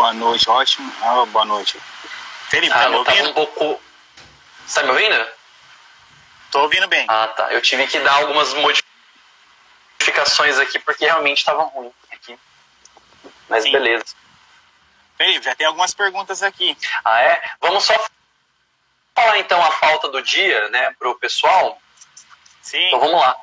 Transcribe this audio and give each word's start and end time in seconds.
Boa 0.00 0.14
noite, 0.14 0.48
ótimo. 0.48 0.90
Ah, 1.02 1.26
boa 1.26 1.44
noite. 1.44 1.78
Felipe, 2.48 2.72
tá 2.72 2.86
ah, 2.86 2.88
me 2.88 2.96
ouvindo? 2.96 3.28
um 3.28 3.34
pouco... 3.34 3.78
Você 4.66 4.80
tá 4.80 4.86
me 4.86 4.92
ouvindo? 4.92 5.28
Tô 6.50 6.62
ouvindo 6.62 6.88
bem. 6.88 7.04
Ah, 7.06 7.28
tá. 7.28 7.52
Eu 7.52 7.60
tive 7.60 7.86
que 7.86 7.98
dar 8.00 8.14
algumas 8.14 8.54
modificações 9.98 10.58
aqui 10.58 10.78
porque 10.78 11.04
realmente 11.04 11.40
estava 11.40 11.64
ruim 11.64 11.92
aqui. 12.10 12.38
Mas 13.46 13.64
Sim. 13.64 13.72
beleza. 13.72 14.06
Felipe, 15.18 15.44
já 15.44 15.54
tem 15.54 15.66
algumas 15.66 15.92
perguntas 15.92 16.42
aqui. 16.42 16.74
Ah, 17.04 17.20
é? 17.20 17.50
Vamos 17.60 17.84
só 17.84 17.92
falar 19.14 19.38
então 19.38 19.62
a 19.62 19.70
falta 19.70 20.08
do 20.08 20.22
dia, 20.22 20.66
né, 20.70 20.94
pro 20.98 21.18
pessoal. 21.18 21.78
Sim. 22.62 22.86
Então 22.86 23.00
vamos 23.00 23.20
lá. 23.20 23.36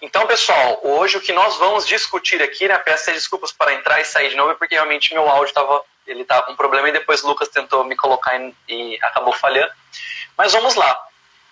Então, 0.00 0.28
pessoal, 0.28 0.78
hoje 0.84 1.16
o 1.16 1.20
que 1.20 1.32
nós 1.32 1.56
vamos 1.56 1.84
discutir 1.88 2.40
aqui, 2.40 2.68
né, 2.68 2.78
peço 2.78 3.10
desculpas 3.10 3.50
para 3.50 3.74
entrar 3.74 4.00
e 4.00 4.04
sair 4.04 4.30
de 4.30 4.36
novo, 4.36 4.54
porque 4.54 4.76
realmente 4.76 5.12
meu 5.12 5.28
áudio 5.28 5.48
estava 5.48 5.84
ele 6.06 6.24
tava 6.24 6.42
com 6.42 6.52
um 6.52 6.56
problema 6.56 6.88
e 6.88 6.92
depois 6.92 7.22
o 7.22 7.28
Lucas 7.28 7.48
tentou 7.48 7.84
me 7.84 7.96
colocar 7.96 8.38
e 8.68 8.98
acabou 9.02 9.32
falhando. 9.32 9.72
Mas 10.36 10.52
vamos 10.52 10.74
lá. 10.74 10.98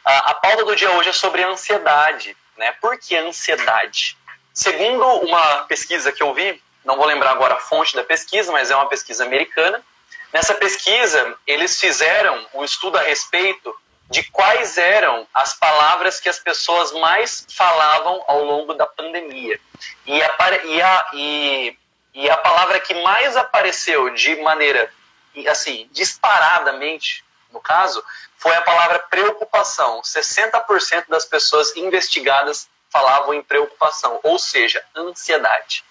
A, 0.05 0.30
a 0.30 0.34
pauta 0.34 0.65
do 0.65 0.77
dia 0.77 0.91
hoje 0.93 1.10
é 1.10 1.12
sobre 1.12 1.43
ansiedade, 1.43 2.37
né? 2.57 2.73
Por 2.80 2.98
que 2.98 3.16
ansiedade? 3.16 4.16
Segundo 4.52 5.05
uma 5.20 5.65
pesquisa 5.65 6.12
que 6.12 6.23
eu 6.23 6.34
vi, 6.34 6.60
não 6.84 6.96
vou 6.96 7.07
lembrar 7.07 7.30
agora 7.30 7.55
a 7.55 7.60
fonte 7.60 7.95
da 7.95 8.05
pesquisa, 8.05 8.52
mas 8.52 8.70
é 8.70 8.77
uma 8.77 8.88
pesquisa 8.88 9.24
americana. 9.24 9.83
Nessa 10.33 10.55
pesquisa, 10.55 11.37
eles 11.46 11.79
fizeram 11.79 12.46
um 12.55 12.65
estudo 12.65 12.98
a 12.98 13.02
respeito 13.02 13.74
de 14.10 14.23
quais 14.30 14.77
eram 14.77 15.27
as 15.32 15.55
palavras 15.55 16.21
que 16.21 16.29
as 16.29 16.38
pessoas 16.38 16.93
mais 16.93 17.46
falavam 17.55 18.23
ao 18.27 18.45
longo 18.45 18.74
da 18.74 18.87
pandemia. 18.87 19.59
E 20.04 20.23
a, 20.23 20.37
e 20.65 20.82
a, 20.82 21.07
e, 21.15 21.79
e 22.15 22.29
a 22.29 22.37
palavra 22.37 22.79
que 22.80 22.95
mais 23.02 23.37
apareceu 23.37 24.10
de 24.10 24.37
maneira, 24.37 24.93
assim, 25.49 25.88
disparadamente, 25.93 27.24
no 27.51 27.60
caso, 27.60 28.04
foi 28.37 28.54
a 28.54 28.63
palavra 28.63 28.99
preocupação. 28.99 30.02
60% 30.02 31.04
das 31.09 31.24
pessoas 31.24 31.77
investigadas 31.77 32.69
falavam 32.91 33.32
em 33.32 33.43
preocupação, 33.43 34.21
ou 34.23 34.38
seja, 34.38 34.85
ansiedade. 34.95 35.85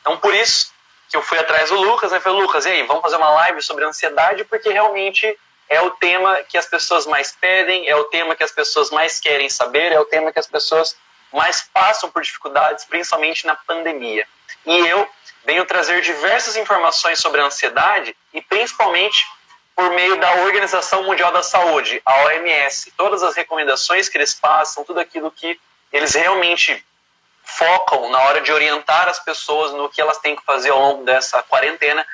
Então, 0.00 0.16
por 0.16 0.34
isso 0.34 0.72
que 1.08 1.16
eu 1.16 1.22
fui 1.22 1.38
atrás 1.38 1.70
do 1.70 1.76
Lucas, 1.76 2.10
né? 2.10 2.20
Falei, 2.20 2.40
Lucas, 2.40 2.66
e 2.66 2.70
aí, 2.70 2.82
vamos 2.82 3.02
fazer 3.02 3.16
uma 3.16 3.30
live 3.30 3.62
sobre 3.62 3.84
ansiedade, 3.84 4.44
porque 4.44 4.70
realmente 4.70 5.38
é 5.68 5.80
o 5.80 5.90
tema 5.92 6.42
que 6.42 6.58
as 6.58 6.66
pessoas 6.66 7.06
mais 7.06 7.32
pedem, 7.32 7.88
é 7.88 7.94
o 7.94 8.04
tema 8.04 8.34
que 8.34 8.42
as 8.42 8.50
pessoas 8.50 8.90
mais 8.90 9.20
querem 9.20 9.48
saber, 9.48 9.92
é 9.92 10.00
o 10.00 10.04
tema 10.04 10.32
que 10.32 10.38
as 10.38 10.46
pessoas 10.46 10.96
mais 11.32 11.68
passam 11.72 12.10
por 12.10 12.22
dificuldades, 12.22 12.84
principalmente 12.84 13.46
na 13.46 13.54
pandemia. 13.54 14.26
E 14.64 14.78
eu 14.78 15.08
venho 15.48 15.64
trazer 15.64 16.02
diversas 16.02 16.56
informações 16.56 17.18
sobre 17.20 17.40
a 17.40 17.46
ansiedade 17.46 18.14
e 18.34 18.42
principalmente 18.42 19.26
por 19.74 19.90
meio 19.92 20.20
da 20.20 20.30
Organização 20.42 21.04
Mundial 21.04 21.32
da 21.32 21.42
Saúde, 21.42 22.02
a 22.04 22.24
OMS. 22.24 22.92
Todas 22.94 23.22
as 23.22 23.34
recomendações 23.34 24.10
que 24.10 24.18
eles 24.18 24.34
passam, 24.34 24.84
tudo 24.84 25.00
aquilo 25.00 25.30
que 25.30 25.58
eles 25.90 26.14
realmente 26.14 26.84
focam 27.42 28.10
na 28.10 28.20
hora 28.24 28.42
de 28.42 28.52
orientar 28.52 29.08
as 29.08 29.20
pessoas 29.20 29.72
no 29.72 29.88
que 29.88 30.02
elas 30.02 30.18
têm 30.18 30.36
que 30.36 30.44
fazer 30.44 30.68
ao 30.68 30.80
longo 30.80 31.04
dessa 31.04 31.42
quarentena 31.42 32.06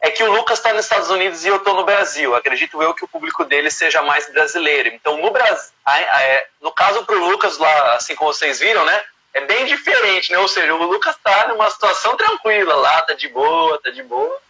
é 0.00 0.10
que 0.10 0.22
o 0.22 0.32
Lucas 0.32 0.58
está 0.58 0.72
nos 0.72 0.86
Estados 0.86 1.10
Unidos 1.10 1.44
e 1.44 1.48
eu 1.48 1.56
estou 1.56 1.74
no 1.74 1.84
Brasil. 1.84 2.34
Acredito 2.34 2.82
eu 2.82 2.94
que 2.94 3.04
o 3.04 3.08
público 3.08 3.44
dele 3.44 3.70
seja 3.70 4.00
mais 4.00 4.30
brasileiro. 4.32 4.88
Então, 4.88 5.18
no 5.18 5.30
Brasil, 5.30 5.70
é, 5.86 6.46
no 6.62 6.72
caso 6.72 7.04
para 7.04 7.14
o 7.14 7.28
Lucas 7.28 7.58
lá, 7.58 7.96
assim 7.96 8.14
como 8.14 8.32
vocês 8.32 8.58
viram, 8.58 8.86
né? 8.86 9.04
É 9.34 9.40
bem 9.40 9.66
diferente, 9.66 10.30
né? 10.30 10.38
Ou 10.38 10.46
seja, 10.46 10.72
o 10.72 10.86
Lucas 10.86 11.16
está 11.16 11.48
numa 11.48 11.68
situação 11.68 12.16
tranquila 12.16 12.76
lá, 12.76 13.02
tá 13.02 13.14
de 13.14 13.28
boa, 13.28 13.80
tá 13.82 13.90
de 13.90 14.02
boa. 14.02 14.40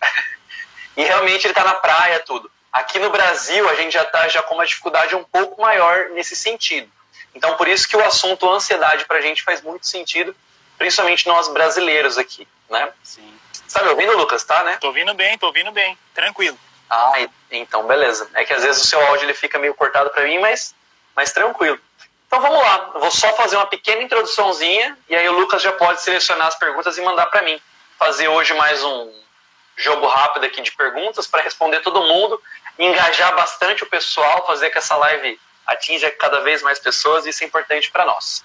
e 0.96 1.04
realmente 1.04 1.46
ele 1.46 1.52
está 1.52 1.62
na 1.62 1.74
praia, 1.74 2.20
tudo. 2.20 2.50
Aqui 2.72 2.98
no 2.98 3.10
Brasil, 3.10 3.68
a 3.68 3.74
gente 3.74 3.92
já 3.92 4.02
está 4.02 4.28
já 4.28 4.42
com 4.42 4.54
uma 4.54 4.64
dificuldade 4.64 5.14
um 5.14 5.24
pouco 5.24 5.60
maior 5.60 6.08
nesse 6.10 6.34
sentido. 6.34 6.90
Então, 7.34 7.54
por 7.56 7.68
isso 7.68 7.86
que 7.86 7.96
o 7.96 8.04
assunto 8.04 8.48
ansiedade 8.50 9.04
para 9.04 9.18
a 9.18 9.20
gente 9.20 9.42
faz 9.42 9.60
muito 9.60 9.86
sentido, 9.86 10.34
principalmente 10.78 11.26
nós 11.26 11.48
brasileiros 11.48 12.16
aqui, 12.16 12.48
né? 12.70 12.90
Sim. 13.04 13.38
Tá 13.70 13.82
me 13.82 13.90
ouvindo, 13.90 14.16
Lucas? 14.16 14.42
Tá, 14.42 14.64
né? 14.64 14.78
Tô 14.80 14.88
ouvindo 14.88 15.12
bem, 15.14 15.36
tô 15.36 15.46
ouvindo 15.46 15.70
bem. 15.70 15.96
Tranquilo. 16.14 16.58
Ah, 16.88 17.12
então 17.50 17.86
beleza. 17.86 18.28
É 18.34 18.44
que 18.44 18.52
às 18.52 18.62
vezes 18.62 18.82
o 18.82 18.86
seu 18.86 19.00
áudio 19.06 19.26
ele 19.26 19.34
fica 19.34 19.58
meio 19.58 19.74
cortado 19.74 20.10
para 20.10 20.24
mim, 20.24 20.38
mas, 20.38 20.74
mas 21.14 21.32
tranquilo. 21.32 21.78
Então 22.30 22.40
vamos 22.40 22.62
lá. 22.62 22.92
Vou 22.94 23.10
só 23.10 23.32
fazer 23.32 23.56
uma 23.56 23.66
pequena 23.66 24.02
introduçãozinha 24.02 24.96
e 25.08 25.16
aí 25.16 25.28
o 25.28 25.32
Lucas 25.32 25.60
já 25.60 25.72
pode 25.72 26.00
selecionar 26.00 26.46
as 26.46 26.54
perguntas 26.54 26.96
e 26.96 27.02
mandar 27.02 27.26
para 27.26 27.42
mim. 27.42 27.60
Fazer 27.98 28.28
hoje 28.28 28.54
mais 28.54 28.84
um 28.84 29.12
jogo 29.76 30.06
rápido 30.06 30.44
aqui 30.44 30.62
de 30.62 30.70
perguntas 30.70 31.26
para 31.26 31.42
responder 31.42 31.80
todo 31.80 32.00
mundo, 32.04 32.40
engajar 32.78 33.34
bastante 33.34 33.82
o 33.82 33.86
pessoal, 33.86 34.46
fazer 34.46 34.70
que 34.70 34.78
essa 34.78 34.94
live 34.94 35.40
atinja 35.66 36.08
cada 36.12 36.38
vez 36.38 36.62
mais 36.62 36.78
pessoas, 36.78 37.26
isso 37.26 37.42
é 37.42 37.48
importante 37.48 37.90
para 37.90 38.04
nós. 38.04 38.44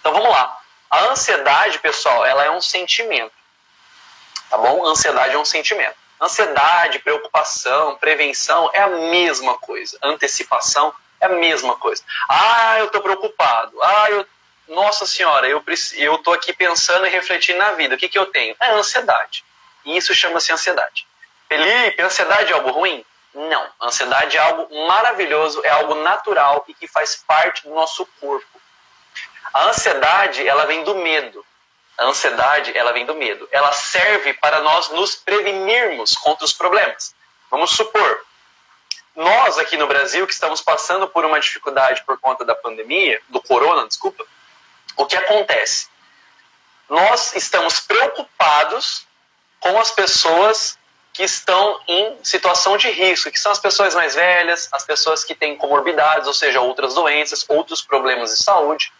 Então 0.00 0.12
vamos 0.12 0.28
lá. 0.28 0.58
A 0.90 1.04
ansiedade, 1.04 1.78
pessoal, 1.78 2.26
ela 2.26 2.42
é 2.44 2.50
um 2.50 2.60
sentimento 2.60 3.32
tá 4.50 4.58
bom? 4.58 4.84
Ansiedade 4.84 5.34
é 5.34 5.38
um 5.38 5.44
sentimento. 5.44 5.94
Ansiedade, 6.20 6.98
preocupação, 6.98 7.96
prevenção 7.96 8.68
é 8.74 8.80
a 8.80 8.88
mesma 8.88 9.56
coisa. 9.58 9.96
Antecipação 10.02 10.92
é 11.22 11.26
a 11.26 11.28
mesma 11.28 11.76
coisa. 11.76 12.02
Ah, 12.28 12.80
eu 12.80 12.86
estou 12.86 13.00
preocupado. 13.00 13.80
Ah, 13.80 14.10
eu, 14.10 14.26
nossa 14.68 15.06
senhora, 15.06 15.48
eu 15.48 16.18
tô 16.18 16.32
aqui 16.32 16.52
pensando 16.52 17.06
e 17.06 17.10
refletindo 17.10 17.58
na 17.58 17.70
vida. 17.72 17.94
O 17.94 17.98
que 17.98 18.08
que 18.08 18.18
eu 18.18 18.26
tenho? 18.26 18.56
É 18.60 18.72
ansiedade. 18.72 19.44
E 19.84 19.96
isso 19.96 20.12
chama-se 20.14 20.52
ansiedade. 20.52 21.06
Felipe, 21.48 22.02
ansiedade 22.02 22.52
é 22.52 22.54
algo 22.54 22.70
ruim? 22.72 23.04
Não. 23.32 23.66
Ansiedade 23.80 24.36
é 24.36 24.40
algo 24.40 24.86
maravilhoso, 24.86 25.64
é 25.64 25.70
algo 25.70 25.94
natural 25.94 26.64
e 26.66 26.74
que 26.74 26.88
faz 26.88 27.16
parte 27.16 27.62
do 27.62 27.72
nosso 27.72 28.04
corpo. 28.20 28.60
A 29.54 29.66
ansiedade, 29.66 30.46
ela 30.46 30.66
vem 30.66 30.82
do 30.82 30.96
medo. 30.96 31.44
A 31.98 32.04
ansiedade, 32.06 32.76
ela 32.76 32.92
vem 32.92 33.06
do 33.06 33.14
medo. 33.14 33.48
Ela 33.52 33.70
serve 33.72 34.34
para 34.34 34.60
nós 34.60 34.88
nos 34.90 35.14
prevenirmos 35.14 36.14
contra 36.16 36.44
os 36.44 36.52
problemas. 36.52 37.14
Vamos 37.50 37.70
supor, 37.72 38.24
nós 39.14 39.58
aqui 39.58 39.76
no 39.76 39.86
Brasil 39.86 40.26
que 40.26 40.32
estamos 40.32 40.60
passando 40.60 41.06
por 41.06 41.24
uma 41.24 41.38
dificuldade 41.38 42.02
por 42.04 42.18
conta 42.18 42.44
da 42.44 42.54
pandemia, 42.54 43.20
do 43.28 43.40
corona, 43.40 43.86
desculpa, 43.86 44.24
o 44.96 45.06
que 45.06 45.16
acontece? 45.16 45.88
Nós 46.88 47.34
estamos 47.34 47.80
preocupados 47.80 49.06
com 49.60 49.78
as 49.78 49.90
pessoas 49.90 50.78
que 51.12 51.22
estão 51.22 51.78
em 51.86 52.16
situação 52.22 52.76
de 52.76 52.90
risco, 52.90 53.30
que 53.30 53.38
são 53.38 53.52
as 53.52 53.58
pessoas 53.58 53.94
mais 53.94 54.14
velhas, 54.14 54.68
as 54.72 54.84
pessoas 54.84 55.22
que 55.24 55.34
têm 55.34 55.56
comorbidades, 55.56 56.26
ou 56.26 56.32
seja, 56.32 56.60
outras 56.60 56.94
doenças, 56.94 57.44
outros 57.48 57.82
problemas 57.82 58.30
de 58.30 58.42
saúde. 58.42 58.92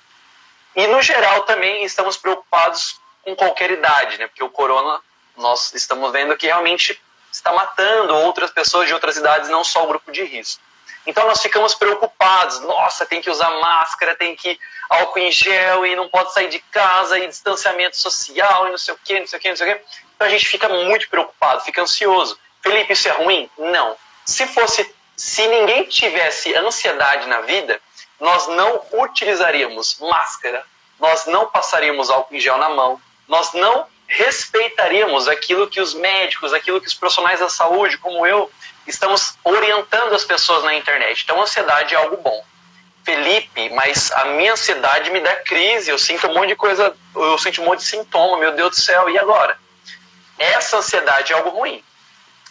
E, 0.76 0.86
no 0.86 1.00
geral, 1.00 1.42
também 1.44 1.84
estamos 1.84 2.16
preocupados 2.16 3.00
com 3.22 3.34
qualquer 3.34 3.70
idade, 3.70 4.18
né? 4.18 4.26
Porque 4.26 4.44
o 4.44 4.50
corona, 4.50 5.00
nós 5.36 5.72
estamos 5.74 6.12
vendo 6.12 6.36
que 6.36 6.46
realmente 6.46 7.00
está 7.32 7.52
matando 7.52 8.14
outras 8.14 8.50
pessoas 8.50 8.86
de 8.86 8.94
outras 8.94 9.16
idades, 9.16 9.48
não 9.48 9.64
só 9.64 9.84
o 9.84 9.86
grupo 9.86 10.12
de 10.12 10.22
risco. 10.22 10.62
Então 11.06 11.26
nós 11.26 11.42
ficamos 11.42 11.74
preocupados, 11.74 12.60
nossa, 12.60 13.04
tem 13.04 13.20
que 13.20 13.30
usar 13.30 13.50
máscara, 13.60 14.14
tem 14.14 14.36
que 14.36 14.58
álcool 14.88 15.18
em 15.18 15.32
gel 15.32 15.84
e 15.84 15.96
não 15.96 16.08
pode 16.08 16.32
sair 16.32 16.48
de 16.48 16.60
casa 16.60 17.18
e 17.18 17.26
distanciamento 17.26 17.96
social 17.96 18.68
e 18.68 18.70
não 18.70 18.78
sei 18.78 18.94
o 18.94 18.98
que, 19.04 19.18
não 19.18 19.26
sei 19.26 19.38
o 19.38 19.42
que, 19.42 19.48
não 19.48 19.56
sei 19.56 19.72
o 19.72 19.74
que. 19.74 19.84
Então 20.14 20.26
a 20.26 20.30
gente 20.30 20.46
fica 20.46 20.68
muito 20.68 21.08
preocupado, 21.08 21.64
fica 21.64 21.82
ansioso. 21.82 22.38
Felipe, 22.62 22.92
isso 22.92 23.08
é 23.08 23.12
ruim? 23.12 23.50
Não. 23.58 23.96
Se 24.24 24.46
fosse, 24.46 24.94
se 25.16 25.44
ninguém 25.48 25.84
tivesse 25.84 26.54
ansiedade 26.54 27.26
na 27.26 27.40
vida, 27.40 27.80
nós 28.20 28.46
não 28.46 28.80
utilizaríamos 28.92 29.98
máscara, 29.98 30.64
nós 31.00 31.26
não 31.26 31.46
passaríamos 31.46 32.08
álcool 32.10 32.36
em 32.36 32.40
gel 32.40 32.58
na 32.58 32.68
mão, 32.68 33.00
nós 33.26 33.52
não 33.52 33.88
respeitaríamos 34.06 35.28
aquilo 35.28 35.68
que 35.68 35.80
os 35.80 35.94
médicos, 35.94 36.52
aquilo 36.52 36.80
que 36.80 36.86
os 36.86 36.94
profissionais 36.94 37.40
da 37.40 37.48
saúde, 37.48 37.98
como 37.98 38.26
eu, 38.26 38.50
estamos 38.86 39.34
orientando 39.42 40.14
as 40.14 40.24
pessoas 40.24 40.64
na 40.64 40.74
internet. 40.74 41.22
Então, 41.22 41.40
ansiedade 41.40 41.94
é 41.94 41.98
algo 41.98 42.16
bom. 42.18 42.44
Felipe, 43.04 43.68
mas 43.70 44.12
a 44.12 44.26
minha 44.26 44.52
ansiedade 44.52 45.10
me 45.10 45.20
dá 45.20 45.34
crise, 45.36 45.90
eu 45.90 45.98
sinto 45.98 46.28
um 46.28 46.34
monte 46.34 46.48
de 46.48 46.56
coisa, 46.56 46.94
eu 47.14 47.38
sinto 47.38 47.60
um 47.60 47.64
monte 47.64 47.80
de 47.80 47.86
sintoma, 47.86 48.38
meu 48.38 48.52
Deus 48.52 48.70
do 48.70 48.80
céu, 48.80 49.10
e 49.10 49.18
agora? 49.18 49.58
Essa 50.38 50.76
ansiedade 50.76 51.32
é 51.32 51.36
algo 51.36 51.50
ruim. 51.50 51.82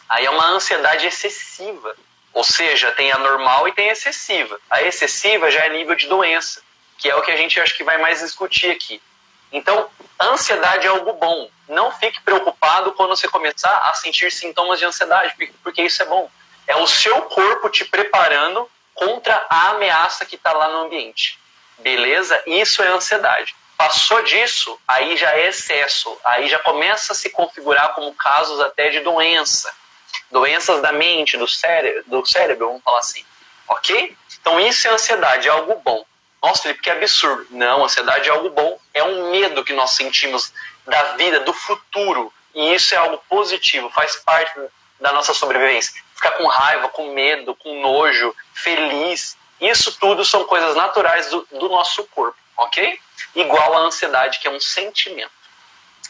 Aí 0.09 0.25
é 0.25 0.30
uma 0.30 0.47
ansiedade 0.47 1.07
excessiva. 1.07 1.95
Ou 2.33 2.44
seja, 2.44 2.92
tem 2.92 3.12
a 3.12 3.18
normal 3.18 3.68
e 3.68 3.74
tem 3.74 3.89
a 3.89 3.94
excessiva. 3.94 4.59
A 4.69 4.81
excessiva 4.83 5.51
já 5.51 5.65
é 5.65 5.69
nível 5.69 5.95
de 5.95 6.07
doença, 6.07 6.62
que 6.97 7.09
é 7.09 7.15
o 7.15 7.21
que 7.21 7.31
a 7.31 7.38
gente 7.38 7.59
acho 7.59 7.75
que 7.75 7.83
vai 7.83 7.97
mais 7.97 8.19
discutir 8.19 8.71
aqui. 8.71 9.01
Então, 9.51 9.89
ansiedade 10.19 10.88
é 10.88 10.89
algo 10.89 11.13
bom. 11.13 11.50
Não 11.68 11.92
fique 11.92 12.21
preocupado 12.21 12.92
quando 12.94 13.15
você 13.15 13.27
começar 13.27 13.75
a 13.77 13.94
sentir 13.94 14.31
sintomas 14.31 14.80
de 14.80 14.86
ansiedade, 14.86 15.36
porque 15.63 15.81
isso 15.81 16.01
é 16.01 16.06
bom. 16.06 16.30
É 16.68 16.75
o 16.75 16.88
seu 16.88 17.21
corpo 17.24 17.69
te 17.69 17.83
preparando 17.86 18.69
contra 18.94 19.45
a 19.50 19.69
ameaça 19.69 20.25
que 20.25 20.36
está 20.36 20.53
lá 20.53 20.68
no 20.69 20.86
ambiente. 20.86 21.39
Beleza? 21.80 22.42
Isso 22.45 22.83
é 22.83 22.88
ansiedade. 22.88 23.56
Passou 23.75 24.21
disso, 24.21 24.80
aí 24.88 25.18
já 25.18 25.31
é 25.31 25.48
excesso, 25.48 26.15
aí 26.24 26.47
já 26.47 26.59
começa 26.59 27.13
a 27.13 27.15
se 27.15 27.31
configurar 27.31 27.95
como 27.95 28.13
casos 28.13 28.59
até 28.59 28.89
de 28.89 29.00
doença. 29.00 29.74
Doenças 30.30 30.81
da 30.81 30.92
mente, 30.92 31.36
do 31.36 31.47
cérebro, 31.47 32.04
do 32.06 32.25
cérebro 32.25 32.68
vamos 32.68 32.83
falar 32.83 33.00
assim. 33.00 33.25
Ok? 33.68 34.15
Então 34.39 34.59
isso 34.59 34.88
é 34.88 34.92
ansiedade, 34.92 35.47
é 35.47 35.51
algo 35.51 35.81
bom. 35.83 36.06
Nossa, 36.42 36.64
Felipe, 36.64 36.82
que 36.82 36.90
absurdo. 36.90 37.48
Não, 37.52 37.84
ansiedade 37.84 38.28
é 38.28 38.32
algo 38.32 38.50
bom. 38.50 38.80
É 38.94 39.04
um 39.04 39.32
medo 39.32 39.64
que 39.64 39.74
nós 39.74 39.92
sentimos 39.92 40.52
da 40.86 41.14
vida, 41.14 41.42
do 41.42 41.54
futuro. 41.54 42.34
E 42.54 42.74
isso 42.74 42.94
é 42.96 42.98
algo 42.98 43.22
positivo, 43.30 43.90
faz 43.92 44.16
parte 44.18 44.60
da 45.00 45.12
nossa 45.12 45.34
sobrevivência. 45.34 45.94
Ficar 46.16 46.32
com 46.32 46.48
raiva, 46.48 46.88
com 46.90 47.14
medo, 47.14 47.56
com 47.56 47.82
nojo, 47.82 48.36
feliz. 48.54 49.38
Isso 49.60 49.98
tudo 50.00 50.26
são 50.26 50.44
coisas 50.46 50.76
naturais 50.76 51.30
do, 51.30 51.48
do 51.52 51.70
nosso 51.70 52.04
corpo, 52.06 52.38
ok? 52.58 53.00
Igual 53.36 53.78
a 53.78 53.82
ansiedade, 53.82 54.40
que 54.40 54.48
é 54.48 54.52
um 54.52 54.60
sentimento. 54.60 55.32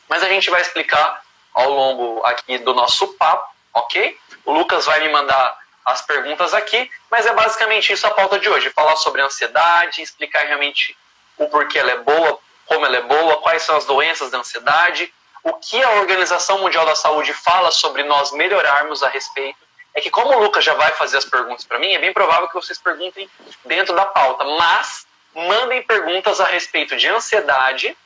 Mas 0.07 0.23
a 0.23 0.29
gente 0.29 0.49
vai 0.49 0.61
explicar 0.61 1.21
ao 1.53 1.69
longo 1.69 2.25
aqui 2.25 2.57
do 2.57 2.73
nosso 2.73 3.07
papo, 3.15 3.53
ok? 3.73 4.17
O 4.45 4.53
Lucas 4.53 4.85
vai 4.85 5.01
me 5.01 5.09
mandar 5.09 5.60
as 5.85 6.01
perguntas 6.01 6.53
aqui, 6.53 6.89
mas 7.09 7.25
é 7.25 7.33
basicamente 7.33 7.91
isso 7.91 8.05
a 8.05 8.11
pauta 8.11 8.39
de 8.39 8.49
hoje: 8.49 8.69
falar 8.69 8.95
sobre 8.95 9.21
ansiedade, 9.21 10.01
explicar 10.01 10.45
realmente 10.45 10.97
o 11.37 11.47
porquê 11.47 11.79
ela 11.79 11.91
é 11.91 11.97
boa, 11.97 12.39
como 12.65 12.85
ela 12.85 12.97
é 12.97 13.01
boa, 13.01 13.37
quais 13.37 13.63
são 13.63 13.75
as 13.75 13.85
doenças 13.85 14.31
da 14.31 14.37
ansiedade, 14.37 15.11
o 15.43 15.53
que 15.53 15.81
a 15.81 15.91
Organização 15.91 16.59
Mundial 16.59 16.85
da 16.85 16.95
Saúde 16.95 17.33
fala 17.33 17.71
sobre 17.71 18.03
nós 18.03 18.31
melhorarmos 18.31 19.03
a 19.03 19.09
respeito. 19.09 19.59
É 19.93 19.99
que, 19.99 20.09
como 20.09 20.29
o 20.29 20.39
Lucas 20.41 20.63
já 20.63 20.73
vai 20.73 20.91
fazer 20.93 21.17
as 21.17 21.25
perguntas 21.25 21.65
para 21.65 21.77
mim, 21.77 21.91
é 21.91 21.99
bem 21.99 22.13
provável 22.13 22.47
que 22.47 22.53
vocês 22.53 22.77
perguntem 22.77 23.29
dentro 23.65 23.93
da 23.93 24.05
pauta, 24.05 24.45
mas 24.45 25.05
mandem 25.35 25.83
perguntas 25.83 26.39
a 26.39 26.45
respeito 26.45 26.95
de 26.95 27.07
ansiedade 27.09 27.97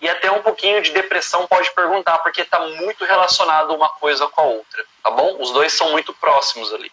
e 0.00 0.08
até 0.08 0.30
um 0.30 0.42
pouquinho 0.42 0.82
de 0.82 0.90
depressão 0.90 1.46
pode 1.46 1.70
perguntar, 1.72 2.18
porque 2.18 2.40
está 2.40 2.58
muito 2.60 3.04
relacionado 3.04 3.74
uma 3.74 3.88
coisa 3.88 4.26
com 4.28 4.40
a 4.40 4.44
outra, 4.44 4.84
tá 5.02 5.10
bom? 5.10 5.36
Os 5.40 5.50
dois 5.52 5.72
são 5.72 5.90
muito 5.90 6.12
próximos 6.14 6.72
ali. 6.72 6.90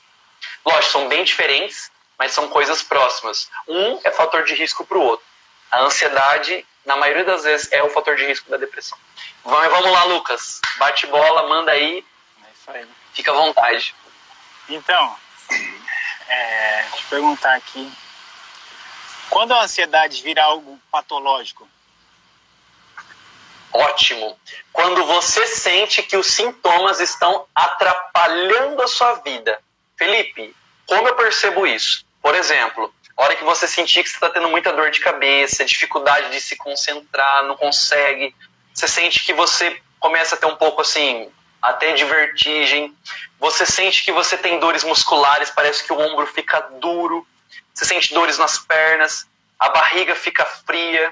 Lógico, 0.67 0.91
são 0.91 1.07
bem 1.07 1.23
diferentes, 1.23 1.89
mas 2.19 2.33
são 2.33 2.49
coisas 2.49 2.83
próximas. 2.83 3.49
Um 3.65 4.01
é 4.03 4.11
fator 4.11 4.43
de 4.43 4.53
risco 4.53 4.85
para 4.85 4.97
o 4.97 5.01
outro. 5.01 5.25
A 5.71 5.79
ansiedade, 5.79 6.65
na 6.85 6.97
maioria 6.97 7.23
das 7.23 7.45
vezes, 7.45 7.71
é 7.71 7.81
o 7.81 7.89
fator 7.89 8.17
de 8.17 8.25
risco 8.25 8.49
da 8.49 8.57
depressão. 8.57 8.97
Vamos, 9.45 9.69
vamos 9.69 9.91
lá, 9.91 10.03
Lucas. 10.03 10.59
Bate 10.77 11.07
bola, 11.07 11.47
manda 11.47 11.71
aí. 11.71 12.03
É 12.43 12.51
isso 12.51 12.71
aí. 12.71 12.85
Fica 13.13 13.31
à 13.31 13.33
vontade. 13.33 13.95
Então, 14.67 15.15
é, 16.27 16.81
deixa 16.81 16.97
eu 16.97 17.09
perguntar 17.11 17.55
aqui. 17.55 17.89
Quando 19.29 19.53
a 19.53 19.61
ansiedade 19.61 20.21
vira 20.21 20.43
algo 20.43 20.77
patológico? 20.91 21.65
Ótimo. 23.71 24.37
Quando 24.73 25.05
você 25.05 25.47
sente 25.47 26.03
que 26.03 26.17
os 26.17 26.27
sintomas 26.27 26.99
estão 26.99 27.45
atrapalhando 27.55 28.81
a 28.81 28.87
sua 28.89 29.13
vida. 29.15 29.61
Felipe, 29.97 30.55
como 30.85 31.07
eu 31.07 31.15
percebo 31.15 31.65
isso? 31.65 32.05
Por 32.21 32.35
exemplo, 32.35 32.93
a 33.17 33.23
hora 33.23 33.35
que 33.35 33.43
você 33.43 33.67
sentir 33.67 34.03
que 34.03 34.09
você 34.09 34.15
está 34.15 34.29
tendo 34.29 34.47
muita 34.49 34.71
dor 34.71 34.91
de 34.91 34.99
cabeça, 34.99 35.65
dificuldade 35.65 36.29
de 36.31 36.39
se 36.39 36.55
concentrar, 36.55 37.43
não 37.45 37.57
consegue, 37.57 38.33
você 38.73 38.87
sente 38.87 39.25
que 39.25 39.33
você 39.33 39.81
começa 39.99 40.35
a 40.35 40.37
ter 40.37 40.45
um 40.45 40.55
pouco 40.55 40.81
assim, 40.81 41.31
até 41.59 41.93
de 41.93 42.05
vertigem, 42.05 42.95
você 43.39 43.65
sente 43.65 44.03
que 44.03 44.11
você 44.11 44.37
tem 44.37 44.59
dores 44.59 44.83
musculares, 44.83 45.49
parece 45.49 45.83
que 45.83 45.91
o 45.91 45.99
ombro 45.99 46.27
fica 46.27 46.59
duro, 46.79 47.27
você 47.73 47.85
sente 47.85 48.13
dores 48.13 48.37
nas 48.37 48.59
pernas, 48.59 49.27
a 49.59 49.69
barriga 49.69 50.13
fica 50.15 50.45
fria, 50.45 51.11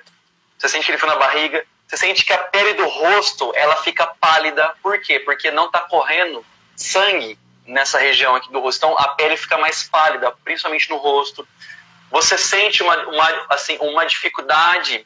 você 0.58 0.70
sente 0.70 0.84
aquele 0.84 1.00
frio 1.00 1.12
na 1.12 1.20
barriga, 1.20 1.66
você 1.88 1.98
sente 1.98 2.24
que 2.24 2.34
a 2.34 2.38
pele 2.38 2.76
do 2.76 2.88
rosto 2.88 3.52
ela 3.56 3.76
fica 3.78 4.06
pálida, 4.06 4.76
por 4.82 5.00
quê? 5.00 5.20
Porque 5.20 5.50
não 5.50 5.66
está 5.66 5.80
correndo 5.82 6.46
sangue 6.76 7.38
nessa 7.66 7.98
região 7.98 8.36
aqui 8.36 8.52
do 8.52 8.60
rosto. 8.60 8.78
Então 8.78 8.98
a 8.98 9.10
pele 9.10 9.38
fica 9.38 9.58
mais 9.58 9.84
pálida, 9.84 10.32
principalmente 10.44 10.90
no 10.90 10.98
rosto. 10.98 11.48
Você 12.12 12.38
sente 12.38 12.84
uma, 12.84 12.96
uma, 13.08 13.46
assim, 13.50 13.78
uma 13.82 14.06
dificuldade 14.06 15.06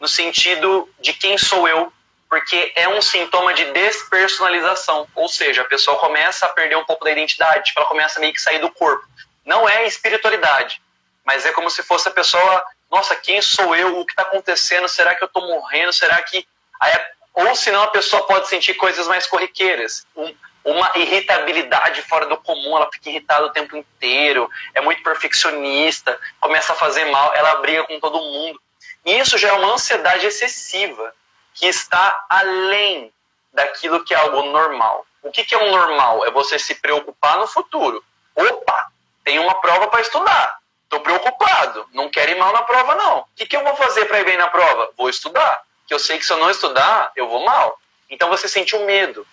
no 0.00 0.08
sentido 0.08 0.88
de 1.00 1.12
quem 1.12 1.36
sou 1.38 1.66
eu, 1.68 1.92
porque 2.28 2.72
é 2.74 2.88
um 2.88 3.00
sintoma 3.00 3.54
de 3.54 3.64
despersonalização, 3.72 5.08
ou 5.14 5.28
seja, 5.28 5.62
a 5.62 5.66
pessoa 5.66 5.98
começa 5.98 6.44
a 6.44 6.48
perder 6.50 6.76
um 6.76 6.84
pouco 6.84 7.04
da 7.04 7.10
identidade, 7.10 7.64
tipo, 7.64 7.78
ela 7.78 7.88
começa 7.88 8.18
a 8.18 8.20
meio 8.20 8.32
que 8.32 8.42
sair 8.42 8.58
do 8.58 8.70
corpo. 8.70 9.06
Não 9.44 9.68
é 9.68 9.86
espiritualidade, 9.86 10.82
mas 11.24 11.46
é 11.46 11.52
como 11.52 11.70
se 11.70 11.82
fosse 11.82 12.08
a 12.08 12.10
pessoa, 12.10 12.64
nossa, 12.90 13.14
quem 13.16 13.40
sou 13.40 13.74
eu? 13.74 14.00
O 14.00 14.04
que 14.04 14.12
está 14.12 14.22
acontecendo? 14.22 14.88
Será 14.88 15.14
que 15.14 15.22
eu 15.22 15.26
estou 15.26 15.46
morrendo? 15.46 15.92
Será 15.92 16.20
que. 16.22 16.46
Aí, 16.80 17.00
ou 17.34 17.54
senão 17.54 17.82
a 17.82 17.88
pessoa 17.88 18.26
pode 18.26 18.48
sentir 18.48 18.74
coisas 18.74 19.06
mais 19.06 19.26
corriqueiras. 19.26 20.06
Um, 20.16 20.34
uma 20.66 20.90
irritabilidade 20.96 22.02
fora 22.02 22.26
do 22.26 22.36
comum, 22.38 22.76
ela 22.76 22.90
fica 22.92 23.08
irritada 23.08 23.46
o 23.46 23.52
tempo 23.52 23.76
inteiro, 23.76 24.50
é 24.74 24.80
muito 24.80 25.00
perfeccionista, 25.00 26.18
começa 26.40 26.72
a 26.72 26.76
fazer 26.76 27.04
mal, 27.04 27.32
ela 27.34 27.54
briga 27.56 27.84
com 27.84 28.00
todo 28.00 28.18
mundo. 28.18 28.60
E 29.04 29.16
isso 29.16 29.38
já 29.38 29.50
é 29.50 29.52
uma 29.52 29.74
ansiedade 29.74 30.26
excessiva, 30.26 31.14
que 31.54 31.66
está 31.66 32.26
além 32.28 33.12
daquilo 33.52 34.04
que 34.04 34.12
é 34.12 34.16
algo 34.16 34.42
normal. 34.42 35.06
O 35.22 35.30
que, 35.30 35.44
que 35.44 35.54
é 35.54 35.58
um 35.58 35.70
normal? 35.70 36.26
É 36.26 36.32
você 36.32 36.58
se 36.58 36.74
preocupar 36.74 37.38
no 37.38 37.46
futuro. 37.46 38.04
Opa, 38.34 38.88
tem 39.24 39.38
uma 39.38 39.54
prova 39.60 39.86
para 39.86 40.00
estudar. 40.00 40.58
Estou 40.82 41.00
preocupado, 41.00 41.88
não 41.92 42.08
quero 42.08 42.32
ir 42.32 42.38
mal 42.38 42.52
na 42.52 42.62
prova, 42.62 42.96
não. 42.96 43.18
O 43.20 43.26
que, 43.36 43.46
que 43.46 43.56
eu 43.56 43.62
vou 43.62 43.76
fazer 43.76 44.06
para 44.06 44.20
ir 44.20 44.24
bem 44.24 44.36
na 44.36 44.48
prova? 44.48 44.90
Vou 44.96 45.08
estudar. 45.08 45.62
Que 45.86 45.94
eu 45.94 45.98
sei 46.00 46.18
que 46.18 46.26
se 46.26 46.32
eu 46.32 46.38
não 46.38 46.50
estudar, 46.50 47.12
eu 47.14 47.28
vou 47.28 47.44
mal. 47.44 47.78
Então 48.10 48.28
você 48.28 48.48
sentiu 48.48 48.84
medo. 48.84 49.24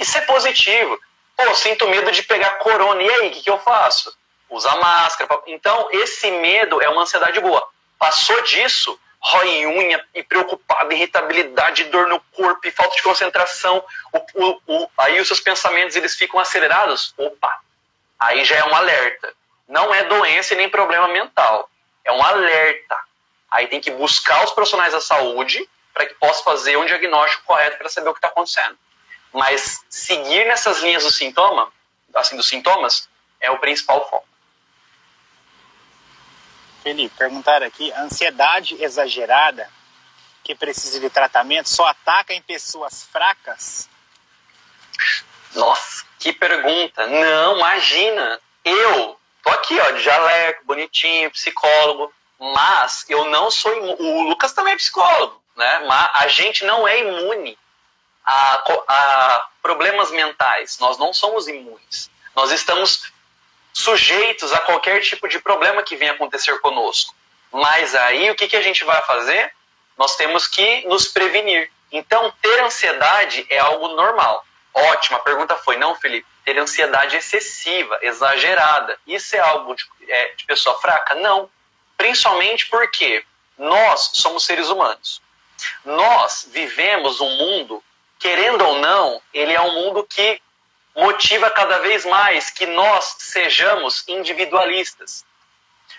Isso 0.00 0.16
é 0.16 0.22
positivo. 0.22 0.98
Pô, 1.36 1.54
sinto 1.54 1.86
medo 1.86 2.10
de 2.10 2.22
pegar 2.22 2.52
corona. 2.52 3.02
E 3.02 3.10
aí, 3.10 3.28
o 3.28 3.30
que, 3.30 3.42
que 3.42 3.50
eu 3.50 3.58
faço? 3.58 4.16
Usar 4.48 4.76
máscara. 4.76 5.38
Então, 5.46 5.88
esse 5.92 6.30
medo 6.30 6.80
é 6.82 6.88
uma 6.88 7.02
ansiedade 7.02 7.38
boa. 7.38 7.62
Passou 7.98 8.40
disso, 8.42 8.98
rói 9.20 9.66
unha 9.66 10.02
e 10.14 10.22
preocupado, 10.22 10.90
irritabilidade, 10.92 11.84
dor 11.84 12.08
no 12.08 12.18
corpo 12.32 12.66
e 12.66 12.70
falta 12.70 12.96
de 12.96 13.02
concentração. 13.02 13.84
O, 14.10 14.46
o, 14.46 14.60
o, 14.66 14.90
aí 14.96 15.20
os 15.20 15.28
seus 15.28 15.40
pensamentos 15.40 15.94
eles 15.94 16.16
ficam 16.16 16.40
acelerados. 16.40 17.14
Opa, 17.18 17.60
aí 18.18 18.42
já 18.46 18.56
é 18.56 18.64
um 18.64 18.74
alerta. 18.74 19.34
Não 19.68 19.94
é 19.94 20.04
doença 20.04 20.54
e 20.54 20.56
nem 20.56 20.68
problema 20.68 21.08
mental. 21.08 21.70
É 22.02 22.10
um 22.10 22.22
alerta. 22.22 22.98
Aí 23.50 23.68
tem 23.68 23.80
que 23.80 23.90
buscar 23.90 24.42
os 24.44 24.52
profissionais 24.52 24.94
da 24.94 25.00
saúde 25.00 25.68
para 25.92 26.06
que 26.06 26.14
possa 26.14 26.42
fazer 26.42 26.78
um 26.78 26.86
diagnóstico 26.86 27.44
correto 27.44 27.76
para 27.76 27.88
saber 27.90 28.08
o 28.08 28.14
que 28.14 28.18
está 28.18 28.28
acontecendo. 28.28 28.78
Mas 29.32 29.84
seguir 29.88 30.46
nessas 30.46 30.80
linhas 30.80 31.04
do 31.04 31.10
sintoma, 31.10 31.72
assim, 32.14 32.36
dos 32.36 32.48
sintomas, 32.48 33.08
é 33.40 33.50
o 33.50 33.58
principal 33.58 34.08
foco. 34.08 34.28
Felipe, 36.82 37.14
perguntaram 37.16 37.66
aqui, 37.66 37.92
a 37.92 38.02
ansiedade 38.02 38.82
exagerada 38.82 39.68
que 40.42 40.54
precisa 40.54 40.98
de 40.98 41.10
tratamento 41.10 41.68
só 41.68 41.86
ataca 41.86 42.32
em 42.32 42.42
pessoas 42.42 43.04
fracas? 43.04 43.88
Nossa, 45.54 46.04
que 46.18 46.32
pergunta. 46.32 47.06
Não, 47.06 47.56
imagina. 47.56 48.40
Eu 48.64 49.18
tô 49.42 49.50
aqui, 49.50 49.78
ó, 49.78 49.90
de 49.92 50.02
jaleco, 50.02 50.64
bonitinho, 50.64 51.30
psicólogo, 51.30 52.12
mas 52.38 53.04
eu 53.08 53.26
não 53.26 53.50
sou 53.50 53.76
imune. 53.76 53.96
O 53.98 54.22
Lucas 54.22 54.52
também 54.52 54.72
é 54.72 54.76
psicólogo, 54.76 55.40
né? 55.56 55.84
Mas 55.86 56.10
a 56.14 56.28
gente 56.28 56.64
não 56.64 56.86
é 56.88 57.00
imune 57.00 57.58
a, 58.24 58.62
a 58.88 59.48
problemas 59.62 60.10
mentais. 60.10 60.78
Nós 60.78 60.98
não 60.98 61.12
somos 61.12 61.48
imunes. 61.48 62.10
Nós 62.34 62.50
estamos 62.52 63.12
sujeitos 63.72 64.52
a 64.52 64.60
qualquer 64.60 65.00
tipo 65.00 65.28
de 65.28 65.38
problema 65.38 65.82
que 65.82 65.96
venha 65.96 66.12
acontecer 66.12 66.58
conosco. 66.60 67.14
Mas 67.52 67.94
aí 67.94 68.30
o 68.30 68.34
que, 68.34 68.48
que 68.48 68.56
a 68.56 68.62
gente 68.62 68.84
vai 68.84 69.00
fazer? 69.02 69.52
Nós 69.96 70.16
temos 70.16 70.46
que 70.46 70.86
nos 70.86 71.06
prevenir. 71.06 71.70
Então, 71.92 72.32
ter 72.40 72.60
ansiedade 72.62 73.44
é 73.50 73.58
algo 73.58 73.88
normal. 73.88 74.44
Ótima, 74.72 75.18
a 75.18 75.22
pergunta 75.22 75.56
foi: 75.56 75.76
não, 75.76 75.96
Felipe, 75.96 76.26
ter 76.44 76.56
ansiedade 76.58 77.16
excessiva, 77.16 77.98
exagerada, 78.02 78.96
isso 79.06 79.34
é 79.34 79.40
algo 79.40 79.74
de, 79.74 79.84
é, 80.08 80.34
de 80.36 80.44
pessoa 80.44 80.80
fraca? 80.80 81.14
Não. 81.16 81.50
Principalmente 81.96 82.66
porque 82.68 83.24
nós 83.58 84.10
somos 84.14 84.44
seres 84.44 84.68
humanos. 84.68 85.20
Nós 85.84 86.48
vivemos 86.50 87.20
um 87.20 87.36
mundo 87.36 87.82
querendo 88.20 88.62
ou 88.62 88.78
não, 88.78 89.20
ele 89.32 89.52
é 89.52 89.60
um 89.60 89.72
mundo 89.72 90.06
que 90.08 90.40
motiva 90.94 91.50
cada 91.50 91.78
vez 91.78 92.04
mais 92.04 92.50
que 92.50 92.66
nós 92.66 93.16
sejamos 93.18 94.06
individualistas. 94.06 95.24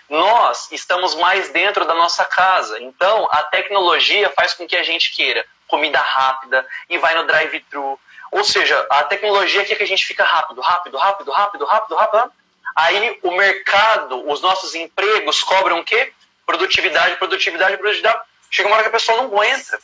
Nós 0.08 0.70
estamos 0.70 1.14
mais 1.16 1.50
dentro 1.50 1.84
da 1.84 1.94
nossa 1.94 2.24
casa, 2.24 2.80
então 2.80 3.28
a 3.30 3.42
tecnologia 3.44 4.30
faz 4.30 4.54
com 4.54 4.66
que 4.66 4.76
a 4.76 4.82
gente 4.82 5.10
queira 5.12 5.44
comida 5.66 5.98
rápida 5.98 6.66
e 6.88 6.98
vai 6.98 7.14
no 7.14 7.26
drive-thru. 7.26 7.98
Ou 8.30 8.44
seja, 8.44 8.86
a 8.90 9.02
tecnologia 9.04 9.64
quer 9.64 9.74
que 9.74 9.82
a 9.82 9.86
gente 9.86 10.06
fica 10.06 10.24
rápido, 10.24 10.60
rápido, 10.60 10.96
rápido, 10.96 11.32
rápido, 11.32 11.64
rápido, 11.64 11.96
rápido. 11.96 12.32
Aí 12.76 13.18
o 13.22 13.30
mercado, 13.32 14.30
os 14.30 14.40
nossos 14.40 14.74
empregos 14.74 15.42
cobram 15.42 15.80
o 15.80 15.84
quê? 15.84 16.12
Produtividade, 16.46 17.16
produtividade, 17.16 17.76
produtividade. 17.76 18.20
chega 18.50 18.68
uma 18.68 18.76
hora 18.76 18.84
que 18.84 18.88
a 18.88 18.98
pessoa 18.98 19.18
não 19.18 19.24
aguenta. 19.24 19.78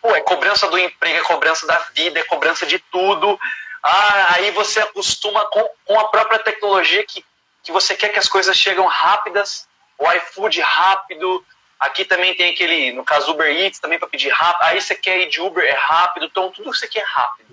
Pô, 0.00 0.14
é 0.14 0.20
cobrança 0.20 0.68
do 0.68 0.78
emprego, 0.78 1.18
é 1.18 1.22
cobrança 1.22 1.66
da 1.66 1.78
vida, 1.94 2.20
é 2.20 2.24
cobrança 2.24 2.66
de 2.66 2.78
tudo. 2.78 3.38
Ah, 3.82 4.34
aí 4.34 4.50
você 4.52 4.80
acostuma 4.80 5.44
com, 5.46 5.68
com 5.84 5.98
a 5.98 6.08
própria 6.08 6.38
tecnologia 6.38 7.04
que, 7.04 7.24
que 7.62 7.72
você 7.72 7.96
quer 7.96 8.10
que 8.10 8.18
as 8.18 8.28
coisas 8.28 8.56
chegam 8.56 8.86
rápidas, 8.86 9.68
o 9.98 10.10
iFood 10.12 10.60
rápido. 10.60 11.44
Aqui 11.80 12.04
também 12.04 12.34
tem 12.34 12.50
aquele, 12.50 12.92
no 12.92 13.04
caso 13.04 13.32
Uber 13.32 13.50
Eats, 13.50 13.80
também 13.80 13.98
para 13.98 14.08
pedir 14.08 14.28
rápido. 14.28 14.62
Aí 14.68 14.80
você 14.80 14.94
quer 14.94 15.18
ir 15.18 15.28
de 15.28 15.40
Uber, 15.40 15.64
é 15.64 15.76
rápido. 15.76 16.26
Então 16.26 16.50
tudo 16.50 16.72
você 16.72 16.86
quer 16.86 17.00
é 17.00 17.04
rápido. 17.04 17.52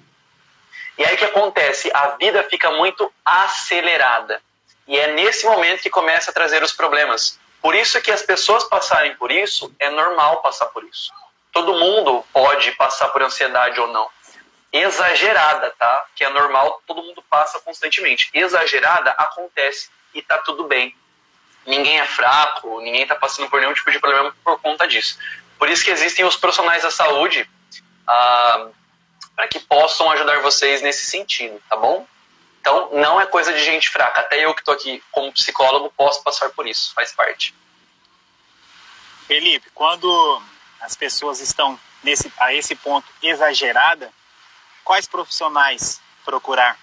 E 1.00 1.06
aí 1.06 1.16
o 1.16 1.18
que 1.18 1.26
acontece? 1.26 1.90
A 1.94 2.10
vida 2.10 2.44
fica 2.44 2.70
muito 2.72 3.12
acelerada. 3.26 4.42
E 4.88 4.98
é 4.98 5.14
nesse 5.14 5.46
momento 5.46 5.82
que 5.82 5.90
começa 5.90 6.30
a 6.30 6.34
trazer 6.34 6.62
os 6.62 6.74
problemas. 6.74 7.40
Por 7.62 7.74
isso 7.74 8.02
que 8.02 8.12
as 8.12 8.22
pessoas 8.22 8.64
passarem 8.66 9.16
por 9.16 9.32
isso, 9.32 9.74
é 9.80 9.90
normal 9.90 10.42
passar 10.42 10.66
por 10.68 10.84
isso. 10.84 11.12
Todo 11.52 11.74
mundo 11.74 12.24
pode 12.32 12.72
passar 12.74 13.10
por 13.10 13.22
ansiedade 13.22 13.80
ou 13.80 13.88
não. 13.88 14.10
Exagerada, 14.72 15.74
tá? 15.78 16.06
Que 16.16 16.24
é 16.24 16.30
normal, 16.30 16.82
todo 16.86 17.02
mundo 17.02 17.24
passa 17.30 17.60
constantemente. 17.60 18.30
Exagerada 18.34 19.12
acontece 19.12 19.90
e 20.14 20.22
tá 20.22 20.38
tudo 20.38 20.66
bem. 20.66 20.96
Ninguém 21.66 22.00
é 22.00 22.06
fraco, 22.06 22.80
ninguém 22.82 23.06
tá 23.06 23.16
passando 23.16 23.50
por 23.50 23.60
nenhum 23.60 23.74
tipo 23.74 23.92
de 23.92 24.00
problema 24.00 24.34
por 24.44 24.60
conta 24.62 24.88
disso. 24.88 25.18
Por 25.58 25.70
isso 25.70 25.84
que 25.84 25.92
existem 25.92 26.24
os 26.24 26.36
profissionais 26.36 26.84
da 26.84 26.92
saúde 26.92 27.50
ah, 28.08 28.68
para 29.36 29.48
que 29.48 29.60
possam 29.60 30.10
ajudar 30.12 30.40
vocês 30.42 30.82
nesse 30.82 31.06
sentido, 31.06 31.62
tá 31.70 31.76
bom? 31.76 32.08
Então, 32.62 32.90
não 32.94 33.20
é 33.20 33.26
coisa 33.26 33.54
de 33.54 33.64
gente 33.64 33.90
fraca. 33.90 34.22
Até 34.22 34.44
eu 34.46 34.54
que 34.54 34.62
estou 34.62 34.74
aqui 34.74 35.04
como 35.12 35.32
psicólogo 35.34 35.92
posso 35.96 36.24
passar 36.24 36.50
por 36.50 36.68
isso, 36.68 36.94
faz 36.94 37.12
parte. 37.12 37.56
Felipe, 39.28 39.70
quando 39.74 40.42
as 40.82 40.96
pessoas 40.96 41.40
estão 41.40 41.80
nesse, 42.04 42.32
a 42.40 42.54
esse 42.54 42.76
ponto 42.76 43.08
exagerada, 43.22 44.12
quais 44.84 45.08
profissionais 45.08 46.02
procurar? 46.26 46.78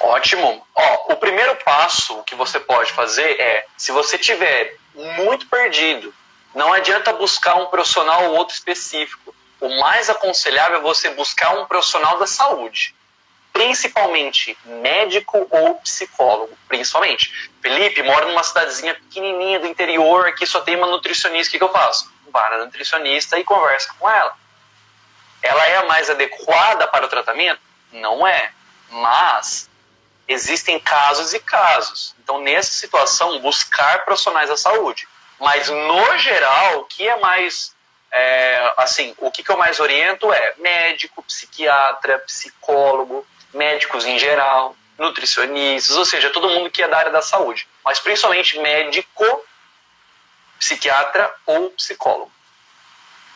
Ótimo. 0.00 0.66
Ó, 0.74 1.12
o 1.12 1.16
primeiro 1.16 1.56
passo 1.56 2.22
que 2.24 2.34
você 2.34 2.58
pode 2.58 2.92
fazer 2.92 3.38
é, 3.40 3.66
se 3.76 3.92
você 3.92 4.16
tiver 4.16 4.76
muito 4.94 5.46
perdido, 5.46 6.14
não 6.54 6.72
adianta 6.72 7.12
buscar 7.12 7.54
um 7.56 7.66
profissional 7.66 8.24
ou 8.24 8.36
outro 8.36 8.54
específico 8.54 9.34
o 9.60 9.68
mais 9.78 10.08
aconselhável 10.08 10.78
é 10.78 10.82
você 10.82 11.10
buscar 11.10 11.50
um 11.50 11.66
profissional 11.66 12.18
da 12.18 12.26
saúde, 12.26 12.94
principalmente 13.52 14.56
médico 14.64 15.46
ou 15.50 15.74
psicólogo, 15.76 16.56
principalmente. 16.66 17.50
Felipe, 17.60 18.02
mora 18.02 18.26
numa 18.26 18.42
cidadezinha 18.42 18.94
pequenininha 18.94 19.60
do 19.60 19.66
interior, 19.66 20.32
que 20.34 20.46
só 20.46 20.60
tem 20.62 20.76
uma 20.76 20.86
nutricionista, 20.86 21.48
o 21.48 21.52
que, 21.52 21.58
que 21.58 21.64
eu 21.64 21.72
faço? 21.72 22.10
Vá 22.30 22.50
na 22.50 22.64
nutricionista 22.64 23.38
e 23.38 23.44
conversa 23.44 23.92
com 23.98 24.08
ela. 24.08 24.34
Ela 25.42 25.66
é 25.66 25.76
a 25.78 25.84
mais 25.84 26.10
adequada 26.10 26.86
para 26.86 27.06
o 27.06 27.08
tratamento? 27.08 27.60
Não 27.92 28.26
é, 28.26 28.52
mas 28.90 29.68
existem 30.28 30.78
casos 30.78 31.32
e 31.34 31.40
casos. 31.40 32.14
Então, 32.22 32.40
nessa 32.40 32.72
situação, 32.72 33.38
buscar 33.40 34.04
profissionais 34.04 34.48
da 34.48 34.56
saúde. 34.56 35.08
Mas, 35.38 35.68
no 35.68 36.18
geral, 36.18 36.80
o 36.80 36.84
que 36.84 37.08
é 37.08 37.16
mais 37.18 37.74
é, 38.12 38.72
assim, 38.76 39.14
o 39.18 39.30
que, 39.30 39.42
que 39.42 39.50
eu 39.50 39.56
mais 39.56 39.78
oriento 39.78 40.32
é 40.32 40.54
médico, 40.58 41.22
psiquiatra, 41.22 42.18
psicólogo, 42.20 43.26
médicos 43.54 44.04
em 44.04 44.18
geral, 44.18 44.74
nutricionistas, 44.98 45.96
ou 45.96 46.04
seja, 46.04 46.30
todo 46.30 46.50
mundo 46.50 46.70
que 46.70 46.82
é 46.82 46.88
da 46.88 46.98
área 46.98 47.12
da 47.12 47.22
saúde, 47.22 47.66
mas 47.84 47.98
principalmente 47.98 48.58
médico, 48.58 49.24
psiquiatra 50.60 51.34
ou 51.46 51.70
psicólogo. 51.70 52.30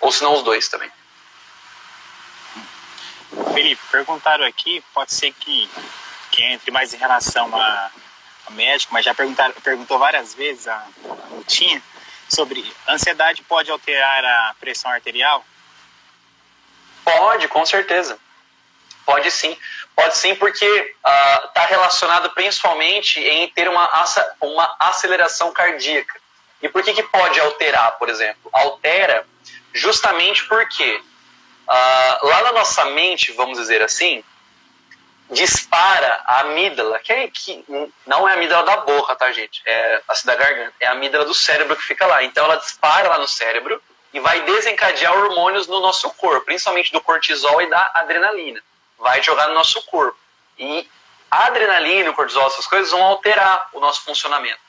Ou 0.01 0.13
se 0.13 0.23
não 0.23 0.35
os 0.35 0.43
dois 0.43 0.69
também. 0.69 0.91
Felipe, 3.53 3.83
perguntaram 3.91 4.45
aqui, 4.45 4.85
pode 4.93 5.13
ser 5.13 5.33
que, 5.33 5.69
que 6.31 6.43
entre 6.45 6.71
mais 6.71 6.93
em 6.93 6.99
relação 6.99 7.55
a, 7.57 7.91
a 8.47 8.51
médico, 8.51 8.93
mas 8.93 9.05
já 9.05 9.15
perguntaram, 9.15 9.55
perguntou 9.55 9.99
várias 9.99 10.35
vezes 10.35 10.69
a, 10.69 10.77
a 10.77 11.35
Lutinha 11.35 11.83
sobre 12.29 12.73
ansiedade 12.87 13.43
pode 13.43 13.71
alterar 13.71 14.25
a 14.25 14.55
pressão 14.61 14.91
arterial? 14.91 15.45
Pode, 17.03 17.49
com 17.49 17.65
certeza. 17.65 18.19
Pode 19.05 19.31
sim. 19.31 19.57
Pode 19.97 20.17
sim, 20.17 20.35
porque 20.35 20.65
está 20.65 21.65
uh, 21.65 21.69
relacionado 21.69 22.31
principalmente 22.31 23.21
em 23.21 23.49
ter 23.51 23.69
uma, 23.69 23.89
uma 24.41 24.77
aceleração 24.79 25.53
cardíaca. 25.53 26.24
E 26.63 26.69
por 26.69 26.83
que, 26.83 26.95
que 26.95 27.03
pode 27.03 27.39
alterar, 27.41 27.99
por 27.99 28.09
exemplo? 28.09 28.51
Altera 28.53 29.27
justamente 29.73 30.47
porque 30.47 31.03
uh, 31.69 32.27
lá 32.27 32.43
na 32.45 32.53
nossa 32.53 32.85
mente, 32.87 33.33
vamos 33.33 33.59
dizer 33.59 33.83
assim, 33.83 34.23
dispara 35.31 36.23
a 36.25 36.41
amígdala, 36.41 36.99
que, 37.01 37.13
é, 37.13 37.29
que 37.29 37.65
não 38.07 38.29
é 38.29 38.33
a 38.33 38.35
amígdala 38.35 38.65
da 38.65 38.77
boca, 38.79 39.17
tá, 39.17 39.33
gente? 39.33 39.63
É 39.67 40.03
assim 40.09 40.27
da 40.27 40.35
garganta. 40.35 40.75
É 40.81 40.87
a 40.87 40.93
amígdala 40.93 41.25
do 41.25 41.35
cérebro 41.35 41.77
que 41.77 41.83
fica 41.83 42.07
lá. 42.07 42.23
Então 42.23 42.45
ela 42.45 42.57
dispara 42.57 43.09
lá 43.09 43.19
no 43.19 43.29
cérebro 43.29 43.83
e 44.13 44.21
vai 44.21 44.43
desencadear 44.43 45.13
hormônios 45.13 45.67
no 45.67 45.81
nosso 45.81 46.09
corpo, 46.11 46.45
principalmente 46.45 46.93
do 46.93 47.01
cortisol 47.01 47.61
e 47.63 47.69
da 47.69 47.91
adrenalina. 47.95 48.63
Vai 48.99 49.23
jogar 49.23 49.49
no 49.49 49.55
nosso 49.55 49.83
corpo. 49.83 50.17
E 50.57 50.89
a 51.31 51.47
adrenalina, 51.47 52.11
o 52.11 52.15
cortisol, 52.15 52.47
essas 52.47 52.67
coisas 52.67 52.93
vão 52.93 53.03
alterar 53.03 53.69
o 53.73 53.81
nosso 53.81 54.03
funcionamento. 54.03 54.64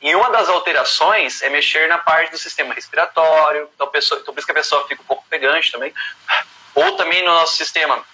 E 0.00 0.14
uma 0.14 0.30
das 0.30 0.48
alterações 0.48 1.42
é 1.42 1.48
mexer 1.48 1.88
na 1.88 1.98
parte 1.98 2.30
do 2.30 2.38
sistema 2.38 2.74
respiratório, 2.74 3.68
então, 3.74 3.88
pessoa, 3.88 4.20
então 4.20 4.32
por 4.32 4.38
isso 4.38 4.46
que 4.46 4.52
a 4.52 4.56
pessoa 4.56 4.86
fica 4.86 5.02
um 5.02 5.06
pouco 5.06 5.24
pegante 5.28 5.72
também, 5.72 5.92
ou 6.74 6.92
também 6.96 7.24
no 7.24 7.32
nosso 7.32 7.56
sistema 7.56 8.04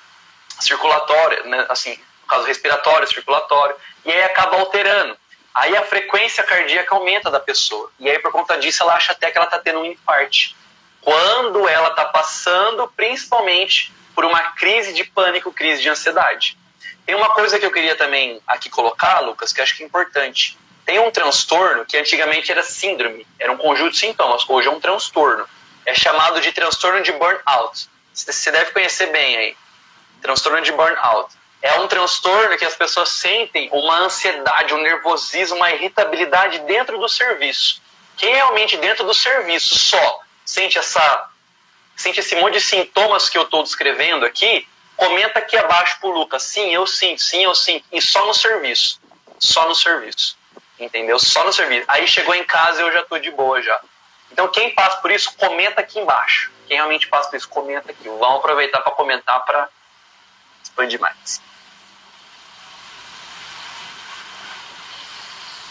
circulatória, 0.61 1.43
né, 1.45 1.67
assim, 1.69 1.91
no 2.23 2.29
caso 2.29 2.47
respiratório, 2.47 3.09
circulatório, 3.09 3.75
e 4.05 4.13
aí 4.13 4.23
acaba 4.23 4.59
alterando. 4.59 5.17
Aí 5.55 5.77
a 5.77 5.83
frequência 5.83 6.43
cardíaca 6.43 6.95
aumenta 6.95 7.31
da 7.31 7.39
pessoa. 7.39 7.91
E 7.99 8.09
aí, 8.09 8.19
por 8.19 8.33
conta 8.33 8.57
disso, 8.57 8.83
ela 8.83 8.95
acha 8.95 9.13
até 9.13 9.31
que 9.31 9.37
ela 9.37 9.45
está 9.45 9.59
tendo 9.59 9.81
um 9.81 9.85
infarte. 9.85 10.57
Quando 11.01 11.69
ela 11.69 11.89
está 11.89 12.07
passando, 12.07 12.91
principalmente, 12.97 13.93
por 14.15 14.25
uma 14.25 14.41
crise 14.53 14.95
de 14.95 15.05
pânico, 15.05 15.53
crise 15.53 15.83
de 15.83 15.91
ansiedade. 15.91 16.57
Tem 17.05 17.15
uma 17.15 17.31
coisa 17.31 17.59
que 17.59 17.67
eu 17.67 17.73
queria 17.73 17.97
também 17.97 18.41
aqui 18.47 18.71
colocar, 18.71 19.21
Lucas, 19.21 19.53
que 19.53 19.61
acho 19.61 19.77
que 19.77 19.83
é 19.83 19.87
importante. 19.87 20.57
Tem 20.85 20.99
um 20.99 21.11
transtorno 21.11 21.85
que 21.85 21.97
antigamente 21.97 22.51
era 22.51 22.63
síndrome, 22.63 23.27
era 23.39 23.53
um 23.53 23.57
conjunto 23.57 23.93
de 23.93 23.99
sintomas, 23.99 24.45
hoje 24.49 24.69
é 24.69 24.71
um 24.71 24.81
transtorno. 24.81 25.49
É 25.85 25.95
chamado 25.95 26.41
de 26.41 26.53
transtorno 26.53 27.03
de 27.03 27.13
burnout. 27.13 27.89
Você 28.13 28.51
deve 28.51 28.73
conhecer 28.73 29.07
bem 29.07 29.37
aí 29.37 29.57
transtorno 30.23 30.63
de 30.63 30.73
burnout. 30.73 31.35
É 31.61 31.75
um 31.81 31.89
transtorno 31.89 32.57
que 32.57 32.65
as 32.65 32.75
pessoas 32.75 33.11
sentem 33.11 33.69
uma 33.73 34.01
ansiedade, 34.01 34.73
um 34.73 34.83
nervosismo, 34.83 35.57
uma 35.57 35.71
irritabilidade 35.73 36.61
dentro 36.61 36.99
do 36.99 37.09
serviço. 37.09 37.83
Quem 38.17 38.35
realmente 38.35 38.77
dentro 38.77 39.05
do 39.05 39.15
serviço 39.15 39.77
só 39.77 40.21
sente 40.45 40.79
essa 40.79 41.29
sente 41.95 42.21
esse 42.21 42.35
monte 42.37 42.55
de 42.55 42.61
sintomas 42.61 43.29
que 43.29 43.37
eu 43.37 43.43
estou 43.43 43.63
descrevendo 43.63 44.25
aqui, 44.25 44.67
comenta 44.97 45.39
aqui 45.39 45.57
abaixo 45.57 45.99
pro 46.01 46.11
Lucas. 46.11 46.43
Sim, 46.43 46.73
eu 46.73 46.87
sinto, 46.87 47.21
sim, 47.21 47.45
eu 47.45 47.55
sinto. 47.55 47.85
E 47.93 48.01
só 48.01 48.27
no 48.27 48.35
serviço. 48.35 49.01
Só 49.39 49.69
no 49.69 49.75
serviço. 49.75 50.37
Entendeu? 50.83 51.19
Só 51.19 51.45
no 51.45 51.53
serviço. 51.53 51.85
Aí 51.87 52.07
chegou 52.09 52.35
em 52.35 52.45
casa 52.45 52.83
eu 52.83 52.93
já 52.93 53.01
estou 53.01 53.19
de 53.19 53.31
boa 53.31 53.63
já. 53.63 53.81
Então 54.33 54.49
quem 54.49 54.75
passa 54.75 54.97
por 54.99 55.11
isso, 55.11 55.33
comenta 55.37 55.81
aqui 55.81 56.01
embaixo. 56.01 56.51
Quem 56.67 56.77
realmente 56.77 57.07
passa 57.07 57.31
por 57.31 57.37
isso, 57.37 57.49
comenta 57.49 57.93
aqui. 57.93 58.09
Vamos 58.09 58.39
aproveitar 58.39 58.81
para 58.81 58.93
comentar 58.93 59.45
para 59.45 59.69
expande 60.63 60.99
mais. 60.99 61.41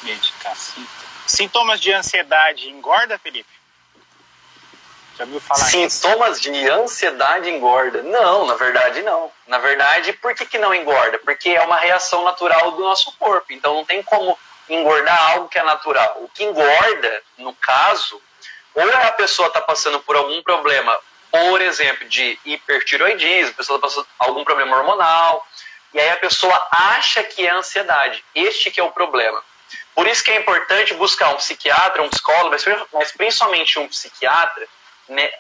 Medicação. 0.03 0.83
Sintomas 1.27 1.79
de 1.79 1.91
ansiedade 1.91 2.69
engorda, 2.69 3.19
Felipe? 3.19 3.49
Já 5.17 5.25
viu 5.25 5.39
falar 5.39 5.65
Sintomas 5.65 6.39
isso? 6.39 6.51
de 6.51 6.69
ansiedade 6.69 7.49
engorda? 7.49 8.01
Não, 8.01 8.45
na 8.45 8.55
verdade 8.55 9.01
não. 9.01 9.31
Na 9.45 9.57
verdade, 9.57 10.13
por 10.13 10.33
que, 10.33 10.45
que 10.45 10.57
não 10.57 10.73
engorda? 10.73 11.19
Porque 11.19 11.49
é 11.49 11.61
uma 11.61 11.77
reação 11.77 12.23
natural 12.23 12.71
do 12.71 12.81
nosso 12.81 13.11
corpo. 13.17 13.51
Então 13.51 13.75
não 13.75 13.85
tem 13.85 14.01
como 14.01 14.37
engordar 14.73 15.31
algo 15.31 15.49
que 15.49 15.59
é 15.59 15.63
natural. 15.63 16.17
O 16.21 16.29
que 16.29 16.43
engorda, 16.43 17.23
no 17.37 17.53
caso, 17.55 18.21
ou 18.73 18.89
a 18.89 19.11
pessoa 19.11 19.47
está 19.47 19.61
passando 19.61 19.99
por 20.01 20.15
algum 20.15 20.41
problema 20.41 20.97
por 21.31 21.61
exemplo, 21.61 22.07
de 22.09 22.37
hipertiroidismo, 22.43 23.51
a 23.51 23.53
pessoa 23.53 23.77
está 23.77 23.87
passando 23.87 24.07
algum 24.19 24.43
problema 24.43 24.77
hormonal, 24.77 25.47
e 25.93 25.99
aí 25.99 26.09
a 26.09 26.17
pessoa 26.17 26.67
acha 26.69 27.23
que 27.23 27.47
é 27.47 27.51
ansiedade. 27.51 28.23
Este 28.35 28.69
que 28.69 28.79
é 28.79 28.83
o 28.83 28.91
problema. 28.91 29.41
Por 29.95 30.07
isso 30.07 30.23
que 30.23 30.31
é 30.31 30.35
importante 30.35 30.93
buscar 30.93 31.29
um 31.29 31.37
psiquiatra, 31.37 32.03
um 32.03 32.09
psicólogo, 32.09 32.55
mas 32.93 33.11
principalmente 33.13 33.79
um 33.79 33.87
psiquiatra 33.87 34.67
né, 35.07 35.31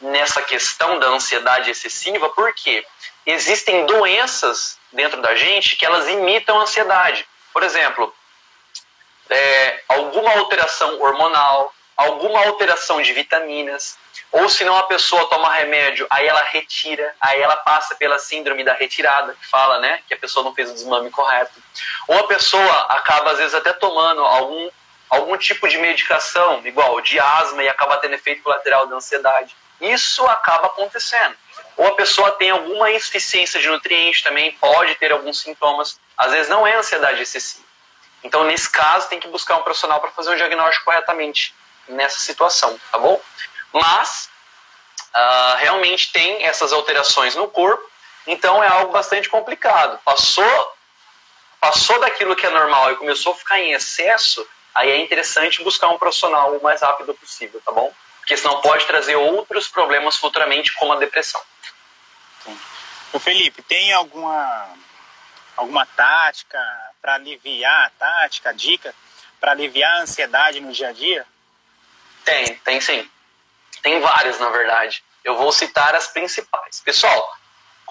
nessa 0.00 0.40
questão 0.42 0.98
da 1.00 1.08
ansiedade 1.08 1.70
excessiva, 1.70 2.28
porque 2.30 2.86
existem 3.26 3.86
doenças 3.86 4.78
dentro 4.92 5.20
da 5.20 5.34
gente 5.34 5.76
que 5.76 5.84
elas 5.84 6.08
imitam 6.08 6.58
a 6.58 6.62
ansiedade. 6.62 7.26
Por 7.52 7.62
exemplo, 7.64 8.14
é, 9.30 9.80
alguma 9.88 10.32
alteração 10.32 11.00
hormonal, 11.00 11.72
alguma 11.96 12.44
alteração 12.46 13.00
de 13.00 13.12
vitaminas, 13.12 13.98
ou 14.32 14.48
se 14.48 14.64
não 14.64 14.76
a 14.76 14.84
pessoa 14.84 15.28
toma 15.28 15.52
remédio, 15.52 16.06
aí 16.08 16.26
ela 16.26 16.42
retira, 16.42 17.14
aí 17.20 17.40
ela 17.40 17.56
passa 17.56 17.94
pela 17.96 18.18
síndrome 18.18 18.62
da 18.62 18.72
retirada, 18.72 19.34
que 19.34 19.46
fala, 19.46 19.80
né, 19.80 20.00
que 20.06 20.14
a 20.14 20.16
pessoa 20.16 20.44
não 20.44 20.54
fez 20.54 20.70
o 20.70 20.74
desmame 20.74 21.10
correto. 21.10 21.52
Ou 22.06 22.18
a 22.18 22.26
pessoa 22.26 22.82
acaba 22.90 23.32
às 23.32 23.38
vezes 23.38 23.54
até 23.54 23.72
tomando 23.72 24.22
algum 24.24 24.70
algum 25.10 25.36
tipo 25.36 25.68
de 25.68 25.76
medicação, 25.76 26.62
igual 26.64 27.00
de 27.00 27.18
asma 27.18 27.64
e 27.64 27.68
acaba 27.68 27.96
tendo 27.96 28.14
efeito 28.14 28.44
colateral 28.44 28.86
da 28.86 28.94
ansiedade. 28.94 29.56
Isso 29.80 30.24
acaba 30.26 30.66
acontecendo. 30.66 31.34
Ou 31.76 31.88
a 31.88 31.96
pessoa 31.96 32.30
tem 32.32 32.50
alguma 32.50 32.92
insuficiência 32.92 33.58
de 33.58 33.68
nutrientes 33.68 34.22
também, 34.22 34.52
pode 34.52 34.94
ter 34.94 35.10
alguns 35.10 35.40
sintomas. 35.40 35.98
Às 36.16 36.30
vezes 36.30 36.48
não 36.48 36.64
é 36.64 36.76
ansiedade 36.76 37.20
excessiva. 37.20 37.69
Então, 38.22 38.44
nesse 38.44 38.68
caso, 38.68 39.08
tem 39.08 39.20
que 39.20 39.28
buscar 39.28 39.56
um 39.56 39.62
profissional 39.62 40.00
para 40.00 40.10
fazer 40.10 40.32
o 40.32 40.36
diagnóstico 40.36 40.84
corretamente 40.84 41.54
nessa 41.88 42.20
situação, 42.20 42.78
tá 42.90 42.98
bom? 42.98 43.20
Mas, 43.72 44.28
uh, 45.14 45.56
realmente 45.58 46.12
tem 46.12 46.44
essas 46.44 46.72
alterações 46.72 47.34
no 47.34 47.48
corpo, 47.48 47.82
então 48.26 48.62
é 48.62 48.68
algo 48.68 48.92
bastante 48.92 49.28
complicado. 49.28 49.98
Passou, 50.04 50.76
passou 51.58 51.98
daquilo 52.00 52.36
que 52.36 52.46
é 52.46 52.50
normal 52.50 52.92
e 52.92 52.96
começou 52.96 53.32
a 53.32 53.36
ficar 53.36 53.58
em 53.58 53.72
excesso, 53.72 54.46
aí 54.74 54.90
é 54.90 55.00
interessante 55.00 55.64
buscar 55.64 55.88
um 55.88 55.98
profissional 55.98 56.56
o 56.56 56.62
mais 56.62 56.82
rápido 56.82 57.14
possível, 57.14 57.60
tá 57.64 57.72
bom? 57.72 57.92
Porque 58.18 58.36
senão 58.36 58.60
pode 58.60 58.84
trazer 58.86 59.16
outros 59.16 59.66
problemas 59.66 60.16
futuramente, 60.16 60.74
como 60.74 60.92
a 60.92 60.96
depressão. 60.96 61.40
O 63.12 63.18
Felipe, 63.18 63.62
tem 63.62 63.92
alguma 63.92 64.68
alguma 65.60 65.84
tática 65.84 66.58
para 67.00 67.14
aliviar 67.14 67.86
a 67.86 67.90
tática, 67.90 68.52
dica 68.54 68.94
para 69.38 69.52
aliviar 69.52 69.96
a 69.96 70.02
ansiedade 70.02 70.60
no 70.60 70.72
dia 70.72 70.88
a 70.88 70.92
dia? 70.92 71.26
Tem, 72.24 72.56
tem 72.56 72.80
sim. 72.80 73.08
Tem 73.82 74.00
várias, 74.00 74.38
na 74.38 74.50
verdade. 74.50 75.02
Eu 75.24 75.36
vou 75.36 75.52
citar 75.52 75.94
as 75.94 76.08
principais. 76.08 76.80
Pessoal, 76.80 77.36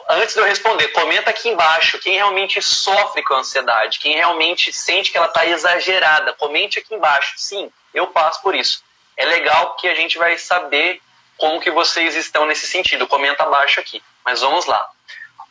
antes 0.09 0.35
de 0.35 0.41
eu 0.41 0.45
responder, 0.45 0.89
comenta 0.89 1.29
aqui 1.29 1.49
embaixo 1.49 1.99
quem 1.99 2.15
realmente 2.15 2.61
sofre 2.61 3.23
com 3.23 3.35
ansiedade, 3.35 3.99
quem 3.99 4.15
realmente 4.15 4.71
sente 4.71 5.11
que 5.11 5.17
ela 5.17 5.27
está 5.27 5.45
exagerada. 5.45 6.33
Comente 6.33 6.79
aqui 6.79 6.93
embaixo. 6.93 7.33
Sim, 7.37 7.71
eu 7.93 8.07
passo 8.07 8.41
por 8.41 8.55
isso. 8.55 8.83
É 9.17 9.25
legal 9.25 9.75
que 9.75 9.87
a 9.87 9.95
gente 9.95 10.17
vai 10.17 10.37
saber 10.37 11.01
como 11.37 11.59
que 11.59 11.71
vocês 11.71 12.15
estão 12.15 12.45
nesse 12.45 12.67
sentido. 12.67 13.07
Comenta 13.07 13.43
abaixo 13.43 13.79
aqui. 13.79 14.03
Mas 14.23 14.41
vamos 14.41 14.65
lá. 14.65 14.89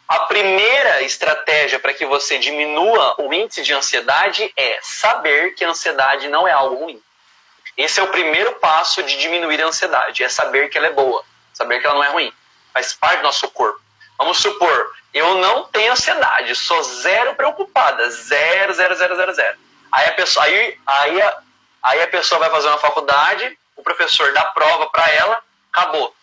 A 0.08 0.20
primeira 0.20 1.02
estratégia 1.02 1.78
para 1.78 1.92
que 1.92 2.06
você 2.06 2.38
diminua 2.38 3.14
o 3.18 3.32
índice 3.32 3.62
de 3.62 3.74
ansiedade 3.74 4.50
é 4.56 4.78
saber 4.80 5.54
que 5.54 5.62
a 5.62 5.68
ansiedade 5.68 6.28
não 6.28 6.48
é 6.48 6.52
algo 6.52 6.76
ruim. 6.76 7.02
Esse 7.76 8.00
é 8.00 8.02
o 8.02 8.08
primeiro 8.08 8.54
passo 8.54 9.02
de 9.02 9.18
diminuir 9.18 9.62
a 9.62 9.66
ansiedade, 9.66 10.24
é 10.24 10.28
saber 10.30 10.70
que 10.70 10.78
ela 10.78 10.86
é 10.86 10.92
boa, 10.92 11.22
saber 11.52 11.78
que 11.78 11.86
ela 11.86 11.94
não 11.94 12.04
é 12.04 12.08
ruim. 12.08 12.32
Faz 12.72 12.94
parte 12.94 13.18
do 13.18 13.24
nosso 13.24 13.50
corpo. 13.50 13.78
Vamos 14.16 14.38
supor, 14.38 14.92
eu 15.12 15.34
não 15.36 15.64
tenho 15.64 15.92
ansiedade, 15.92 16.56
sou 16.56 16.82
zero 16.82 17.34
preocupada, 17.34 18.10
zero, 18.10 18.72
zero, 18.72 18.94
zero, 18.94 19.14
zero, 19.14 19.34
zero. 19.34 19.58
Aí 19.92 20.08
a 20.08 20.12
pessoa, 20.12 20.44
aí, 20.46 20.78
aí, 20.86 21.22
a, 21.22 21.38
aí 21.82 22.02
a 22.02 22.08
pessoa 22.08 22.38
vai 22.38 22.50
fazer 22.50 22.68
uma 22.68 22.78
faculdade, 22.78 23.58
o 23.76 23.82
professor 23.82 24.32
dá 24.32 24.44
prova 24.46 24.86
para 24.88 25.08
ela, 25.12 25.42
acabou. 25.70 26.14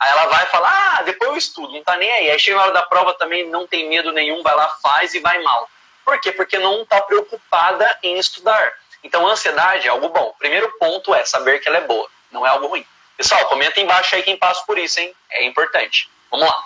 Aí 0.00 0.10
ela 0.10 0.26
vai 0.26 0.46
falar, 0.46 0.98
ah, 0.98 1.02
depois 1.02 1.30
eu 1.30 1.36
estudo, 1.36 1.72
não 1.72 1.82
tá 1.82 1.96
nem 1.96 2.10
aí. 2.10 2.30
Aí 2.30 2.38
chega 2.38 2.56
na 2.56 2.64
hora 2.64 2.72
da 2.72 2.82
prova 2.82 3.14
também, 3.14 3.48
não 3.48 3.66
tem 3.66 3.88
medo 3.88 4.12
nenhum, 4.12 4.42
vai 4.42 4.54
lá, 4.54 4.68
faz 4.82 5.14
e 5.14 5.20
vai 5.20 5.40
mal. 5.42 5.68
Por 6.04 6.20
quê? 6.20 6.32
Porque 6.32 6.58
não 6.58 6.82
está 6.82 7.00
preocupada 7.00 7.98
em 8.02 8.18
estudar. 8.18 8.72
Então, 9.02 9.26
ansiedade 9.26 9.86
é 9.86 9.90
algo 9.90 10.08
bom. 10.08 10.34
Primeiro 10.38 10.70
ponto 10.78 11.14
é 11.14 11.24
saber 11.24 11.60
que 11.60 11.68
ela 11.68 11.78
é 11.78 11.82
boa, 11.82 12.08
não 12.30 12.46
é 12.46 12.50
algo 12.50 12.66
ruim. 12.66 12.86
Pessoal, 13.16 13.44
comenta 13.46 13.80
embaixo 13.80 14.14
aí 14.14 14.22
quem 14.22 14.36
passa 14.36 14.62
por 14.64 14.78
isso, 14.78 15.00
hein? 15.00 15.12
É 15.30 15.44
importante. 15.44 16.08
Vamos 16.30 16.46
lá. 16.46 16.64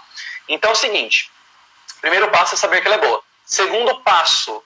Então 0.48 0.70
é 0.70 0.72
o 0.74 0.76
seguinte: 0.76 1.30
primeiro 2.00 2.30
passo 2.30 2.54
é 2.54 2.58
saber 2.58 2.82
que 2.82 2.86
ela 2.86 2.96
é 2.96 3.00
boa. 3.00 3.22
Segundo 3.44 4.00
passo, 4.00 4.62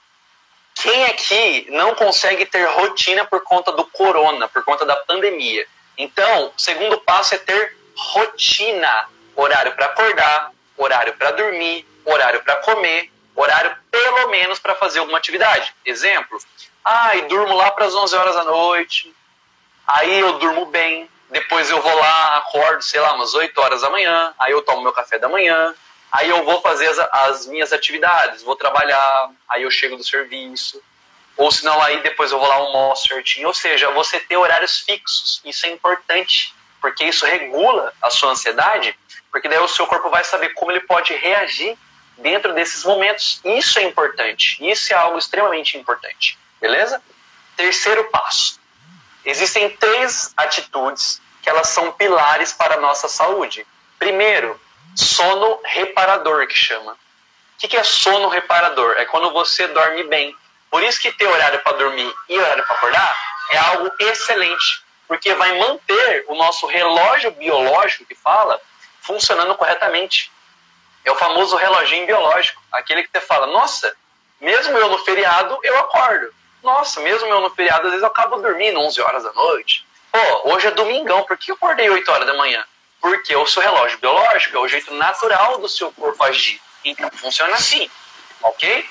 quem 0.75 1.05
aqui 1.05 1.67
não 1.69 1.95
consegue 1.95 2.45
ter 2.45 2.65
rotina 2.65 3.25
por 3.25 3.41
conta 3.43 3.71
do 3.71 3.85
corona, 3.85 4.47
por 4.49 4.63
conta 4.63 4.85
da 4.85 4.97
pandemia? 4.97 5.65
Então, 5.97 6.53
segundo 6.57 6.99
passo 6.99 7.35
é 7.35 7.37
ter 7.37 7.76
rotina, 7.97 9.09
horário 9.35 9.73
para 9.73 9.87
acordar, 9.87 10.51
horário 10.77 11.13
para 11.13 11.31
dormir, 11.31 11.85
horário 12.05 12.43
para 12.43 12.57
comer, 12.57 13.11
horário 13.35 13.75
pelo 13.91 14.29
menos 14.29 14.59
para 14.59 14.75
fazer 14.75 14.99
alguma 14.99 15.17
atividade. 15.17 15.73
Exemplo, 15.83 16.39
ai, 16.85 17.21
ah, 17.21 17.27
durmo 17.27 17.55
lá 17.55 17.71
para 17.71 17.85
as 17.85 17.95
11 17.95 18.15
horas 18.15 18.35
da 18.35 18.43
noite, 18.43 19.13
aí 19.85 20.19
eu 20.19 20.37
durmo 20.39 20.65
bem, 20.67 21.09
depois 21.29 21.69
eu 21.69 21.81
vou 21.81 21.95
lá, 21.95 22.37
acordo, 22.37 22.81
sei 22.81 22.99
lá, 22.99 23.13
umas 23.13 23.33
8 23.33 23.59
horas 23.59 23.81
da 23.81 23.89
manhã, 23.89 24.33
aí 24.39 24.51
eu 24.51 24.61
tomo 24.61 24.83
meu 24.83 24.93
café 24.93 25.17
da 25.17 25.27
manhã, 25.27 25.73
aí 26.11 26.29
eu 26.29 26.45
vou 26.45 26.61
fazer 26.61 26.87
as, 26.87 26.99
as 26.99 27.47
minhas 27.47 27.73
atividades, 27.73 28.43
vou 28.43 28.55
trabalhar, 28.55 29.31
aí 29.49 29.63
eu 29.63 29.71
chego 29.71 29.97
do 29.97 30.03
serviço, 30.03 30.81
ou 31.35 31.51
senão 31.51 31.81
aí 31.81 32.01
depois 32.01 32.31
eu 32.31 32.39
vou 32.39 32.47
lá 32.47 32.55
almoço 32.55 33.07
certinho, 33.07 33.47
ou 33.47 33.53
seja, 33.53 33.91
você 33.91 34.19
ter 34.19 34.37
horários 34.37 34.79
fixos, 34.79 35.41
isso 35.43 35.65
é 35.65 35.69
importante 35.69 36.55
porque 36.81 37.05
isso 37.05 37.25
regula 37.25 37.93
a 38.01 38.09
sua 38.09 38.31
ansiedade, 38.31 38.97
porque 39.31 39.49
daí 39.49 39.59
o 39.59 39.67
seu 39.67 39.85
corpo 39.87 40.09
vai 40.09 40.23
saber 40.23 40.49
como 40.49 40.71
ele 40.71 40.81
pode 40.81 41.13
reagir 41.13 41.77
dentro 42.17 42.53
desses 42.53 42.83
momentos. 42.83 43.41
Isso 43.43 43.79
é 43.79 43.83
importante, 43.83 44.57
isso 44.67 44.93
é 44.93 44.95
algo 44.95 45.17
extremamente 45.17 45.77
importante, 45.77 46.37
beleza? 46.59 47.01
Terceiro 47.55 48.03
passo. 48.05 48.59
Existem 49.25 49.69
três 49.77 50.33
atitudes 50.37 51.21
que 51.41 51.49
elas 51.49 51.67
são 51.69 51.91
pilares 51.91 52.53
para 52.53 52.75
a 52.75 52.79
nossa 52.79 53.07
saúde. 53.07 53.65
Primeiro, 53.99 54.59
sono 54.95 55.59
reparador, 55.63 56.47
que 56.47 56.55
chama. 56.55 56.93
O 56.93 57.67
que 57.67 57.75
é 57.75 57.83
sono 57.83 58.29
reparador? 58.29 58.95
É 58.97 59.05
quando 59.05 59.31
você 59.31 59.67
dorme 59.67 60.03
bem. 60.03 60.35
Por 60.69 60.83
isso 60.83 61.01
que 61.01 61.11
ter 61.11 61.25
horário 61.25 61.59
para 61.59 61.77
dormir 61.77 62.13
e 62.29 62.37
horário 62.37 62.63
para 62.65 62.75
acordar 62.75 63.17
é 63.51 63.57
algo 63.57 63.91
excelente 63.99 64.86
porque 65.07 65.33
vai 65.33 65.57
manter 65.57 66.25
o 66.27 66.35
nosso 66.35 66.67
relógio 66.67 67.31
biológico 67.31 68.05
que 68.05 68.15
fala 68.15 68.59
funcionando 69.01 69.55
corretamente. 69.55 70.31
É 71.05 71.11
o 71.11 71.15
famoso 71.15 71.55
reloginho 71.55 72.05
biológico, 72.05 72.61
aquele 72.71 73.03
que 73.03 73.09
você 73.09 73.21
fala, 73.21 73.47
nossa, 73.47 73.95
mesmo 74.41 74.77
eu 74.77 74.89
no 74.89 74.99
feriado, 74.99 75.57
eu 75.63 75.79
acordo. 75.79 76.33
Nossa, 76.61 76.99
mesmo 76.99 77.27
eu 77.27 77.39
no 77.39 77.49
feriado, 77.51 77.83
às 77.83 77.91
vezes 77.91 78.01
eu 78.01 78.07
acabo 78.07 78.37
dormindo 78.37 78.79
11 78.79 79.01
horas 79.01 79.23
da 79.23 79.31
noite. 79.31 79.85
Pô, 80.11 80.51
hoje 80.51 80.67
é 80.67 80.71
domingão, 80.71 81.23
por 81.23 81.37
que 81.37 81.51
eu 81.51 81.55
acordei 81.55 81.89
8 81.89 82.11
horas 82.11 82.27
da 82.27 82.33
manhã? 82.33 82.65
Porque 82.99 83.33
o 83.35 83.45
seu 83.45 83.61
relógio 83.61 83.97
biológico 83.99 84.57
é 84.57 84.59
o 84.59 84.67
jeito 84.67 84.93
natural 84.95 85.59
do 85.59 85.69
seu 85.69 85.91
corpo 85.93 86.21
agir. 86.23 86.59
Então 86.83 87.09
funciona 87.11 87.55
assim, 87.55 87.89
ok? 88.43 88.85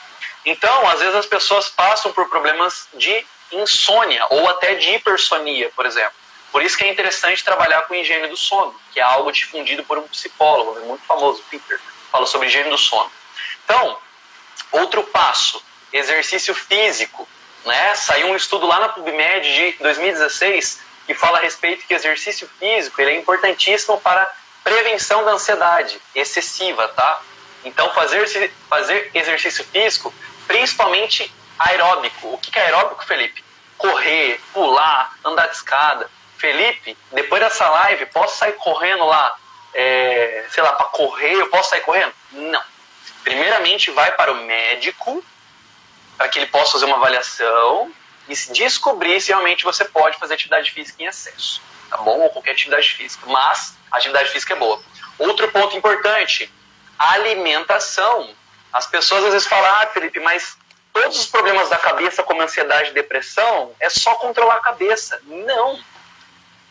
Então, 0.45 0.89
às 0.89 1.01
vezes 1.01 1.15
as 1.15 1.27
pessoas 1.27 1.69
passam 1.69 2.13
por 2.13 2.29
problemas 2.29 2.89
de 2.95 3.27
insônia 3.53 4.27
ou 4.31 4.49
até 4.49 4.75
de 4.75 4.91
hipersonia, 4.91 5.71
por 5.75 5.87
exemplo. 5.87 6.15
Por 6.53 6.63
isso 6.63 6.77
que 6.77 6.85
é 6.85 6.91
interessante 6.91 7.45
trabalhar 7.45 7.83
com 7.83 7.95
higiene 7.95 8.29
do 8.29 8.37
sono, 8.37 8.75
que 8.93 9.01
é 9.01 9.03
algo 9.03 9.31
difundido 9.31 9.85
por 9.85 9.99
um 9.99 10.09
psicólogo 10.09 10.79
muito 10.87 11.05
famoso, 11.05 11.43
Peter, 11.51 11.79
fala 12.11 12.27
sobre 12.27 12.49
higiene 12.49 12.71
do 12.71 12.79
sono. 12.79 13.11
Então, 13.65 13.99
outro 14.73 15.03
passo, 15.05 15.63
exercício 15.93 16.55
físico. 16.55 17.29
Né? 17.65 17.95
Saiu 17.97 18.29
um 18.29 18.37
estudo 18.37 18.67
lá 18.67 18.79
na 18.79 18.89
PubMed 18.89 19.55
de 19.55 19.73
2016 19.83 20.81
que 21.07 21.15
fala 21.15 21.39
a 21.39 21.41
respeito 21.41 21.87
que 21.87 21.95
exercício 21.95 22.49
físico 22.59 23.01
ele 23.01 23.13
é 23.13 23.17
importantíssimo 23.17 24.01
para 24.01 24.31
prevenção 24.65 25.25
da 25.25 25.33
ansiedade 25.33 26.01
excessiva, 26.15 26.89
tá? 26.89 27.23
Então, 27.65 27.93
fazer, 27.93 28.53
fazer 28.69 29.11
exercício 29.15 29.65
físico, 29.65 30.13
principalmente 30.47 31.33
aeróbico. 31.59 32.35
O 32.35 32.39
que 32.39 32.59
é 32.59 32.63
aeróbico, 32.63 33.05
Felipe? 33.05 33.45
Correr, 33.77 34.41
pular, 34.53 35.15
andar 35.25 35.47
de 35.47 35.57
escada. 35.57 36.11
Felipe, 36.39 36.97
depois 37.13 37.43
dessa 37.43 37.69
live, 37.69 38.07
posso 38.07 38.37
sair 38.37 38.53
correndo 38.55 39.05
lá, 39.05 39.37
é, 39.75 40.45
sei 40.51 40.63
lá, 40.63 40.73
para 40.73 40.87
correr? 40.87 41.35
Eu 41.35 41.49
posso 41.49 41.71
sair 41.71 41.81
correndo? 41.81 42.13
Não. 42.33 42.63
Primeiramente, 43.25 43.91
vai 43.91 44.13
para 44.13 44.33
o 44.33 44.37
médico, 44.45 45.25
para 46.17 46.29
que 46.29 46.39
ele 46.39 46.47
possa 46.47 46.73
fazer 46.73 46.85
uma 46.85 46.97
avaliação 46.97 47.91
e 48.29 48.35
descobrir 48.53 49.21
se 49.21 49.29
realmente 49.29 49.65
você 49.65 49.85
pode 49.85 50.19
fazer 50.19 50.35
atividade 50.35 50.71
física 50.71 51.03
em 51.03 51.07
excesso, 51.07 51.61
tá 51.89 51.97
bom? 51.99 52.21
Ou 52.21 52.31
qualquer 52.31 52.53
atividade 52.53 52.91
física, 52.91 53.27
mas 53.27 53.77
atividade 53.91 54.31
física 54.31 54.55
é 54.55 54.57
boa. 54.57 54.81
Outro 55.19 55.51
ponto 55.51 55.77
importante, 55.77 56.53
alimentação. 56.99 58.35
As 58.73 58.87
pessoas 58.87 59.25
às 59.25 59.33
vezes 59.33 59.49
falam, 59.49 59.71
ah, 59.77 59.87
Felipe, 59.87 60.21
mas 60.21 60.57
todos 61.03 61.19
os 61.19 61.27
problemas 61.27 61.69
da 61.69 61.77
cabeça, 61.77 62.23
como 62.23 62.43
ansiedade 62.43 62.91
e 62.91 62.95
depressão, 62.95 63.75
é 63.79 63.91
só 63.91 64.15
controlar 64.15 64.57
a 64.57 64.61
cabeça. 64.61 65.21
Não. 65.25 65.79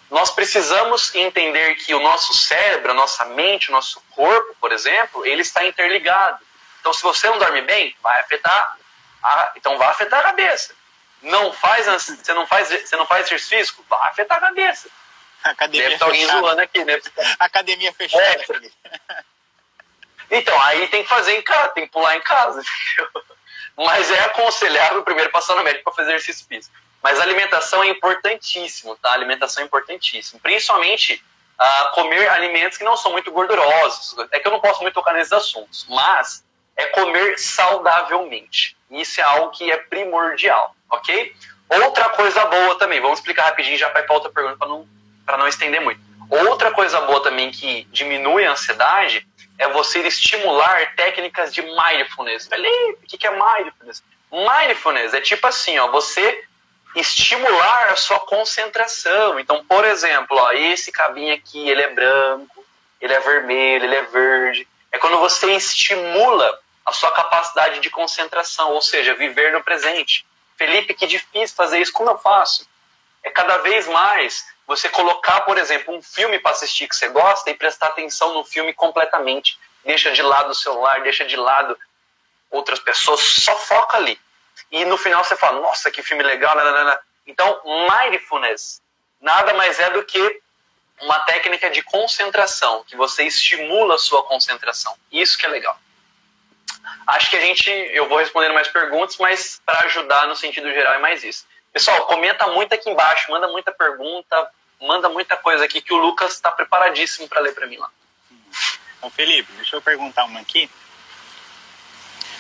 Nós 0.09 0.31
precisamos 0.31 1.13
entender 1.13 1.75
que 1.75 1.93
o 1.93 1.99
nosso 1.99 2.33
cérebro, 2.33 2.91
a 2.91 2.93
nossa 2.93 3.25
mente, 3.25 3.69
o 3.69 3.71
nosso 3.71 4.01
corpo, 4.11 4.55
por 4.59 4.71
exemplo, 4.71 5.25
ele 5.25 5.41
está 5.41 5.63
interligado. 5.65 6.39
Então, 6.79 6.93
se 6.93 7.03
você 7.03 7.29
não 7.29 7.37
dorme 7.37 7.61
bem, 7.61 7.95
vai 8.01 8.19
afetar 8.19 8.77
a, 9.23 9.51
então 9.55 9.77
vai 9.77 9.89
afetar 9.89 10.19
a 10.19 10.23
cabeça. 10.23 10.73
não 11.21 11.51
faz, 11.53 11.85
você 11.85 12.33
não 12.33 12.47
faz, 12.47 12.69
você 12.69 12.95
não 12.95 13.05
faz 13.05 13.25
exercício 13.25 13.57
físico, 13.57 13.85
vai 13.89 14.09
afetar 14.09 14.37
a 14.37 14.41
cabeça. 14.41 14.89
Academia 15.43 15.83
Deve 15.83 15.93
estar 15.95 16.05
alguém 16.05 16.25
zoando 16.25 16.61
aqui, 16.61 16.83
né? 16.83 16.99
Academia 17.39 17.93
fechada, 17.93 18.43
É. 19.09 19.23
Então, 20.31 20.59
aí 20.63 20.87
tem 20.87 21.03
que 21.03 21.09
fazer 21.09 21.37
em 21.37 21.41
casa, 21.43 21.67
tem 21.69 21.85
que 21.85 21.91
pular 21.91 22.15
em 22.15 22.21
casa. 22.21 22.59
entendeu? 22.61 23.34
Mas 23.77 24.09
é 24.09 24.19
aconselhável 24.21 25.03
primeiro 25.03 25.31
passar 25.31 25.55
no 25.55 25.63
médico 25.63 25.83
para 25.83 25.93
fazer 25.93 26.11
exercício 26.11 26.47
físico. 26.47 26.75
Mas 27.03 27.19
alimentação 27.19 27.83
é 27.83 27.89
importantíssimo, 27.89 28.95
tá? 28.95 29.11
Alimentação 29.11 29.61
é 29.63 29.65
importantíssimo. 29.65 30.39
Principalmente 30.39 31.23
ah, 31.57 31.91
comer 31.93 32.29
alimentos 32.29 32.77
que 32.77 32.83
não 32.83 32.97
são 32.97 33.11
muito 33.11 33.31
gordurosos. 33.31 34.15
É 34.31 34.39
que 34.39 34.47
eu 34.47 34.51
não 34.51 34.59
posso 34.59 34.81
muito 34.81 34.93
tocar 34.93 35.13
nesses 35.13 35.33
assuntos, 35.33 35.85
mas 35.89 36.43
é 36.75 36.85
comer 36.87 37.37
saudavelmente. 37.37 38.77
Isso 38.91 39.21
é 39.21 39.23
algo 39.23 39.51
que 39.51 39.71
é 39.71 39.77
primordial, 39.77 40.75
ok? 40.89 41.35
Outra 41.69 42.09
coisa 42.09 42.45
boa 42.45 42.77
também, 42.77 43.01
vamos 43.01 43.19
explicar 43.19 43.45
rapidinho 43.45 43.77
já 43.77 43.87
ir 43.87 43.91
para 43.91 44.13
outra 44.13 44.29
pergunta 44.29 44.57
para 44.57 44.67
não, 44.67 44.87
não 45.37 45.47
estender 45.47 45.81
muito. 45.81 46.01
Outra 46.29 46.71
coisa 46.71 46.99
boa 47.01 47.21
também 47.23 47.51
que 47.51 47.87
diminui 47.91 48.45
a 48.45 48.51
ansiedade 48.51 49.27
é 49.57 49.67
você 49.69 49.99
estimular 49.99 50.95
técnicas 50.95 51.53
de 51.53 51.61
mindfulness. 51.61 52.47
Felipe, 52.47 52.99
o 53.03 53.07
que 53.07 53.25
é 53.25 53.31
mindfulness? 53.31 54.03
Mindfulness 54.31 55.13
é 55.13 55.21
tipo 55.21 55.47
assim, 55.47 55.77
ó, 55.79 55.87
você 55.91 56.43
estimular 56.95 57.89
a 57.89 57.95
sua 57.95 58.19
concentração. 58.19 59.39
Então, 59.39 59.63
por 59.65 59.85
exemplo, 59.85 60.37
ó, 60.37 60.51
esse 60.51 60.91
cabinho 60.91 61.33
aqui, 61.33 61.69
ele 61.69 61.81
é 61.81 61.93
branco, 61.93 62.65
ele 62.99 63.13
é 63.13 63.19
vermelho, 63.19 63.85
ele 63.85 63.95
é 63.95 64.03
verde. 64.03 64.67
É 64.91 64.97
quando 64.97 65.17
você 65.19 65.51
estimula 65.53 66.59
a 66.85 66.91
sua 66.91 67.11
capacidade 67.11 67.79
de 67.79 67.89
concentração, 67.89 68.71
ou 68.71 68.81
seja, 68.81 69.15
viver 69.15 69.51
no 69.51 69.63
presente. 69.63 70.25
Felipe, 70.55 70.93
que 70.93 71.07
difícil 71.07 71.55
fazer 71.55 71.79
isso, 71.79 71.91
como 71.91 72.09
eu 72.09 72.17
faço? 72.17 72.67
É 73.23 73.29
cada 73.29 73.57
vez 73.57 73.87
mais 73.87 74.45
você 74.67 74.89
colocar, 74.89 75.41
por 75.41 75.57
exemplo, 75.57 75.95
um 75.95 76.01
filme 76.01 76.39
para 76.39 76.51
assistir 76.51 76.87
que 76.87 76.95
você 76.95 77.07
gosta 77.09 77.49
e 77.49 77.53
prestar 77.53 77.87
atenção 77.87 78.33
no 78.33 78.43
filme 78.43 78.73
completamente. 78.73 79.59
Deixa 79.83 80.11
de 80.11 80.21
lado 80.21 80.49
o 80.49 80.55
celular, 80.55 81.01
deixa 81.03 81.25
de 81.25 81.35
lado 81.35 81.77
outras 82.49 82.79
pessoas, 82.79 83.19
só 83.19 83.55
foca 83.55 83.97
ali. 83.97 84.19
E 84.71 84.83
no 84.85 84.97
final 84.97 85.23
você 85.23 85.35
fala, 85.35 85.59
nossa, 85.59 85.91
que 85.91 86.01
filme 86.01 86.23
legal. 86.23 86.55
nananana. 86.55 86.99
Então, 87.27 87.61
mindfulness 87.63 88.81
nada 89.21 89.53
mais 89.53 89.79
é 89.79 89.89
do 89.89 90.03
que 90.03 90.41
uma 91.01 91.19
técnica 91.21 91.69
de 91.69 91.81
concentração, 91.81 92.83
que 92.85 92.95
você 92.95 93.23
estimula 93.23 93.95
a 93.95 93.99
sua 93.99 94.23
concentração. 94.23 94.95
Isso 95.11 95.37
que 95.37 95.45
é 95.45 95.49
legal. 95.49 95.77
Acho 97.07 97.29
que 97.29 97.35
a 97.35 97.41
gente, 97.41 97.69
eu 97.69 98.07
vou 98.07 98.19
respondendo 98.19 98.53
mais 98.53 98.67
perguntas, 98.67 99.17
mas 99.17 99.61
para 99.65 99.79
ajudar 99.85 100.27
no 100.27 100.35
sentido 100.35 100.71
geral 100.71 100.93
é 100.93 100.99
mais 100.99 101.23
isso. 101.23 101.45
Pessoal, 101.75 102.05
comenta 102.05 102.47
muito 102.47 102.73
aqui 102.73 102.89
embaixo, 102.89 103.29
manda 103.29 103.49
muita 103.49 103.69
pergunta, 103.69 104.49
manda 104.79 105.09
muita 105.09 105.35
coisa 105.35 105.65
aqui 105.65 105.81
que 105.81 105.93
o 105.93 105.97
Lucas 105.97 106.31
está 106.31 106.49
preparadíssimo 106.49 107.27
para 107.27 107.41
ler 107.41 107.53
para 107.53 107.67
mim 107.67 107.75
lá. 107.75 107.91
Então, 108.97 109.09
Felipe, 109.09 109.51
deixa 109.51 109.75
eu 109.75 109.81
perguntar 109.81 110.23
uma 110.23 110.39
aqui. 110.39 110.71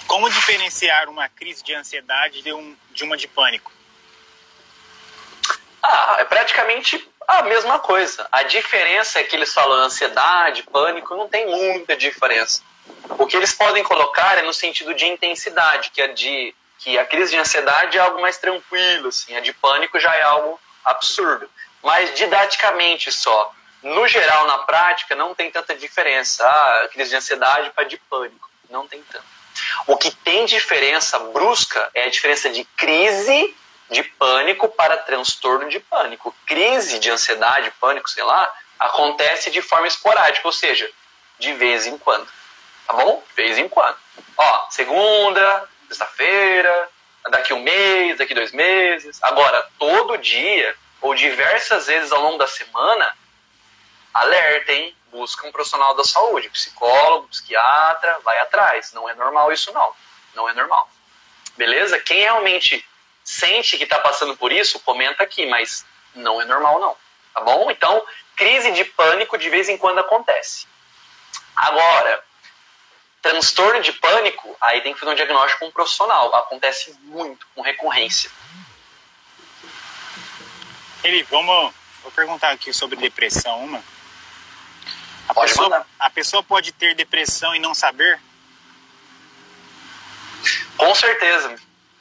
Como 0.07 0.29
diferenciar 0.29 1.09
uma 1.09 1.27
crise 1.27 1.61
de 1.61 1.73
ansiedade 1.73 2.41
de, 2.43 2.53
um, 2.53 2.77
de 2.91 3.03
uma 3.03 3.17
de 3.17 3.27
pânico? 3.27 3.73
Ah, 5.83 6.15
é 6.19 6.23
praticamente 6.23 7.05
a 7.27 7.41
mesma 7.41 7.77
coisa. 7.79 8.25
A 8.31 8.43
diferença 8.43 9.19
é 9.19 9.23
que 9.23 9.35
eles 9.35 9.53
falam 9.53 9.79
ansiedade, 9.79 10.63
pânico, 10.63 11.13
não 11.13 11.27
tem 11.27 11.45
muita 11.45 11.97
diferença. 11.97 12.63
O 13.09 13.27
que 13.27 13.35
eles 13.35 13.51
podem 13.51 13.83
colocar 13.83 14.37
é 14.37 14.43
no 14.43 14.53
sentido 14.53 14.93
de 14.93 15.05
intensidade, 15.05 15.91
que 15.91 16.01
a 16.01 16.07
de 16.13 16.55
que 16.79 16.97
a 16.97 17.05
crise 17.05 17.31
de 17.31 17.37
ansiedade 17.37 17.97
é 17.97 18.01
algo 18.01 18.21
mais 18.21 18.37
tranquilo, 18.37 19.09
assim, 19.09 19.35
a 19.35 19.39
de 19.39 19.53
pânico 19.53 19.99
já 19.99 20.13
é 20.15 20.23
algo 20.23 20.59
absurdo. 20.83 21.49
Mas 21.81 22.13
didaticamente 22.15 23.11
só, 23.11 23.53
no 23.83 24.07
geral, 24.07 24.47
na 24.47 24.59
prática, 24.59 25.15
não 25.15 25.35
tem 25.35 25.51
tanta 25.51 25.75
diferença. 25.75 26.43
Ah, 26.43 26.81
a 26.85 26.87
crise 26.87 27.11
de 27.11 27.15
ansiedade 27.15 27.69
para 27.71 27.83
de 27.83 27.97
pânico, 27.97 28.49
não 28.69 28.87
tem 28.87 29.01
tanto. 29.03 29.25
O 29.87 29.95
que 29.95 30.11
tem 30.11 30.45
diferença 30.45 31.19
brusca 31.19 31.89
é 31.93 32.03
a 32.03 32.09
diferença 32.09 32.49
de 32.49 32.63
crise 32.75 33.55
de 33.89 34.03
pânico 34.03 34.67
para 34.69 34.97
transtorno 34.97 35.69
de 35.69 35.79
pânico. 35.79 36.35
Crise 36.45 36.99
de 36.99 37.11
ansiedade, 37.11 37.71
pânico, 37.79 38.09
sei 38.09 38.23
lá, 38.23 38.51
acontece 38.79 39.51
de 39.51 39.61
forma 39.61 39.87
esporádica, 39.87 40.47
ou 40.47 40.51
seja, 40.51 40.89
de 41.39 41.53
vez 41.53 41.85
em 41.85 41.97
quando. 41.97 42.27
Tá 42.87 42.93
bom? 42.93 43.23
De 43.29 43.35
vez 43.35 43.57
em 43.57 43.69
quando. 43.69 43.97
Ó, 44.37 44.67
segunda, 44.69 45.69
sexta-feira, 45.95 46.89
daqui 47.29 47.53
um 47.53 47.61
mês, 47.61 48.17
daqui 48.17 48.33
dois 48.33 48.51
meses. 48.51 49.17
Agora, 49.23 49.67
todo 49.79 50.17
dia, 50.17 50.75
ou 51.01 51.15
diversas 51.15 51.87
vezes 51.87 52.11
ao 52.11 52.21
longo 52.21 52.37
da 52.37 52.47
semana, 52.47 53.17
alertem, 54.13 54.95
busca 55.11 55.47
um 55.47 55.51
profissional 55.51 55.95
da 55.95 56.03
saúde, 56.03 56.49
psicólogo, 56.49 57.29
psiquiatra, 57.29 58.19
vai 58.23 58.37
atrás. 58.39 58.93
Não 58.93 59.09
é 59.09 59.15
normal 59.15 59.51
isso 59.51 59.71
não. 59.73 59.93
Não 60.33 60.49
é 60.49 60.53
normal. 60.53 60.89
Beleza? 61.57 61.99
Quem 61.99 62.19
realmente 62.19 62.85
sente 63.23 63.77
que 63.77 63.85
está 63.85 63.99
passando 63.99 64.35
por 64.35 64.51
isso, 64.51 64.79
comenta 64.81 65.23
aqui, 65.23 65.45
mas 65.47 65.85
não 66.13 66.41
é 66.41 66.45
normal 66.45 66.79
não. 66.79 66.97
Tá 67.33 67.41
bom? 67.41 67.71
Então, 67.71 68.05
crise 68.35 68.71
de 68.71 68.83
pânico 68.83 69.37
de 69.37 69.49
vez 69.49 69.69
em 69.69 69.77
quando 69.77 69.99
acontece. 69.99 70.67
Agora, 71.55 72.23
transtorno 73.25 73.81
de 73.81 73.91
pânico, 73.93 74.55
aí 74.61 74.81
tem 74.81 74.93
que 74.93 74.99
fazer 74.99 75.11
um 75.11 75.15
diagnóstico 75.15 75.61
com 75.61 75.65
um 75.65 75.71
profissional. 75.71 76.33
Acontece 76.35 76.95
muito, 77.01 77.47
com 77.55 77.61
recorrência. 77.61 78.29
Felipe, 81.01 81.27
vamos. 81.31 81.73
Vou 82.03 82.11
perguntar 82.11 82.51
aqui 82.51 82.71
sobre 82.71 82.95
depressão 82.97 83.63
uma. 83.63 83.83
A 85.27 85.33
Pode 85.33 85.49
pessoa, 85.49 85.69
mandar. 85.69 85.87
a 85.99 86.09
pessoa 86.11 86.43
pode 86.43 86.71
ter 86.71 86.93
depressão 86.93 87.55
e 87.55 87.59
não 87.59 87.73
saber? 87.73 88.19
Com 90.77 90.93
certeza. 90.93 91.55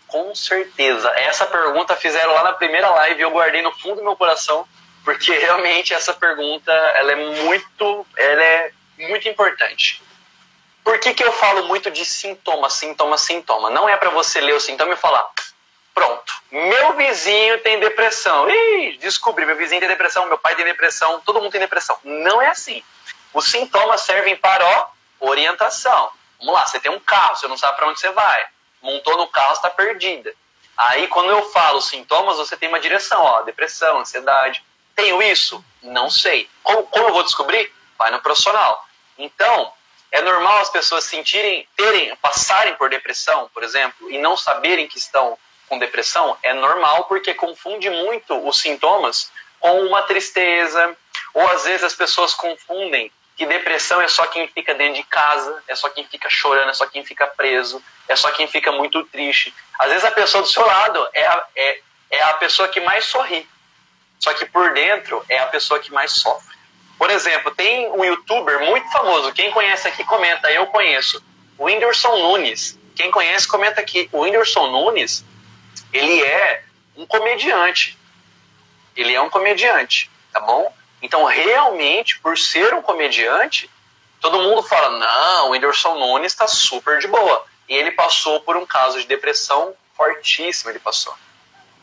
Com 0.06 0.34
certeza. 0.34 1.08
Essa 1.16 1.46
pergunta 1.46 1.96
fizeram 1.96 2.34
lá 2.34 2.44
na 2.44 2.52
primeira 2.52 2.90
live 2.90 3.18
e 3.18 3.22
eu 3.22 3.30
guardei 3.30 3.62
no 3.62 3.72
fundo 3.72 3.96
do 3.96 4.04
meu 4.04 4.14
coração, 4.14 4.68
porque 5.02 5.32
realmente 5.38 5.94
essa 5.94 6.12
pergunta 6.12 6.70
ela 6.70 7.12
é 7.12 7.16
muito, 7.16 8.06
ela 8.14 8.42
é 8.42 8.72
muito 8.98 9.26
importante. 9.26 10.02
Por 10.84 10.98
que, 10.98 11.14
que 11.14 11.24
eu 11.24 11.32
falo 11.32 11.66
muito 11.66 11.90
de 11.90 12.04
sintoma, 12.04 12.68
sintoma, 12.68 13.16
sintoma? 13.16 13.70
Não 13.70 13.88
é 13.88 13.96
para 13.96 14.10
você 14.10 14.38
ler 14.38 14.54
o 14.54 14.60
sintoma 14.60 14.92
e 14.92 14.96
falar, 14.96 15.26
pronto, 15.94 16.34
meu 16.52 16.92
vizinho 16.92 17.58
tem 17.62 17.80
depressão. 17.80 18.48
Ih, 18.50 18.98
descobri, 18.98 19.46
meu 19.46 19.56
vizinho 19.56 19.80
tem 19.80 19.88
depressão, 19.88 20.26
meu 20.26 20.36
pai 20.36 20.54
tem 20.54 20.64
depressão, 20.64 21.20
todo 21.20 21.40
mundo 21.40 21.50
tem 21.50 21.60
depressão. 21.60 21.98
Não 22.04 22.42
é 22.42 22.48
assim. 22.48 22.84
Os 23.32 23.46
sintomas 23.46 24.02
servem 24.02 24.36
para 24.36 24.64
ó, 24.64 24.88
orientação. 25.20 26.10
Vamos 26.38 26.54
lá, 26.54 26.66
você 26.66 26.78
tem 26.78 26.92
um 26.92 27.00
carro, 27.00 27.36
você 27.36 27.48
não 27.48 27.56
sabe 27.56 27.76
para 27.76 27.88
onde 27.88 27.98
você 27.98 28.10
vai. 28.10 28.44
Montou 28.82 29.16
no 29.16 29.26
carro, 29.28 29.54
está 29.54 29.70
perdida. 29.70 30.34
Aí, 30.76 31.08
quando 31.08 31.30
eu 31.30 31.50
falo 31.50 31.80
sintomas, 31.80 32.36
você 32.36 32.56
tem 32.56 32.68
uma 32.68 32.80
direção, 32.80 33.22
ó, 33.22 33.42
depressão, 33.42 34.00
ansiedade. 34.00 34.62
Tenho 34.94 35.22
isso? 35.22 35.64
Não 35.82 36.10
sei. 36.10 36.48
Como, 36.62 36.82
como 36.84 37.08
eu 37.08 37.12
vou 37.14 37.22
descobrir? 37.22 37.72
Vai 37.96 38.10
no 38.10 38.20
profissional. 38.20 38.84
Então, 39.16 39.72
é 40.14 40.22
normal 40.22 40.60
as 40.60 40.70
pessoas 40.70 41.02
sentirem, 41.02 41.66
terem, 41.76 42.14
passarem 42.22 42.76
por 42.76 42.88
depressão, 42.88 43.50
por 43.52 43.64
exemplo, 43.64 44.08
e 44.08 44.16
não 44.16 44.36
saberem 44.36 44.86
que 44.86 44.96
estão 44.96 45.36
com 45.68 45.76
depressão. 45.76 46.38
É 46.40 46.54
normal 46.54 47.06
porque 47.06 47.34
confunde 47.34 47.90
muito 47.90 48.46
os 48.46 48.60
sintomas 48.60 49.32
com 49.58 49.80
uma 49.80 50.02
tristeza, 50.02 50.96
ou 51.34 51.44
às 51.48 51.64
vezes 51.64 51.82
as 51.82 51.94
pessoas 51.94 52.32
confundem 52.32 53.10
que 53.36 53.44
depressão 53.44 54.00
é 54.00 54.06
só 54.06 54.24
quem 54.28 54.46
fica 54.46 54.72
dentro 54.72 54.94
de 54.94 55.02
casa, 55.02 55.60
é 55.66 55.74
só 55.74 55.88
quem 55.88 56.06
fica 56.06 56.30
chorando, 56.30 56.70
é 56.70 56.74
só 56.74 56.86
quem 56.86 57.04
fica 57.04 57.26
preso, 57.26 57.82
é 58.06 58.14
só 58.14 58.30
quem 58.30 58.46
fica 58.46 58.70
muito 58.70 59.02
triste. 59.06 59.52
Às 59.76 59.88
vezes 59.88 60.04
a 60.04 60.12
pessoa 60.12 60.44
do 60.44 60.48
seu 60.48 60.64
lado 60.64 61.08
é 61.12 61.26
a, 61.26 61.46
é, 61.56 61.80
é 62.10 62.22
a 62.22 62.34
pessoa 62.34 62.68
que 62.68 62.78
mais 62.78 63.06
sorri, 63.06 63.48
só 64.20 64.32
que 64.32 64.46
por 64.46 64.72
dentro 64.74 65.24
é 65.28 65.40
a 65.40 65.46
pessoa 65.46 65.80
que 65.80 65.92
mais 65.92 66.12
sofre. 66.12 66.53
Por 66.98 67.10
exemplo, 67.10 67.54
tem 67.54 67.90
um 67.90 68.04
youtuber 68.04 68.60
muito 68.66 68.90
famoso, 68.90 69.32
quem 69.32 69.50
conhece 69.50 69.88
aqui 69.88 70.04
comenta, 70.04 70.50
eu 70.50 70.66
conheço, 70.66 71.22
o 71.58 71.64
Whindersson 71.64 72.16
Nunes. 72.16 72.78
Quem 72.94 73.10
conhece 73.10 73.48
comenta 73.48 73.80
aqui. 73.80 74.08
O 74.12 74.20
Whindersson 74.20 74.68
Nunes, 74.68 75.24
ele 75.92 76.22
é 76.22 76.62
um 76.96 77.06
comediante. 77.06 77.98
Ele 78.96 79.12
é 79.12 79.20
um 79.20 79.28
comediante, 79.28 80.10
tá 80.32 80.40
bom? 80.40 80.72
Então, 81.02 81.24
realmente, 81.24 82.18
por 82.20 82.38
ser 82.38 82.72
um 82.72 82.80
comediante, 82.80 83.68
todo 84.20 84.40
mundo 84.40 84.62
fala: 84.62 84.98
não, 84.98 85.48
o 85.48 85.50
Whindersson 85.50 85.98
Nunes 85.98 86.32
está 86.32 86.46
super 86.46 87.00
de 87.00 87.08
boa. 87.08 87.44
E 87.68 87.74
ele 87.74 87.90
passou 87.92 88.40
por 88.40 88.56
um 88.56 88.64
caso 88.64 89.00
de 89.00 89.06
depressão 89.06 89.74
fortíssimo. 89.96 90.70
Ele 90.70 90.78
passou. 90.78 91.14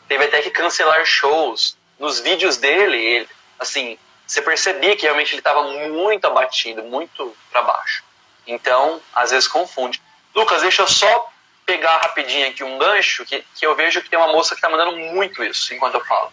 Teve 0.08 0.24
até 0.24 0.40
que 0.42 0.50
cancelar 0.50 1.04
shows. 1.04 1.76
Nos 1.98 2.18
vídeos 2.18 2.56
dele, 2.56 2.96
ele, 2.96 3.28
assim, 3.58 3.98
você 4.32 4.40
percebia 4.40 4.96
que 4.96 5.02
realmente 5.02 5.32
ele 5.32 5.40
estava 5.40 5.62
muito 5.62 6.26
abatido, 6.26 6.82
muito 6.82 7.36
para 7.50 7.60
baixo. 7.60 8.02
Então, 8.46 8.98
às 9.14 9.30
vezes 9.30 9.46
confunde. 9.46 10.00
Lucas, 10.34 10.62
deixa 10.62 10.80
eu 10.80 10.88
só 10.88 11.30
pegar 11.66 11.98
rapidinho 11.98 12.48
aqui 12.48 12.64
um 12.64 12.78
gancho 12.78 13.26
que, 13.26 13.44
que 13.54 13.66
eu 13.66 13.74
vejo 13.74 14.00
que 14.00 14.08
tem 14.08 14.18
uma 14.18 14.32
moça 14.32 14.54
que 14.54 14.54
está 14.54 14.70
mandando 14.70 14.96
muito 14.96 15.44
isso 15.44 15.74
enquanto 15.74 15.94
eu 15.94 16.04
falo. 16.04 16.32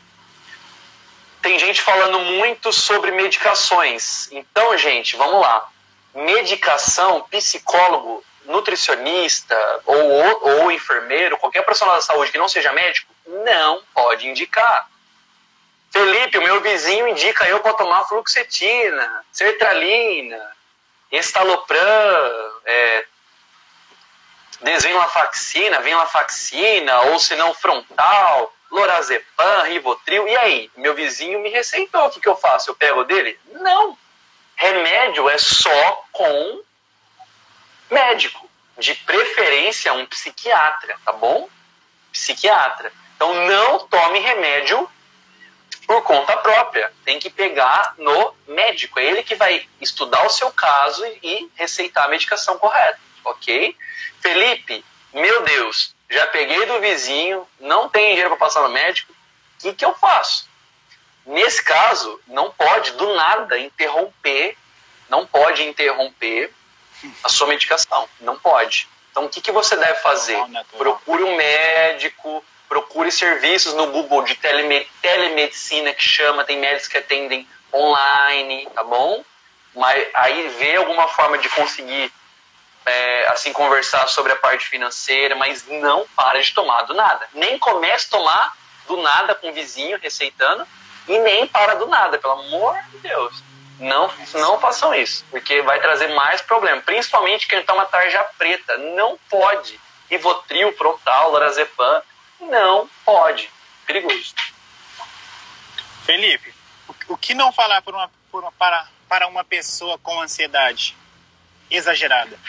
Tem 1.42 1.60
gente 1.60 1.82
falando 1.82 2.20
muito 2.20 2.72
sobre 2.72 3.12
medicações. 3.12 4.30
Então, 4.32 4.78
gente, 4.78 5.18
vamos 5.18 5.42
lá. 5.42 5.70
Medicação, 6.16 7.22
psicólogo, 7.30 8.24
nutricionista 8.46 9.82
ou, 9.86 10.62
ou 10.62 10.72
enfermeiro, 10.72 11.38
qualquer 11.38 11.64
profissional 11.64 11.96
da 11.96 12.02
saúde 12.02 12.32
que 12.32 12.38
não 12.38 12.48
seja 12.48 12.72
médico, 12.72 13.14
não 13.28 13.84
pode 13.94 14.26
indicar. 14.26 14.90
Felipe, 15.92 16.38
o 16.38 16.44
meu 16.44 16.62
vizinho 16.62 17.08
indica 17.08 17.48
eu 17.48 17.60
para 17.62 17.74
tomar 17.74 18.06
fluoxetina, 18.06 19.26
sertralina, 19.32 20.56
estalopram, 21.12 22.62
é, 22.66 23.06
desvenlafaxina, 24.62 25.82
venlafaxina, 25.82 27.02
ou 27.02 27.20
se 27.20 27.36
não 27.36 27.54
frontal, 27.54 28.54
lorazepam, 28.70 29.64
rivotril. 29.64 30.28
E 30.28 30.38
aí, 30.38 30.72
meu 30.78 30.94
vizinho 30.94 31.40
me 31.40 31.50
receitou, 31.50 32.06
o 32.06 32.10
que, 32.12 32.20
que 32.20 32.30
eu 32.30 32.36
faço? 32.36 32.70
Eu 32.70 32.76
pego 32.76 33.04
dele? 33.04 33.40
Não. 33.54 33.98
Remédio 34.56 35.28
é 35.30 35.38
só 35.38 36.04
com 36.12 36.62
médico, 37.90 38.48
de 38.78 38.94
preferência 38.94 39.94
um 39.94 40.06
psiquiatra, 40.06 40.98
tá 41.04 41.12
bom? 41.14 41.50
Psiquiatra. 42.12 42.92
Então 43.16 43.34
não 43.46 43.80
tome 43.88 44.20
remédio 44.20 44.90
por 45.90 46.04
conta 46.04 46.38
própria. 46.38 46.94
Tem 47.04 47.18
que 47.18 47.32
pegar 47.32 47.96
no 47.98 48.36
médico. 48.48 49.00
É 49.00 49.06
ele 49.06 49.24
que 49.24 49.34
vai 49.34 49.68
estudar 49.82 50.24
o 50.24 50.30
seu 50.30 50.52
caso 50.52 51.04
e 51.24 51.50
receitar 51.56 52.06
a 52.06 52.10
medicação 52.10 52.60
correta, 52.60 53.00
ok? 53.26 53.76
Felipe, 54.22 54.86
meu 55.12 55.42
Deus, 55.42 55.96
já 56.08 56.28
peguei 56.28 56.64
do 56.68 56.80
vizinho, 56.80 57.48
não 57.60 57.90
tem 57.90 58.10
dinheiro 58.10 58.30
para 58.30 58.38
passar 58.38 58.62
no 58.62 58.70
médico, 58.70 59.12
o 59.12 59.62
que, 59.64 59.74
que 59.74 59.84
eu 59.84 59.96
faço? 59.96 60.48
Nesse 61.26 61.64
caso, 61.64 62.22
não 62.28 62.52
pode 62.52 62.92
do 62.92 63.16
nada 63.16 63.58
interromper, 63.58 64.56
não 65.10 65.26
pode 65.26 65.64
interromper 65.64 66.54
a 67.24 67.30
sua 67.30 67.48
medicação, 67.48 68.08
não 68.20 68.38
pode. 68.38 68.88
Então, 69.10 69.26
o 69.26 69.30
que, 69.30 69.42
que 69.42 69.52
você 69.52 69.76
deve 69.76 70.00
fazer? 70.02 70.38
Procure 70.78 71.24
um 71.24 71.36
médico, 71.36 72.46
procure 72.70 73.12
serviços 73.12 73.74
no 73.74 73.88
Google 73.88 74.24
de 74.24 74.36
telemedicina 75.02 75.94
que 75.94 76.04
chama, 76.04 76.46
tem 76.46 76.60
médicos 76.60 76.88
que 76.88 76.98
atendem 76.98 77.48
online, 77.74 78.68
tá 78.74 78.84
bom? 78.84 79.26
Mas 79.76 80.08
aí 80.14 80.50
vê 80.60 80.76
alguma 80.76 81.08
forma 81.08 81.38
de 81.40 81.50
conseguir 81.50 82.12
é, 82.86 83.28
assim 83.28 83.52
conversar 83.52 84.08
sobre 84.08 84.32
a 84.32 84.36
parte 84.36 84.68
financeira, 84.68 85.36
mas 85.36 85.68
não 85.68 86.06
para 86.16 86.42
de 86.42 86.54
tomar 86.54 86.84
do 86.84 86.94
nada. 86.94 87.28
Nem 87.34 87.58
comece 87.58 88.08
a 88.08 88.18
tomar 88.18 88.54
do 88.88 88.98
nada 88.98 89.36
com 89.36 89.50
o 89.50 89.54
vizinho 89.54 90.00
receitando 90.00 90.66
e 91.08 91.18
nem 91.20 91.48
para 91.48 91.76
do 91.76 91.88
nada, 91.88 92.18
pelo 92.18 92.34
amor 92.34 92.78
de 92.92 93.00
Deus. 93.00 93.44
Não, 93.80 94.12
não 94.34 94.60
façam 94.60 94.94
isso, 94.94 95.26
porque 95.32 95.62
vai 95.62 95.80
trazer 95.80 96.10
mais 96.10 96.42
problema. 96.42 96.82
Principalmente 96.82 97.48
quem 97.48 97.64
toma 97.64 97.86
tarja 97.86 98.22
preta. 98.38 98.78
Não 98.78 99.18
pode. 99.30 99.80
Rivotril, 100.10 100.76
Frontal, 100.76 101.32
Lorazepam. 101.32 102.02
Não 102.42 102.90
pode. 103.06 103.50
Perigoso. 103.86 104.34
Felipe, 106.06 106.54
o 107.08 107.18
que 107.18 107.34
não 107.34 107.52
falar 107.52 107.82
por 107.82 107.94
uma, 107.94 108.10
por 108.32 108.44
uma, 108.44 108.52
para, 108.54 108.88
para 109.08 109.28
uma 109.28 109.44
pessoa 109.44 109.98
com 110.00 110.22
ansiedade 110.22 110.96
exagerada? 111.70 112.40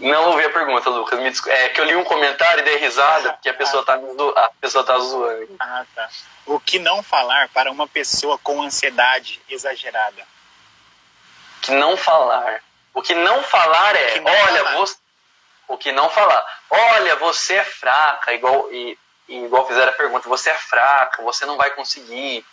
Não 0.00 0.30
ouvi 0.30 0.44
a 0.44 0.50
pergunta, 0.50 0.90
Lucas. 0.90 1.18
Me 1.20 1.30
desculpa. 1.30 1.56
É 1.56 1.68
que 1.68 1.80
eu 1.80 1.84
li 1.84 1.96
um 1.96 2.04
comentário 2.04 2.60
e 2.60 2.64
dei 2.64 2.76
risada 2.76 3.32
porque 3.32 3.48
a 3.48 3.54
pessoa 3.54 3.84
tá, 3.84 3.94
a 4.36 4.50
pessoa 4.60 4.84
tá 4.84 4.98
zoando. 4.98 5.56
Ah, 5.58 5.84
tá. 5.94 6.08
O 6.44 6.60
que 6.60 6.78
não 6.78 7.02
falar 7.02 7.48
para 7.48 7.70
uma 7.70 7.86
pessoa 7.86 8.38
com 8.38 8.62
ansiedade 8.62 9.40
exagerada? 9.48 10.22
O 11.58 11.60
que 11.60 11.70
não 11.72 11.96
falar. 11.96 12.62
O 12.92 13.02
que 13.02 13.14
não 13.14 13.42
falar 13.42 13.96
é, 13.96 14.20
não 14.20 14.32
olha, 14.32 14.64
falar. 14.64 14.76
Você... 14.76 14.96
o 15.68 15.76
que 15.76 15.92
não 15.92 16.08
falar. 16.10 16.44
Olha, 16.70 17.16
você 17.16 17.54
é 17.54 17.64
fraca, 17.64 18.32
igual 18.32 18.72
e, 18.72 18.98
igual 19.28 19.66
fizeram 19.66 19.90
a 19.90 19.96
pergunta, 19.96 20.28
você 20.28 20.50
é 20.50 20.54
fraca, 20.58 21.22
você 21.22 21.44
não 21.46 21.56
vai 21.56 21.70
conseguir. 21.70 22.44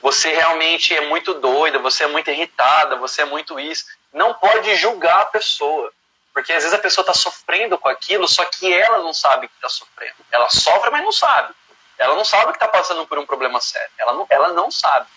Você 0.00 0.32
realmente 0.32 0.94
é 0.94 1.00
muito 1.02 1.34
doida, 1.34 1.78
você 1.78 2.04
é 2.04 2.06
muito 2.06 2.30
irritada, 2.30 2.96
você 2.96 3.22
é 3.22 3.24
muito 3.24 3.58
isso. 3.58 3.84
Não 4.12 4.32
pode 4.34 4.76
julgar 4.76 5.22
a 5.22 5.26
pessoa 5.26 5.92
porque 6.38 6.52
às 6.52 6.62
vezes 6.62 6.78
a 6.78 6.80
pessoa 6.80 7.02
está 7.02 7.12
sofrendo 7.12 7.76
com 7.76 7.88
aquilo, 7.88 8.28
só 8.28 8.44
que 8.44 8.72
ela 8.72 8.98
não 8.98 9.12
sabe 9.12 9.48
que 9.48 9.54
está 9.56 9.68
sofrendo. 9.68 10.14
Ela 10.30 10.48
sofre, 10.48 10.88
mas 10.88 11.02
não 11.02 11.10
sabe. 11.10 11.52
Ela 11.98 12.14
não 12.14 12.24
sabe 12.24 12.52
que 12.52 12.58
está 12.58 12.68
passando 12.68 13.04
por 13.08 13.18
um 13.18 13.26
problema 13.26 13.60
sério. 13.60 13.90
Ela 13.98 14.12
não, 14.12 14.24
ela 14.30 14.52
não 14.52 14.70
sabe. 14.70 15.08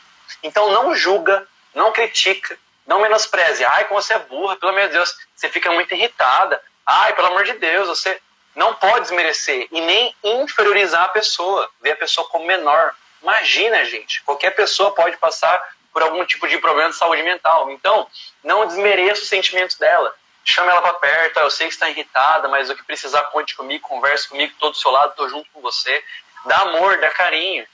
Então 0.41 0.71
não 0.71 0.95
julga, 0.95 1.47
não 1.75 1.91
critica, 1.91 2.57
não 2.87 2.99
menospreze. 2.99 3.63
Ai, 3.63 3.85
como 3.85 4.01
você 4.01 4.15
é 4.15 4.19
burra, 4.19 4.55
pelo 4.55 4.71
amor 4.71 4.87
de 4.87 4.93
Deus. 4.93 5.15
Você 5.35 5.47
fica 5.47 5.71
muito 5.71 5.93
irritada. 5.93 6.59
Ai, 6.93 7.13
pelo 7.13 7.27
amor 7.27 7.45
de 7.45 7.54
Deus, 7.54 7.88
você 7.88 8.19
não 8.54 8.73
pode 8.75 9.01
desmerecer 9.01 9.67
e 9.71 9.80
nem 9.80 10.13
inferiorizar 10.21 11.04
a 11.04 11.10
pessoa, 11.10 11.69
ver 11.80 11.91
a 11.91 11.95
pessoa 11.95 12.27
como 12.27 12.45
menor. 12.45 12.93
Imagina, 13.21 13.86
gente, 13.86 14.21
qualquer 14.23 14.51
pessoa 14.51 14.91
pode 14.91 15.15
passar 15.17 15.62
por 15.93 16.01
algum 16.01 16.25
tipo 16.25 16.47
de 16.49 16.58
problema 16.58 16.89
de 16.89 16.97
saúde 16.97 17.23
mental. 17.23 17.71
Então, 17.71 18.08
não 18.43 18.65
desmereça 18.67 19.21
os 19.21 19.30
sentimentos 19.30 19.77
dela 19.77 20.13
chama 20.43 20.71
ela 20.71 20.82
para 20.82 20.93
perto, 20.95 21.39
eu 21.39 21.51
sei 21.51 21.67
que 21.67 21.73
está 21.73 21.89
irritada, 21.89 22.47
mas 22.47 22.69
o 22.69 22.75
que 22.75 22.84
precisar, 22.84 23.21
conte 23.25 23.56
comigo, 23.56 23.88
converse 23.88 24.27
comigo, 24.27 24.51
estou 24.51 24.71
do 24.71 24.77
seu 24.77 24.91
lado, 24.91 25.12
estou 25.12 25.30
junto 25.30 25.49
com 25.51 25.62
você. 25.62 26.04
Dá 26.45 26.58
amor, 26.58 26.99
dá 26.99 27.10
carinho. 27.12 27.65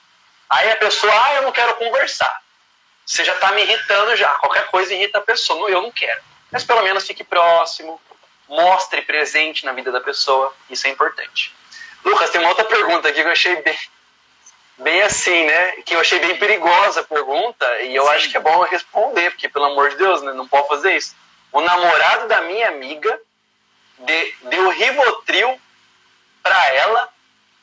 Aí 0.50 0.72
a 0.72 0.76
pessoa, 0.76 1.12
ah, 1.14 1.36
eu 1.36 1.42
não 1.44 1.52
quero 1.52 1.76
conversar. 1.76 2.42
Você 3.06 3.24
já 3.24 3.34
está 3.34 3.54
me 3.54 3.62
irritando 3.62 4.16
já. 4.16 4.34
Qualquer 4.36 4.68
coisa 4.68 4.94
irrita 4.94 5.18
a 5.18 5.22
pessoa. 5.22 5.70
Eu 5.70 5.82
não 5.82 5.92
quero. 5.92 6.22
Mas 6.52 6.64
pelo 6.64 6.84
menos 6.84 7.08
fique 7.08 7.24
próximo, 7.24 8.02
mostre 8.48 9.02
presente 9.02 9.66
na 9.66 9.74
vida 9.74 9.92
da 9.92 10.02
pessoa. 10.02 10.54
Isso 10.70 10.88
é 10.88 10.90
importante. 10.90 11.54
Lucas, 12.04 12.30
tem 12.30 12.40
uma 12.40 12.50
outra 12.50 12.66
pergunta 12.66 13.08
aqui 13.10 13.22
que 13.22 13.28
eu 13.28 13.32
achei 13.32 13.56
bem, 13.62 13.80
bem 14.78 15.02
assim, 15.02 15.46
né? 15.46 15.72
Que 15.86 15.96
eu 15.96 16.00
achei 16.00 16.20
bem 16.20 16.38
perigosa 16.38 17.02
a 17.02 17.04
pergunta 17.04 17.82
e 17.82 17.96
eu 17.96 18.04
Sim. 18.04 18.10
acho 18.10 18.30
que 18.30 18.38
é 18.38 18.40
bom 18.40 18.64
responder, 18.64 19.32
porque 19.32 19.50
pelo 19.50 19.66
amor 19.66 19.90
de 19.90 19.98
Deus, 19.98 20.22
né? 20.22 20.32
não 20.34 20.48
pode 20.48 20.68
fazer 20.68 20.96
isso 20.96 21.16
o 21.52 21.62
namorado 21.62 22.28
da 22.28 22.42
minha 22.42 22.68
amiga 22.68 23.20
de, 24.00 24.36
deu 24.44 24.70
Rivotril 24.70 25.60
para 26.44 26.74
ela 26.74 27.10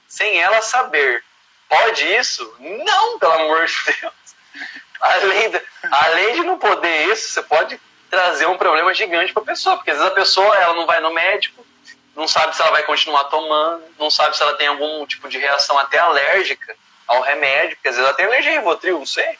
sem 0.08 0.40
ela 0.40 0.60
saber. 0.62 1.24
Pode 1.68 2.04
isso? 2.14 2.56
Não, 2.58 3.18
pelo 3.18 3.32
amor 3.32 3.66
de 3.66 3.74
Deus. 4.00 4.14
Além 5.00 5.50
de, 5.50 5.62
além 5.90 6.34
de 6.34 6.44
não 6.44 6.58
poder 6.58 7.12
isso, 7.12 7.28
você 7.28 7.42
pode 7.42 7.78
trazer 8.14 8.46
um 8.46 8.56
problema 8.56 8.94
gigante 8.94 9.32
para 9.32 9.42
a 9.42 9.46
pessoa, 9.46 9.76
porque 9.76 9.90
às 9.90 9.98
vezes 9.98 10.12
a 10.12 10.14
pessoa 10.14 10.56
ela 10.56 10.74
não 10.74 10.86
vai 10.86 11.00
no 11.00 11.12
médico, 11.12 11.66
não 12.14 12.28
sabe 12.28 12.54
se 12.54 12.62
ela 12.62 12.70
vai 12.70 12.84
continuar 12.84 13.24
tomando, 13.24 13.82
não 13.98 14.10
sabe 14.10 14.36
se 14.36 14.42
ela 14.42 14.54
tem 14.54 14.68
algum 14.68 15.04
tipo 15.06 15.28
de 15.28 15.38
reação 15.38 15.76
até 15.78 15.98
alérgica 15.98 16.76
ao 17.06 17.20
remédio, 17.20 17.76
porque 17.76 17.88
às 17.88 17.96
vezes 17.96 18.08
ela 18.08 18.16
tem 18.16 18.26
alergia 18.26 18.52
a 18.52 18.58
Rivotril, 18.58 18.98
não 18.98 19.06
sei. 19.06 19.36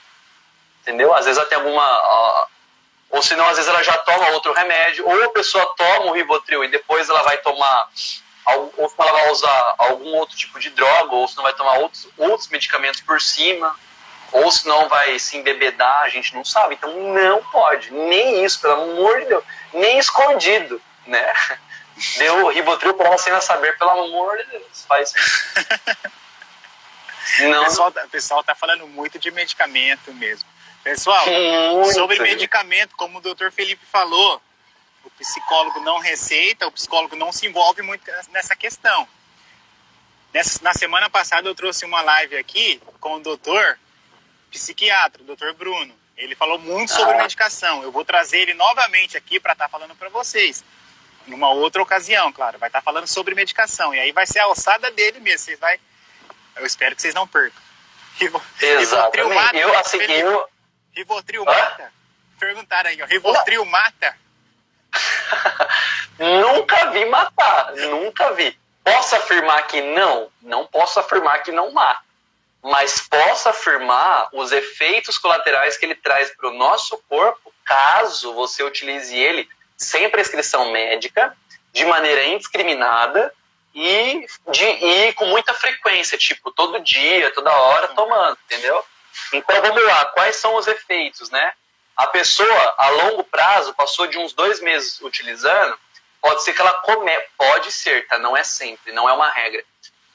Entendeu? 0.83 1.15
Às 1.15 1.25
vezes 1.25 1.39
ela 1.39 1.49
tem 1.49 1.57
alguma 1.57 2.49
ou 3.15 3.23
senão, 3.23 3.49
às 3.49 3.57
vezes, 3.57 3.71
ela 3.71 3.81
já 3.85 3.97
toma 3.99 4.31
outro 4.31 4.53
remédio, 4.53 5.07
ou 5.07 5.25
a 5.25 5.29
pessoa 5.29 5.65
toma 5.77 6.11
o 6.11 6.13
Rivotril 6.13 6.65
e 6.65 6.69
depois 6.69 7.09
ela 7.09 7.23
vai 7.23 7.39
tomar, 7.39 7.89
ou 8.45 8.93
ela 8.99 9.13
vai 9.13 9.31
usar 9.31 9.75
algum 9.79 10.17
outro 10.17 10.37
tipo 10.37 10.59
de 10.59 10.71
droga, 10.71 11.15
ou 11.15 11.29
se 11.29 11.37
não 11.37 11.45
vai 11.45 11.53
tomar 11.53 11.79
outros, 11.79 12.09
outros 12.19 12.49
medicamentos 12.49 13.01
por 13.03 13.23
cima, 13.23 13.73
ou 14.35 14.51
se 14.51 14.67
não 14.67 14.89
vai 14.89 15.17
se 15.19 15.37
embebedar, 15.37 16.03
a 16.03 16.09
gente 16.09 16.35
não 16.35 16.45
sabe. 16.45 16.75
Então, 16.75 16.93
não 17.13 17.43
pode, 17.45 17.93
nem 17.93 18.45
isso, 18.45 18.61
pelo 18.61 18.83
amor 18.83 19.21
de 19.21 19.27
Deus, 19.27 19.45
nem 19.73 19.97
escondido, 19.99 20.83
né? 21.07 21.33
Deu 22.19 22.49
Rivotril 22.49 22.95
para 22.95 23.07
ela 23.07 23.19
sem 23.19 23.31
ela 23.33 23.41
saber, 23.41 23.79
pelo 23.79 23.91
amor 23.91 24.37
de 24.39 24.45
Deus, 24.47 24.85
faz 24.89 25.13
Não. 27.41 27.63
O 27.63 27.65
pessoal, 27.65 27.89
o 27.89 28.09
pessoal 28.09 28.45
tá 28.45 28.55
falando 28.55 28.87
muito 28.89 29.19
de 29.19 29.31
medicamento 29.31 30.13
mesmo. 30.13 30.49
Pessoal, 30.83 31.25
Muito. 31.27 31.95
sobre 31.95 32.21
medicamento, 32.21 32.95
como 32.95 33.19
o 33.19 33.21
doutor 33.21 33.51
Felipe 33.51 33.87
falou, 33.87 34.41
o 35.03 35.11
psicólogo 35.13 35.81
não 35.81 35.99
receita, 35.99 36.67
o 36.67 36.73
psicólogo 36.73 37.17
não 37.17 37.33
se 37.33 37.47
envolve 37.47 37.81
muito 37.81 38.05
nessa 38.31 38.55
questão. 38.55 39.09
Nessa, 40.33 40.63
na 40.63 40.75
semana 40.75 41.09
passada 41.09 41.49
eu 41.49 41.55
trouxe 41.55 41.87
uma 41.87 42.03
live 42.03 42.37
aqui 42.37 42.83
com 43.01 43.15
o 43.15 43.21
doutor 43.21 43.79
psiquiatra, 44.55 45.23
o 45.23 45.27
doutor 45.27 45.53
Bruno. 45.55 45.95
Ele 46.17 46.35
falou 46.35 46.59
muito 46.59 46.93
sobre 46.93 47.15
ah. 47.15 47.19
medicação. 47.19 47.83
Eu 47.83 47.91
vou 47.91 48.05
trazer 48.05 48.39
ele 48.39 48.55
novamente 48.55 49.17
aqui 49.17 49.41
para 49.41 49.53
estar 49.53 49.65
tá 49.65 49.71
falando 49.71 49.95
para 49.97 50.09
vocês. 50.09 50.65
Numa 51.27 51.51
outra 51.51 51.83
ocasião, 51.83 52.33
claro. 52.33 52.59
Vai 52.59 52.69
estar 52.69 52.81
tá 52.81 52.85
falando 52.85 53.07
sobre 53.07 53.35
medicação. 53.35 53.95
E 53.95 53.99
aí 53.99 54.13
vai 54.13 54.27
ser 54.27 54.39
a 54.39 54.45
alçada 54.45 54.91
dele 54.91 55.21
mesmo. 55.21 55.41
Vocês 55.41 55.59
vai... 55.59 55.81
Eu 56.57 56.65
espero 56.65 56.95
que 56.95 57.03
vocês 57.03 57.15
não 57.15 57.27
percam. 57.27 57.61
Exato. 58.61 59.17
Eu, 59.17 59.79
assim, 59.79 59.99
eu, 59.99 60.49
Rivotril 60.95 61.45
mata? 61.45 61.93
Perguntaram 62.39 62.91
aí, 62.91 63.03
ó. 63.03 63.07
Rivotril 63.07 63.65
mata? 63.65 64.17
nunca 66.19 66.91
vi 66.91 67.05
matar, 67.07 67.73
nunca 67.75 68.33
vi. 68.35 68.57
Posso 68.85 69.17
afirmar 69.17 69.67
que 69.67 69.81
não? 69.81 70.31
Não 70.41 70.67
posso 70.67 71.01
afirmar 71.01 71.43
que 71.43 71.51
não 71.51 71.77
há. 71.77 72.01
Mas 72.65 73.07
posso 73.07 73.47
afirmar 73.51 74.31
os 74.33 74.51
efeitos 74.51 75.19
colaterais 75.19 75.77
que 75.77 75.85
ele 75.85 75.95
traz 75.95 76.35
para 76.35 76.49
o 76.49 76.55
nosso 76.55 76.97
corpo 77.07 77.53
caso 77.63 78.33
você 78.33 78.63
utilize 78.63 79.15
ele 79.15 79.47
sem 79.77 80.09
prescrição 80.09 80.73
médica, 80.73 81.37
de 81.75 81.85
maneira 81.85 82.25
indiscriminada 82.25 83.31
e, 83.75 84.27
de, 84.51 84.65
e 84.65 85.13
com 85.13 85.27
muita 85.27 85.53
frequência, 85.53 86.17
tipo 86.17 86.51
todo 86.53 86.81
dia, 86.81 87.31
toda 87.33 87.53
hora 87.53 87.89
tomando, 87.89 88.39
entendeu? 88.47 88.83
Então 89.35 89.61
vamos 89.61 89.85
lá, 89.85 90.07
quais 90.07 90.37
são 90.37 90.55
os 90.55 90.67
efeitos, 90.67 91.29
né? 91.29 91.53
A 91.95 92.07
pessoa 92.07 92.75
a 92.79 92.89
longo 92.89 93.25
prazo 93.25 93.75
passou 93.75 94.07
de 94.07 94.17
uns 94.19 94.33
dois 94.33 94.61
meses 94.61 95.03
utilizando, 95.03 95.79
pode 96.19 96.43
ser 96.43 96.55
que 96.55 96.63
ela 96.63 96.73
come, 96.81 97.13
pode 97.37 97.71
ser, 97.71 98.07
tá? 98.07 98.19
Não 98.19 98.35
é 98.35 98.43
sempre, 98.43 98.91
não 98.93 99.07
é 99.07 99.13
uma 99.13 99.29
regra. 99.29 99.63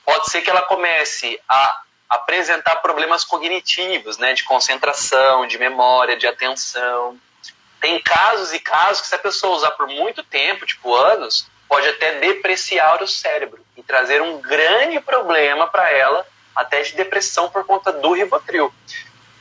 Pode 0.04 0.32
ser 0.32 0.42
que 0.42 0.50
ela 0.50 0.64
comece 0.64 1.40
a 1.48 1.84
apresentar 2.10 2.78
problemas 2.78 3.24
cognitivos, 3.24 4.18
né? 4.18 4.34
De 4.34 4.44
concentração, 4.44 5.46
de 5.46 5.58
memória, 5.60 6.18
de 6.18 6.26
atenção. 6.26 7.18
Tem 7.80 8.02
casos 8.02 8.52
e 8.52 8.60
casos 8.60 9.02
que 9.02 9.08
se 9.08 9.16
a 9.16 9.20
pessoa 9.20 9.56
usar 9.56 9.72
por 9.72 9.88
muito 9.88 10.24
tempo, 10.24 10.66
tipo 10.66 10.94
anos, 10.96 11.48
pode 11.68 11.88
até 11.88 12.20
depreciar 12.20 13.02
o 13.04 13.08
cérebro 13.08 13.64
e 13.78 13.84
trazer 13.84 14.22
um 14.22 14.42
grande 14.42 15.00
problema 15.00 15.68
para 15.68 15.90
ela, 15.92 16.26
até 16.56 16.82
de 16.82 16.96
depressão 16.96 17.50
por 17.50 17.64
conta 17.64 17.92
do 17.94 18.14
Rivotril. 18.14 18.74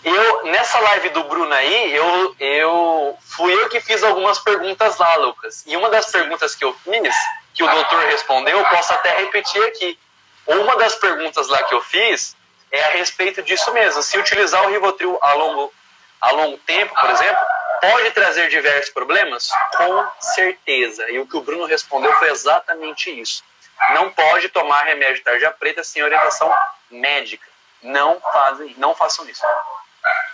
Eu, 0.04 0.44
nessa 0.44 0.78
live 0.78 1.08
do 1.08 1.24
Bruno 1.24 1.52
aí, 1.52 1.92
eu, 1.92 2.36
eu 2.38 3.18
fui 3.20 3.52
eu 3.52 3.68
que 3.68 3.80
fiz 3.80 4.02
algumas 4.04 4.38
perguntas 4.38 4.96
lá, 4.98 5.16
Lucas. 5.16 5.64
E 5.66 5.76
uma 5.76 5.88
das 5.88 6.10
perguntas 6.12 6.54
que 6.54 6.64
eu 6.64 6.72
fiz, 6.72 7.14
que 7.52 7.64
o 7.64 7.68
doutor 7.68 8.04
respondeu, 8.04 8.58
eu 8.58 8.64
posso 8.66 8.92
até 8.92 9.16
repetir 9.18 9.62
aqui. 9.64 9.98
Uma 10.46 10.76
das 10.76 10.94
perguntas 10.94 11.48
lá 11.48 11.62
que 11.64 11.74
eu 11.74 11.82
fiz 11.82 12.36
é 12.70 12.84
a 12.84 12.90
respeito 12.90 13.42
disso 13.42 13.72
mesmo. 13.72 14.02
Se 14.02 14.18
utilizar 14.18 14.62
o 14.64 14.70
Rivotril 14.70 15.18
a 15.20 15.32
longo, 15.34 15.72
a 16.20 16.30
longo 16.32 16.58
tempo, 16.58 16.94
por 16.94 17.10
exemplo, 17.10 17.46
pode 17.80 18.10
trazer 18.10 18.48
diversos 18.48 18.90
problemas? 18.90 19.48
Com 19.76 20.10
certeza. 20.20 21.10
E 21.10 21.18
o 21.18 21.26
que 21.26 21.36
o 21.36 21.40
Bruno 21.40 21.64
respondeu 21.64 22.12
foi 22.18 22.30
exatamente 22.30 23.10
isso. 23.20 23.42
Não 23.90 24.10
pode 24.10 24.48
tomar 24.48 24.82
remédio 24.82 25.22
tarja 25.22 25.50
preta 25.50 25.84
sem 25.84 26.02
orientação 26.02 26.52
médica. 26.90 27.46
Não 27.82 28.20
fazem, 28.20 28.74
não 28.76 28.94
façam 28.94 29.28
isso. 29.28 29.44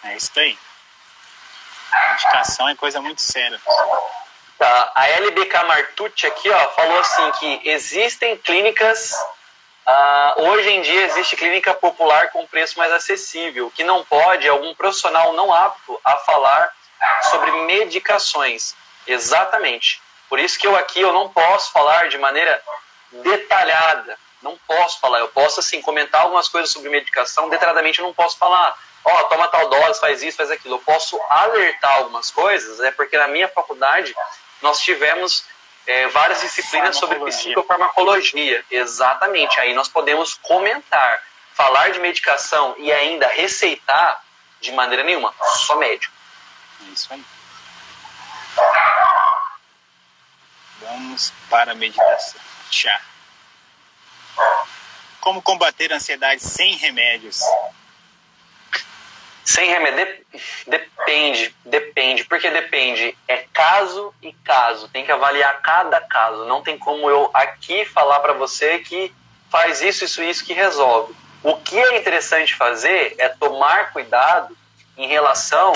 É 0.04 0.16
isso 0.16 0.30
aí. 0.36 0.58
Medicação 2.10 2.68
é 2.68 2.74
coisa 2.74 3.00
muito 3.00 3.22
séria. 3.22 3.60
Tá. 4.58 4.92
A 4.94 5.08
LBK 5.08 5.64
Martucci 5.64 6.26
aqui 6.26 6.48
ó, 6.50 6.68
falou 6.70 6.98
assim 7.00 7.30
que 7.32 7.68
existem 7.68 8.36
clínicas. 8.38 9.12
Uh, 9.86 10.48
hoje 10.48 10.70
em 10.70 10.80
dia 10.80 11.04
existe 11.04 11.36
clínica 11.36 11.74
popular 11.74 12.30
com 12.30 12.46
preço 12.46 12.78
mais 12.78 12.90
acessível. 12.92 13.70
Que 13.74 13.84
não 13.84 14.04
pode 14.04 14.46
é 14.46 14.50
algum 14.50 14.74
profissional 14.74 15.32
não 15.34 15.52
apto 15.52 16.00
a 16.04 16.16
falar 16.16 16.72
sobre 17.30 17.50
medicações. 17.66 18.74
Exatamente. 19.06 20.00
Por 20.28 20.38
isso 20.38 20.58
que 20.58 20.66
eu 20.66 20.74
aqui 20.74 21.00
eu 21.00 21.12
não 21.12 21.28
posso 21.28 21.70
falar 21.70 22.08
de 22.08 22.18
maneira 22.18 22.60
detalhada. 23.12 24.18
Não 24.42 24.58
posso 24.66 25.00
falar. 25.00 25.20
Eu 25.20 25.28
posso 25.28 25.60
assim 25.60 25.80
comentar 25.80 26.22
algumas 26.22 26.48
coisas 26.48 26.70
sobre 26.70 26.90
medicação, 26.90 27.48
detalhadamente 27.48 27.98
eu 27.98 28.06
não 28.06 28.14
posso 28.14 28.38
falar. 28.38 28.76
Ó, 29.04 29.20
oh, 29.20 29.24
toma 29.24 29.48
tal 29.48 29.68
dose, 29.68 30.00
faz 30.00 30.22
isso, 30.22 30.36
faz 30.36 30.50
aquilo. 30.50 30.76
Eu 30.76 30.80
posso 30.80 31.20
alertar 31.28 31.98
algumas 31.98 32.30
coisas, 32.30 32.80
é 32.80 32.84
né, 32.84 32.90
porque 32.90 33.18
na 33.18 33.28
minha 33.28 33.48
faculdade 33.48 34.14
nós 34.62 34.80
tivemos 34.80 35.44
é, 35.86 36.08
várias 36.08 36.40
disciplinas 36.40 36.96
sobre 36.96 37.18
psicofarmacologia. 37.18 38.64
Exatamente. 38.70 39.58
Aí 39.60 39.74
nós 39.74 39.88
podemos 39.88 40.34
comentar, 40.34 41.22
falar 41.52 41.90
de 41.90 42.00
medicação 42.00 42.74
e 42.78 42.92
ainda 42.92 43.26
receitar 43.28 44.22
de 44.60 44.72
maneira 44.72 45.04
nenhuma, 45.04 45.34
só 45.66 45.76
médico. 45.76 46.14
É 46.86 46.92
isso 46.92 47.12
aí. 47.12 47.24
Vamos 50.80 51.32
para 51.50 51.72
a 51.72 51.74
meditação. 51.74 52.40
Tchau. 52.70 53.00
Como 55.20 55.42
combater 55.42 55.92
a 55.92 55.96
ansiedade 55.96 56.42
sem 56.42 56.76
remédios? 56.76 57.40
Sem 59.44 59.68
remédio? 59.68 60.24
Depende, 60.66 61.54
depende. 61.64 62.24
Porque 62.24 62.50
depende. 62.50 63.16
É 63.28 63.44
caso 63.52 64.14
e 64.22 64.32
caso. 64.32 64.88
Tem 64.88 65.04
que 65.04 65.12
avaliar 65.12 65.60
cada 65.60 66.00
caso. 66.00 66.46
Não 66.46 66.62
tem 66.62 66.78
como 66.78 67.10
eu 67.10 67.30
aqui 67.34 67.84
falar 67.84 68.20
para 68.20 68.32
você 68.32 68.78
que 68.78 69.12
faz 69.50 69.82
isso, 69.82 70.04
isso, 70.04 70.22
isso 70.22 70.44
que 70.44 70.54
resolve. 70.54 71.14
O 71.42 71.56
que 71.56 71.78
é 71.78 71.98
interessante 71.98 72.54
fazer 72.54 73.14
é 73.18 73.28
tomar 73.28 73.92
cuidado 73.92 74.56
em 74.96 75.06
relação 75.06 75.72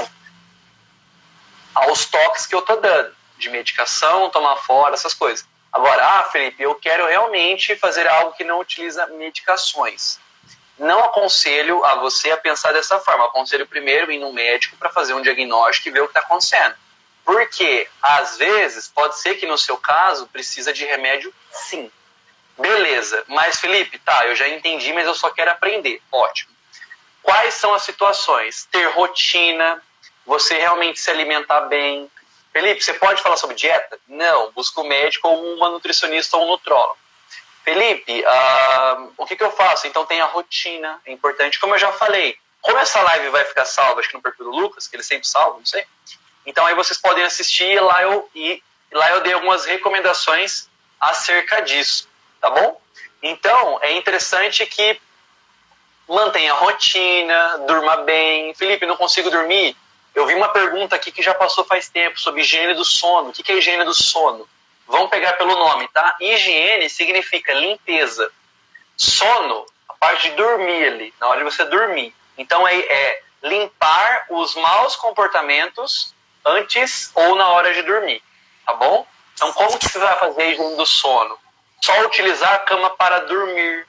aos 1.74 2.06
toques 2.06 2.46
que 2.46 2.54
eu 2.54 2.62
tô 2.62 2.76
dando, 2.76 3.12
de 3.36 3.50
medicação, 3.50 4.30
tomar 4.30 4.56
fora, 4.56 4.94
essas 4.94 5.12
coisas. 5.12 5.46
Agora, 5.70 6.04
ah, 6.04 6.24
Felipe, 6.24 6.62
eu 6.62 6.74
quero 6.74 7.06
realmente 7.06 7.76
fazer 7.76 8.06
algo 8.08 8.32
que 8.32 8.44
não 8.44 8.58
utiliza 8.58 9.06
medicações. 9.08 10.18
Não 10.78 11.00
aconselho 11.00 11.84
a 11.84 11.96
você 11.96 12.30
a 12.30 12.36
pensar 12.36 12.72
dessa 12.72 13.00
forma. 13.00 13.24
Aconselho 13.24 13.66
primeiro 13.66 14.12
ir 14.12 14.18
no 14.18 14.32
médico 14.32 14.76
para 14.76 14.90
fazer 14.90 15.14
um 15.14 15.22
diagnóstico 15.22 15.88
e 15.88 15.90
ver 15.90 16.00
o 16.00 16.04
que 16.04 16.10
está 16.10 16.20
acontecendo. 16.20 16.74
Porque, 17.24 17.88
às 18.00 18.38
vezes, 18.38 18.88
pode 18.88 19.18
ser 19.18 19.34
que 19.34 19.46
no 19.46 19.58
seu 19.58 19.76
caso 19.76 20.26
precisa 20.28 20.72
de 20.72 20.84
remédio 20.84 21.34
sim. 21.50 21.90
Beleza, 22.56 23.22
mas 23.28 23.60
Felipe, 23.60 23.98
tá, 23.98 24.26
eu 24.26 24.34
já 24.34 24.48
entendi, 24.48 24.92
mas 24.92 25.06
eu 25.06 25.14
só 25.14 25.30
quero 25.30 25.50
aprender. 25.50 26.02
Ótimo. 26.10 26.50
Quais 27.22 27.54
são 27.54 27.72
as 27.74 27.82
situações? 27.82 28.66
Ter 28.70 28.86
rotina, 28.88 29.82
você 30.26 30.56
realmente 30.58 31.00
se 31.00 31.10
alimentar 31.10 31.62
bem. 31.62 32.10
Felipe, 32.52 32.82
você 32.82 32.94
pode 32.94 33.22
falar 33.22 33.36
sobre 33.36 33.54
dieta? 33.54 33.98
Não, 34.08 34.50
busca 34.52 34.80
um 34.80 34.88
médico 34.88 35.28
ou 35.28 35.54
uma 35.54 35.70
nutricionista 35.70 36.36
ou 36.36 36.44
um 36.44 36.48
nutrólogo. 36.48 36.98
Felipe, 37.68 38.24
uh, 38.24 39.12
o 39.18 39.26
que, 39.26 39.36
que 39.36 39.44
eu 39.44 39.52
faço? 39.52 39.86
Então 39.86 40.06
tem 40.06 40.22
a 40.22 40.24
rotina, 40.24 40.98
é 41.04 41.12
importante. 41.12 41.60
Como 41.60 41.74
eu 41.74 41.78
já 41.78 41.92
falei, 41.92 42.34
como 42.62 42.78
essa 42.78 42.98
live 43.02 43.28
vai 43.28 43.44
ficar 43.44 43.66
salva, 43.66 44.00
acho 44.00 44.08
que 44.08 44.14
no 44.14 44.22
perfil 44.22 44.46
do 44.46 44.52
Lucas, 44.52 44.88
que 44.88 44.96
ele 44.96 45.02
sempre 45.02 45.28
salva, 45.28 45.58
não 45.58 45.66
sei. 45.66 45.84
Então 46.46 46.64
aí 46.64 46.74
vocês 46.74 46.98
podem 46.98 47.22
assistir 47.24 47.78
lá 47.78 48.02
eu, 48.02 48.26
e 48.34 48.62
lá 48.90 49.10
eu 49.10 49.20
dei 49.20 49.34
algumas 49.34 49.66
recomendações 49.66 50.66
acerca 50.98 51.60
disso, 51.60 52.08
tá 52.40 52.48
bom? 52.48 52.80
Então 53.22 53.78
é 53.82 53.92
interessante 53.92 54.64
que 54.64 54.98
mantenha 56.08 56.54
a 56.54 56.56
rotina, 56.56 57.58
durma 57.66 57.98
bem. 57.98 58.54
Felipe, 58.54 58.86
não 58.86 58.96
consigo 58.96 59.30
dormir? 59.30 59.76
Eu 60.14 60.24
vi 60.24 60.34
uma 60.34 60.48
pergunta 60.48 60.96
aqui 60.96 61.12
que 61.12 61.20
já 61.20 61.34
passou 61.34 61.66
faz 61.66 61.90
tempo 61.90 62.18
sobre 62.18 62.40
higiene 62.40 62.72
do 62.72 62.84
sono. 62.84 63.28
O 63.28 63.32
que 63.34 63.52
é 63.52 63.56
higiene 63.56 63.84
do 63.84 63.92
sono? 63.92 64.48
Vamos 64.88 65.10
pegar 65.10 65.34
pelo 65.34 65.54
nome, 65.54 65.86
tá? 65.88 66.16
Higiene 66.18 66.88
significa 66.88 67.52
limpeza. 67.52 68.30
Sono, 68.96 69.66
a 69.88 69.94
parte 69.94 70.30
de 70.30 70.36
dormir 70.36 70.86
ali, 70.86 71.14
na 71.20 71.28
hora 71.28 71.38
de 71.38 71.44
você 71.44 71.64
dormir. 71.66 72.14
Então 72.36 72.66
é, 72.66 72.76
é 72.78 73.22
limpar 73.42 74.26
os 74.30 74.54
maus 74.56 74.96
comportamentos 74.96 76.14
antes 76.44 77.12
ou 77.14 77.36
na 77.36 77.48
hora 77.48 77.72
de 77.74 77.82
dormir, 77.82 78.22
tá 78.66 78.72
bom? 78.74 79.06
Então 79.34 79.52
como 79.52 79.78
que 79.78 79.88
você 79.88 79.98
vai 79.98 80.18
fazer 80.18 80.42
a 80.42 80.46
higiene 80.46 80.76
do 80.76 80.86
sono? 80.86 81.38
Só 81.84 82.00
utilizar 82.06 82.54
a 82.54 82.58
cama 82.60 82.90
para 82.90 83.20
dormir. 83.20 83.86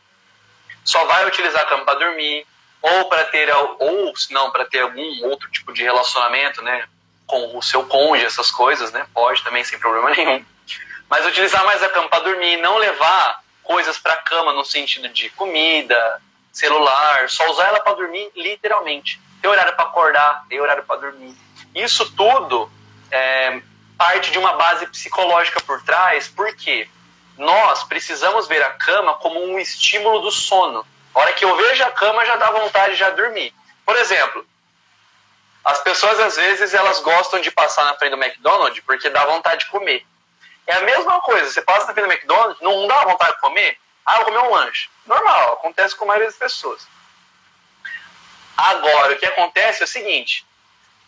Só 0.83 1.03
vai 1.05 1.25
utilizar 1.25 1.63
a 1.63 1.65
cama 1.65 1.85
para 1.85 1.99
dormir 1.99 2.45
ou 2.81 3.05
para 3.05 3.25
ter 3.25 3.49
ou 3.55 4.15
se 4.15 4.33
não 4.33 4.51
para 4.51 4.65
ter 4.65 4.81
algum 4.81 5.25
outro 5.25 5.49
tipo 5.51 5.73
de 5.73 5.83
relacionamento, 5.83 6.61
né, 6.61 6.87
com 7.25 7.57
o 7.57 7.61
seu 7.61 7.85
cônjuge, 7.85 8.25
essas 8.25 8.49
coisas, 8.49 8.91
né? 8.91 9.05
Pode 9.13 9.43
também 9.43 9.63
sem 9.63 9.79
problema 9.79 10.09
nenhum. 10.11 10.43
Mas 11.09 11.25
utilizar 11.25 11.65
mais 11.65 11.81
a 11.81 11.89
cama 11.89 12.07
para 12.07 12.23
dormir, 12.23 12.57
não 12.57 12.77
levar 12.77 13.43
coisas 13.63 13.97
para 13.97 14.13
a 14.13 14.17
cama 14.17 14.53
no 14.53 14.63
sentido 14.63 15.09
de 15.09 15.29
comida, 15.31 16.21
celular, 16.51 17.29
só 17.29 17.49
usar 17.49 17.67
ela 17.67 17.79
para 17.79 17.93
dormir 17.93 18.31
literalmente. 18.35 19.19
Ter 19.41 19.47
horário 19.47 19.75
para 19.75 19.85
acordar, 19.85 20.45
ter 20.47 20.59
horário 20.59 20.83
para 20.83 21.01
dormir. 21.01 21.35
Isso 21.73 22.11
tudo 22.13 22.71
é 23.11 23.61
parte 23.97 24.31
de 24.31 24.37
uma 24.37 24.53
base 24.53 24.85
psicológica 24.87 25.59
por 25.61 25.81
trás, 25.83 26.27
porque 26.27 26.87
nós 27.37 27.83
precisamos 27.83 28.47
ver 28.47 28.61
a 28.63 28.71
cama 28.71 29.15
como 29.15 29.43
um 29.43 29.59
estímulo 29.59 30.19
do 30.19 30.31
sono 30.31 30.85
a 31.13 31.19
hora 31.19 31.33
que 31.33 31.43
eu 31.43 31.55
vejo 31.55 31.83
a 31.83 31.91
cama, 31.91 32.25
já 32.25 32.35
dá 32.35 32.51
vontade 32.51 32.93
de 32.93 32.99
já 32.99 33.09
dormir. 33.09 33.53
Por 33.85 33.95
exemplo, 33.95 34.45
as 35.65 35.81
pessoas 35.81 36.19
às 36.19 36.35
vezes 36.35 36.73
elas 36.73 36.99
gostam 37.01 37.41
de 37.41 37.51
passar 37.51 37.85
na 37.85 37.95
frente 37.95 38.11
do 38.11 38.23
McDonald's 38.23 38.81
porque 38.85 39.09
dá 39.09 39.25
vontade 39.25 39.65
de 39.65 39.71
comer. 39.71 40.05
É 40.69 40.73
a 40.75 40.81
mesma 40.81 41.19
coisa, 41.21 41.49
você 41.49 41.63
passa 41.63 41.87
na 41.87 41.93
frente 41.93 42.05
do 42.05 42.11
McDonald's, 42.11 42.61
não 42.61 42.87
dá 42.87 43.03
vontade 43.03 43.33
de 43.33 43.41
comer? 43.41 43.75
Ah, 44.05 44.17
vou 44.17 44.25
comer 44.25 44.37
um 44.37 44.51
lanche. 44.51 44.87
Normal, 45.03 45.53
acontece 45.53 45.95
com 45.95 46.03
a 46.03 46.09
maioria 46.09 46.27
das 46.27 46.37
pessoas. 46.37 46.87
Agora, 48.55 49.13
o 49.13 49.17
que 49.17 49.25
acontece 49.25 49.81
é 49.81 49.85
o 49.85 49.87
seguinte: 49.87 50.45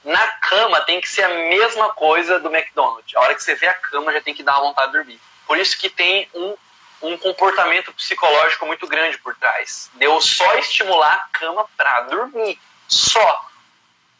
na 0.03 0.27
cama 0.39 0.81
tem 0.81 0.99
que 0.99 1.07
ser 1.07 1.21
a 1.25 1.29
mesma 1.29 1.93
coisa 1.93 2.39
do 2.39 2.51
McDonald's. 2.51 3.15
A 3.15 3.21
hora 3.21 3.35
que 3.35 3.43
você 3.43 3.53
vê 3.53 3.67
a 3.67 3.73
cama 3.75 4.11
já 4.11 4.19
tem 4.21 4.33
que 4.33 4.41
dar 4.41 4.59
vontade 4.59 4.93
de 4.93 4.97
dormir. 4.97 5.21
Por 5.45 5.55
isso 5.57 5.77
que 5.77 5.91
tem 5.91 6.27
um 6.33 6.57
um 7.03 7.17
comportamento 7.17 7.91
psicológico 7.93 8.65
muito 8.65 8.87
grande 8.87 9.17
por 9.17 9.35
trás. 9.35 9.89
De 9.95 10.05
eu 10.05 10.21
só 10.21 10.53
estimular 10.55 11.13
a 11.13 11.37
cama 11.37 11.67
para 11.75 12.01
dormir. 12.01 12.59
Só. 12.87 13.49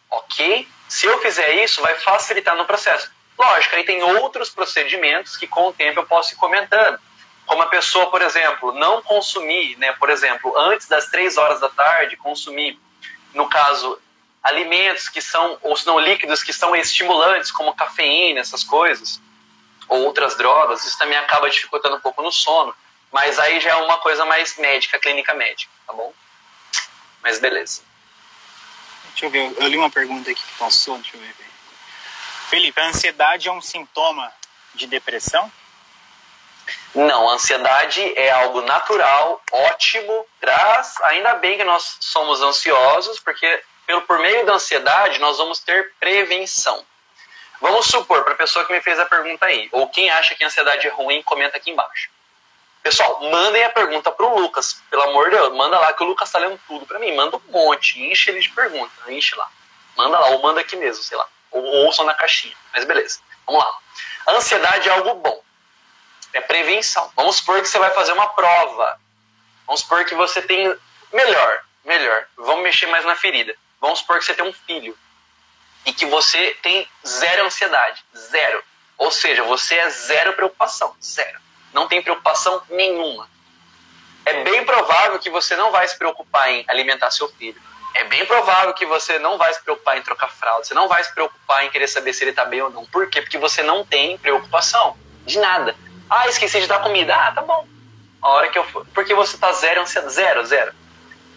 Ok? 0.10 0.68
Se 0.88 1.06
eu 1.06 1.20
fizer 1.22 1.64
isso, 1.64 1.82
vai 1.82 1.96
facilitar 2.00 2.56
no 2.56 2.66
processo. 2.66 3.12
Lógico, 3.42 3.76
aí 3.76 3.84
tem 3.84 4.04
outros 4.04 4.52
procedimentos 4.52 5.36
que 5.36 5.48
com 5.48 5.70
o 5.70 5.74
tempo 5.74 6.00
eu 6.00 6.06
posso 6.06 6.34
ir 6.34 6.36
comentando. 6.36 7.00
Como 7.48 7.64
a 7.64 7.66
pessoa, 7.66 8.12
por 8.12 8.22
exemplo, 8.22 8.72
não 8.74 9.02
consumir, 9.02 9.76
né, 9.80 9.94
por 9.94 10.12
exemplo, 10.12 10.56
antes 10.56 10.88
das 10.88 11.08
três 11.08 11.38
horas 11.38 11.60
da 11.60 11.68
tarde, 11.68 12.16
consumir, 12.18 12.80
no 13.34 13.50
caso, 13.50 14.00
alimentos 14.44 15.10
que 15.10 15.20
são, 15.24 15.58
ou 15.64 15.76
se 15.76 15.88
não 15.88 16.00
líquidos 16.00 16.44
que 16.44 16.54
são 16.54 16.76
estimulantes, 16.76 17.52
como 17.52 17.74
cafeína, 17.74 18.42
essas 18.42 18.64
coisas, 18.64 19.20
ou 19.88 20.04
outras 20.04 20.38
drogas, 20.38 20.86
isso 20.86 21.00
também 21.00 21.18
acaba 21.18 21.50
dificultando 21.50 21.96
um 21.96 22.00
pouco 22.00 22.22
no 22.22 22.32
sono. 22.32 22.76
Mas 23.12 23.40
aí 23.40 23.60
já 23.60 23.72
é 23.72 23.76
uma 23.76 23.98
coisa 23.98 24.24
mais 24.24 24.56
médica, 24.58 25.00
clínica 25.00 25.34
médica, 25.34 25.72
tá 25.88 25.94
bom? 25.94 26.14
Mas 27.24 27.40
beleza. 27.40 27.82
Deixa 29.10 29.26
eu 29.26 29.30
ver, 29.32 29.52
eu 29.58 29.68
li 29.68 29.78
uma 29.78 29.90
pergunta 29.90 30.30
aqui 30.30 30.44
que 30.44 30.60
passou, 30.60 30.96
deixa 31.00 31.18
eu 31.18 31.22
ver. 31.22 31.51
Felipe, 32.52 32.82
a 32.82 32.88
ansiedade 32.88 33.48
é 33.48 33.52
um 33.52 33.62
sintoma 33.62 34.30
de 34.76 34.86
depressão? 34.86 35.50
Não, 36.94 37.30
a 37.30 37.36
ansiedade 37.36 38.02
é 38.20 38.30
algo 38.30 38.60
natural, 38.64 39.42
ótimo, 39.50 40.28
traz. 40.38 41.00
Ainda 41.04 41.36
bem 41.36 41.56
que 41.56 41.64
nós 41.64 41.96
somos 42.02 42.42
ansiosos, 42.42 43.22
porque 43.22 43.64
pelo, 43.88 44.02
por 44.02 44.20
meio 44.20 44.46
da 44.46 44.56
ansiedade 44.56 45.18
nós 45.20 45.38
vamos 45.38 45.60
ter 45.60 45.94
prevenção. 45.98 46.86
Vamos 47.62 47.86
supor, 47.86 48.22
para 48.26 48.34
a 48.34 48.38
pessoa 48.38 48.66
que 48.66 48.74
me 48.74 48.82
fez 48.82 49.00
a 49.00 49.06
pergunta 49.06 49.46
aí, 49.46 49.70
ou 49.72 49.88
quem 49.88 50.10
acha 50.10 50.36
que 50.36 50.44
a 50.44 50.48
ansiedade 50.48 50.86
é 50.86 50.90
ruim, 50.90 51.24
comenta 51.24 51.56
aqui 51.56 51.72
embaixo. 51.72 52.10
Pessoal, 52.84 53.22
mandem 53.32 53.64
a 53.64 53.70
pergunta 53.70 54.12
pro 54.12 54.38
Lucas, 54.38 54.84
pelo 54.90 55.04
amor 55.04 55.30
de 55.30 55.38
Deus, 55.38 55.56
manda 55.56 55.80
lá 55.80 55.94
que 55.94 56.04
o 56.04 56.06
Lucas 56.06 56.28
está 56.28 56.40
lendo 56.40 56.60
tudo 56.68 56.86
para 56.86 57.00
mim, 57.00 57.16
manda 57.16 57.38
um 57.38 57.42
monte, 57.50 58.02
enche 58.02 58.30
ele 58.30 58.42
de 58.42 58.50
pergunta, 58.50 58.92
enche 59.08 59.38
lá. 59.38 59.50
Manda 59.96 60.20
lá, 60.20 60.28
ou 60.32 60.42
manda 60.42 60.60
aqui 60.60 60.76
mesmo, 60.76 61.02
sei 61.02 61.18
lá, 61.18 61.26
ou 61.62 61.86
ouçam 61.86 62.06
na 62.06 62.14
caixinha, 62.14 62.56
mas 62.74 62.84
beleza, 62.84 63.20
vamos 63.46 63.64
lá. 63.64 63.78
A 64.28 64.32
ansiedade 64.34 64.90
é 64.90 64.92
algo 64.92 65.16
bom, 65.16 65.42
é 66.34 66.42
prevenção. 66.42 67.12
Vamos 67.16 67.38
supor 67.38 67.62
que 67.62 67.68
você 67.68 67.80
vai 67.80 67.92
fazer 67.92 68.14
uma 68.14 68.28
prova, 68.28 69.00
vamos 69.66 69.82
supor 69.82 70.06
que 70.06 70.16
você 70.16 70.42
tem, 70.42 70.76
melhor, 71.12 71.64
melhor, 71.84 72.28
vamos 72.38 72.64
mexer 72.64 72.88
mais 72.88 73.06
na 73.06 73.16
ferida. 73.16 73.56
Vamos 73.80 74.00
supor 74.00 74.20
que 74.20 74.26
você 74.26 74.36
tem 74.36 74.46
um 74.46 74.54
filho 74.54 74.96
e 75.86 75.92
que 75.92 76.06
você 76.06 76.56
tem 76.62 76.88
zero 77.06 77.46
ansiedade, 77.46 78.06
zero. 78.16 78.64
Ou 78.98 79.10
seja, 79.10 79.44
você 79.44 79.76
é 79.76 79.90
zero 79.90 80.34
preocupação, 80.34 80.96
zero. 81.04 81.40
Não 81.74 81.88
tem 81.88 82.02
preocupação 82.02 82.62
nenhuma. 82.70 83.28
É 84.24 84.44
bem 84.44 84.64
provável 84.64 85.18
que 85.18 85.32
você 85.32 85.56
não 85.56 85.72
vai 85.72 85.88
se 85.88 85.98
preocupar 85.98 86.52
em 86.52 86.64
alimentar 86.68 87.10
seu 87.10 87.28
filho. 87.30 87.60
É 87.94 88.04
bem 88.06 88.26
provável 88.26 88.74
que 88.74 88.86
você 88.86 89.20
não 89.20 89.38
vai 89.38 89.54
se 89.54 89.62
preocupar 89.62 89.98
em 89.98 90.02
trocar 90.02 90.30
fralda. 90.30 90.64
Você 90.64 90.74
não 90.74 90.88
vai 90.88 91.04
se 91.04 91.14
preocupar 91.14 91.66
em 91.66 91.70
querer 91.70 91.88
saber 91.88 92.14
se 92.14 92.24
ele 92.24 92.32
está 92.32 92.46
bem 92.46 92.62
ou 92.62 92.70
não. 92.70 92.86
Por 92.86 93.10
quê? 93.10 93.22
Porque 93.22 93.38
você 93.38 93.62
não 93.62 93.86
tem 93.86 94.18
preocupação 94.18 94.98
de 95.26 95.40
nada. 95.40 95.76
Ah, 96.10 96.28
esqueci 96.28 96.62
de 96.62 96.68
dar 96.68 96.80
comida. 96.80 97.16
Ah, 97.16 97.32
tá 97.32 97.42
bom. 97.42 97.68
A 98.22 98.30
hora 98.30 98.50
que 98.50 98.58
eu 98.58 98.64
for. 98.66 98.86
Porque 98.94 99.14
você 99.14 99.36
está 99.36 99.52
zero 99.54 99.82
ansiedade. 99.82 100.14
Zero, 100.14 100.46
zero. 100.46 100.74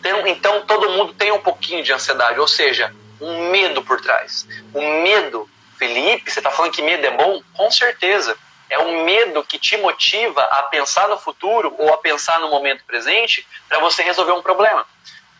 Então, 0.01 0.27
então 0.27 0.67
todo 0.67 0.91
mundo 0.91 1.15
tem 1.15 1.33
um 1.33 1.41
pouquinho 1.41 1.83
de 1.83 1.93
ansiedade, 1.93 2.39
ou 2.39 2.47
seja, 2.47 2.95
um 3.21 3.51
medo 3.51 3.83
por 3.83 4.01
trás. 4.01 4.47
O 4.75 4.81
medo, 5.03 5.49
Felipe, 5.79 6.31
você 6.31 6.41
está 6.41 6.51
falando 6.51 6.73
que 6.73 6.83
medo 6.83 7.07
é 7.07 7.11
bom? 7.11 7.43
Com 7.55 7.71
certeza. 7.71 8.37
É 8.69 8.79
um 8.79 9.05
medo 9.05 9.45
que 9.45 9.59
te 9.59 9.77
motiva 9.77 10.43
a 10.43 10.65
pensar 10.65 11.09
no 11.09 11.19
futuro 11.19 11.75
ou 11.79 11.93
a 11.93 11.99
pensar 11.99 12.39
no 12.41 12.51
momento 12.51 12.85
presente 12.85 13.47
para 13.69 13.79
você 13.79 14.03
resolver 14.03 14.33
um 14.33 14.43
problema. 14.43 14.87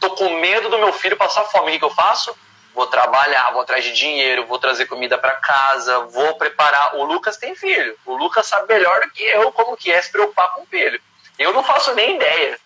Tô 0.01 0.11
com 0.11 0.29
medo 0.41 0.69
do 0.69 0.79
meu 0.79 0.93
filho 0.93 1.17
passar 1.17 1.45
fome. 1.45 1.77
O 1.77 1.79
que 1.79 1.85
eu 1.85 1.91
faço? 1.91 2.37
Vou 2.75 2.87
trabalhar, 2.89 3.53
vou 3.53 3.63
atrás 3.63 3.85
de 3.85 3.93
dinheiro, 3.93 4.47
vou 4.47 4.59
trazer 4.59 4.87
comida 4.87 5.17
para 5.17 5.33
casa, 5.33 6.01
vou 6.07 6.35
preparar. 6.37 6.97
O 6.97 7.05
Lucas 7.05 7.37
tem 7.37 7.55
filho. 7.55 7.97
O 8.05 8.17
Lucas 8.17 8.47
sabe 8.47 8.73
melhor 8.73 9.01
do 9.01 9.11
que 9.11 9.23
eu 9.23 9.53
como 9.53 9.77
que 9.77 9.93
é 9.93 10.03
se 10.03 10.11
preocupar 10.11 10.53
com 10.55 10.63
o 10.63 10.67
filho. 10.67 11.01
Eu 11.39 11.53
não 11.53 11.63
faço 11.63 11.95
nem 11.95 12.17
ideia. 12.17 12.59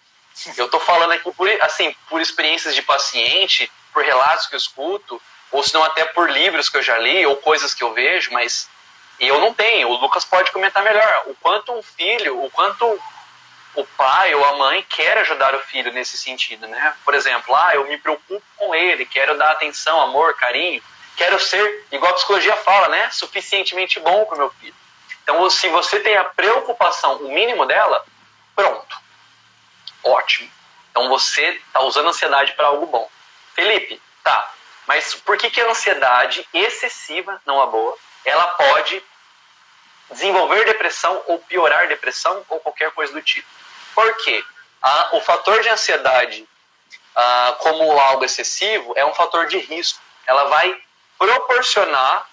Eu 0.57 0.66
estou 0.66 0.81
falando 0.81 1.12
aqui 1.12 1.31
por, 1.33 1.49
assim, 1.62 1.95
por 2.09 2.20
experiências 2.20 2.74
de 2.74 2.83
paciente, 2.83 3.70
por 3.93 4.05
relatos 4.05 4.47
que 4.47 4.55
eu 4.55 4.59
escuto, 4.59 5.20
ou 5.51 5.62
se 5.62 5.74
não 5.74 5.83
até 5.83 6.05
por 6.05 6.31
livros 6.31 6.68
que 6.68 6.76
eu 6.76 6.83
já 6.83 6.99
li, 6.99 7.26
ou 7.26 7.37
coisas 7.37 7.74
que 7.74 7.83
eu 7.83 7.93
vejo, 7.93 8.33
mas 8.33 8.68
eu 9.18 9.41
não 9.41 9.53
tenho. 9.53 9.89
O 9.89 9.97
Lucas 9.97 10.24
pode 10.24 10.53
comentar 10.53 10.83
melhor. 10.83 11.24
O 11.26 11.35
quanto 11.35 11.72
um 11.72 11.83
filho, 11.83 12.43
o 12.45 12.51
quanto 12.51 12.99
o 13.81 13.87
pai 13.97 14.35
ou 14.35 14.45
a 14.45 14.57
mãe 14.57 14.85
quer 14.89 15.18
ajudar 15.18 15.55
o 15.55 15.61
filho 15.61 15.93
nesse 15.93 16.16
sentido, 16.16 16.66
né? 16.66 16.95
Por 17.05 17.14
exemplo, 17.14 17.55
ah, 17.55 17.74
eu 17.74 17.87
me 17.87 17.97
preocupo 17.99 18.43
com 18.57 18.74
ele, 18.74 19.07
quero 19.07 19.37
dar 19.39 19.53
atenção, 19.53 20.01
amor, 20.01 20.35
carinho, 20.35 20.83
quero 21.16 21.39
ser, 21.39 21.87
igual 21.93 22.12
a 22.12 22.14
psicologia 22.14 22.57
fala, 22.57 22.89
né? 22.89 23.11
Suficientemente 23.11 24.01
bom 24.01 24.24
para 24.24 24.35
o 24.35 24.39
meu 24.39 24.51
filho. 24.51 24.74
Então, 25.22 25.49
se 25.51 25.68
você 25.68 26.01
tem 26.01 26.16
a 26.16 26.24
preocupação, 26.24 27.16
o 27.16 27.33
mínimo 27.33 27.66
dela, 27.66 28.05
pronto 28.57 29.09
Ótimo. 30.03 30.51
Então 30.91 31.09
você 31.09 31.43
está 31.66 31.81
usando 31.81 32.07
a 32.07 32.11
ansiedade 32.11 32.53
para 32.53 32.66
algo 32.66 32.87
bom. 32.87 33.09
Felipe, 33.55 34.01
tá. 34.22 34.53
Mas 34.87 35.14
por 35.14 35.37
que, 35.37 35.51
que 35.51 35.61
a 35.61 35.70
ansiedade 35.70 36.47
excessiva, 36.53 37.41
não 37.45 37.61
a 37.61 37.66
boa, 37.66 37.97
ela 38.24 38.47
pode 38.49 39.03
desenvolver 40.11 40.64
depressão 40.64 41.22
ou 41.26 41.39
piorar 41.41 41.89
depressão 41.89 42.45
ou 42.49 42.59
qualquer 42.61 42.91
coisa 42.93 43.12
do 43.12 43.22
tipo? 43.22 43.49
Por 43.99 44.15
quê? 44.19 44.45
Ah, 44.81 45.09
o 45.15 45.21
fator 45.21 45.61
de 45.61 45.69
ansiedade 45.69 46.49
ah, 47.17 47.57
como 47.59 47.99
algo 47.99 48.25
excessivo 48.25 48.93
é 48.95 49.05
um 49.05 49.13
fator 49.13 49.49
de 49.49 49.59
risco. 49.59 50.01
Ela 50.25 50.45
vai 50.45 50.81
proporcionar 51.19 52.25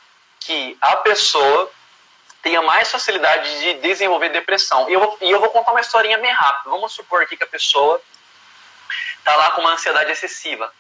que 0.42 0.78
a 0.80 0.98
pessoa 0.98 1.72
tenha 2.44 2.62
mais 2.62 2.92
facilidade 2.92 3.62
de 3.62 3.74
desenvolver 3.80 4.30
depressão. 4.30 4.88
E 4.88 4.94
eu 4.94 5.00
vou, 5.00 5.18
e 5.22 5.32
eu 5.32 5.40
vou 5.40 5.50
contar 5.50 5.72
uma 5.72 5.82
historinha 5.82 6.20
bem 6.20 6.32
rápida. 6.32 6.70
Vamos 6.70 6.94
supor 6.94 7.24
aqui 7.24 7.36
que 7.36 7.44
a 7.44 7.48
pessoa 7.48 8.00
está 9.18 9.36
lá 9.36 9.50
com 9.50 9.62
uma 9.62 9.74
ansiedade 9.74 10.12
excessiva. 10.12 10.72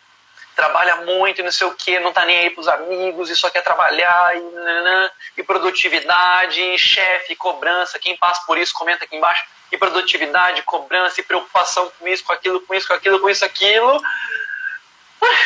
Trabalha 0.55 0.97
muito, 0.97 1.41
não 1.41 1.51
sei 1.51 1.65
o 1.65 1.73
que, 1.73 1.99
não 1.99 2.09
está 2.09 2.25
nem 2.25 2.37
aí 2.37 2.51
para 2.51 2.61
os 2.61 2.67
amigos, 2.67 3.31
e 3.31 3.35
só 3.35 3.49
quer 3.49 3.63
trabalhar, 3.63 4.37
e, 4.37 4.39
nanana, 4.39 5.11
e 5.35 5.41
produtividade, 5.41 6.61
e 6.61 6.77
chefe, 6.77 7.35
cobrança. 7.35 7.97
Quem 7.97 8.15
passa 8.17 8.43
por 8.45 8.55
isso, 8.55 8.71
comenta 8.71 9.05
aqui 9.05 9.15
embaixo. 9.15 9.54
E 9.71 9.77
produtividade, 9.77 10.61
cobrança, 10.63 11.19
e 11.19 11.23
preocupação 11.23 11.91
com 11.99 12.07
isso, 12.07 12.23
com 12.23 12.33
aquilo, 12.33 12.61
com 12.61 12.73
isso, 12.73 12.87
com 12.87 12.93
aquilo, 12.93 13.19
com 13.19 13.29
isso, 13.29 13.43
aquilo. 13.43 14.01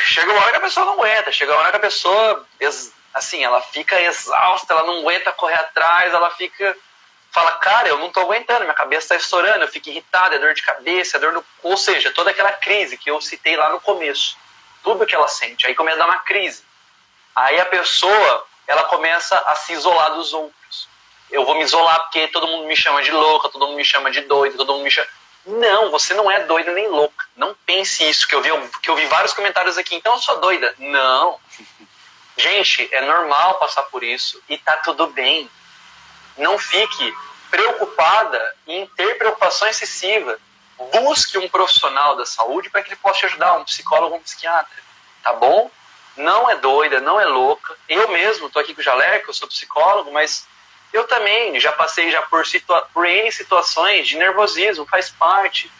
Chega 0.06 0.32
uma 0.32 0.42
hora 0.42 0.52
que 0.52 0.58
a 0.58 0.62
pessoa 0.62 0.86
não 0.86 0.94
aguenta, 0.94 1.32
chega 1.32 1.52
uma 1.54 1.62
hora 1.62 1.72
que 1.72 1.78
a 1.78 1.80
pessoa 1.80 2.46
assim, 3.14 3.44
ela 3.44 3.62
fica 3.62 4.00
exausta, 4.02 4.74
ela 4.74 4.84
não 4.84 5.00
aguenta 5.00 5.32
correr 5.32 5.56
atrás, 5.56 6.14
ela 6.14 6.30
fica. 6.32 6.76
Fala, 7.32 7.52
cara, 7.54 7.88
eu 7.88 8.00
não 8.00 8.12
tô 8.12 8.22
aguentando, 8.22 8.62
minha 8.62 8.74
cabeça 8.74 9.10
tá 9.10 9.16
estourando, 9.16 9.64
eu 9.64 9.68
fico 9.68 9.90
irritada, 9.90 10.36
é 10.36 10.40
dor 10.40 10.54
de 10.54 10.64
cabeça, 10.64 11.18
é 11.18 11.20
dor 11.20 11.32
no. 11.32 11.46
Ou 11.62 11.78
seja, 11.78 12.12
toda 12.12 12.32
aquela 12.32 12.52
crise 12.54 12.98
que 12.98 13.10
eu 13.10 13.22
citei 13.22 13.56
lá 13.56 13.70
no 13.70 13.80
começo. 13.80 14.36
Tudo 14.84 15.06
que 15.06 15.14
ela 15.14 15.28
sente. 15.28 15.68
Aí 15.68 15.76
começa 15.76 15.98
a 15.98 16.00
dar 16.00 16.06
uma 16.06 16.20
crise. 16.20 16.64
Aí 17.36 17.60
a 17.60 17.66
pessoa, 17.66 18.48
ela 18.66 18.84
começa 18.86 19.38
a 19.38 19.56
se 19.56 19.74
isolar 19.74 20.14
dos 20.14 20.34
outros. 20.34 20.59
Eu 21.32 21.46
vou 21.46 21.56
me 21.56 21.64
isolar 21.64 22.02
porque 22.04 22.28
todo 22.30 22.48
mundo 22.48 22.66
me 22.66 22.76
chama 22.76 23.02
de 23.02 23.12
louca, 23.12 23.50
todo 23.50 23.68
mundo 23.68 23.78
me 23.78 23.86
chama 23.86 24.10
de 24.12 24.22
doido, 24.22 24.58
todo 24.58 24.74
mundo 24.74 24.84
me 24.84 24.92
chama. 24.92 25.08
Não, 25.46 25.90
você 25.90 26.14
não 26.14 26.30
é 26.30 26.44
doida 26.44 26.72
nem 26.74 26.88
louca. 26.88 27.26
Não 27.36 27.56
pense 27.66 28.08
isso, 28.08 28.28
que 28.28 28.36
eu 28.36 28.42
vi, 28.42 28.50
que 28.82 28.90
eu 28.90 28.96
vi 28.96 29.06
vários 29.06 29.34
comentários 29.34 29.78
aqui. 29.78 29.96
Então 29.96 30.14
eu 30.14 30.20
sou 30.20 30.40
doida. 30.40 30.74
Não. 30.78 31.40
Gente, 32.38 32.88
é 32.92 33.02
normal 33.02 33.56
passar 33.56 33.84
por 33.84 34.04
isso 34.04 34.42
e 34.48 34.58
tá 34.58 34.78
tudo 34.78 35.08
bem. 35.08 35.50
Não 36.38 36.58
fique 36.58 37.14
preocupada 37.50 38.56
em 38.68 38.86
ter 38.88 39.18
preocupação 39.18 39.68
excessiva. 39.68 40.40
Busque 41.02 41.38
um 41.38 41.50
profissional 41.50 42.16
da 42.16 42.26
saúde 42.26 42.70
para 42.70 42.82
que 42.82 42.90
ele 42.90 42.96
possa 42.96 43.20
te 43.20 43.26
ajudar, 43.26 43.54
um 43.56 43.66
psicólogo, 43.66 44.16
um 44.16 44.22
psiquiatra, 44.22 44.78
tá 45.22 45.34
bom? 45.34 45.70
Não 46.16 46.50
é 46.50 46.56
doida, 46.56 47.02
não 47.02 47.20
é 47.20 47.26
louca. 47.26 47.76
Eu 47.90 48.08
mesmo 48.10 48.48
estou 48.48 48.62
aqui 48.62 48.74
com 48.74 48.80
o 48.80 48.84
Jaleco, 48.84 49.30
eu 49.30 49.34
sou 49.34 49.48
psicólogo, 49.48 50.12
mas 50.12 50.48
eu 50.92 51.08
também 51.08 51.60
já 51.60 51.72
passei 51.72 52.12
já 52.12 52.22
por, 52.24 52.46
situa 52.46 52.88
por 52.94 53.06
N 53.06 53.32
situações 53.32 54.08
de 54.08 54.18
nervosismo, 54.18 54.86
faz 54.86 55.10
parte. 55.10 55.72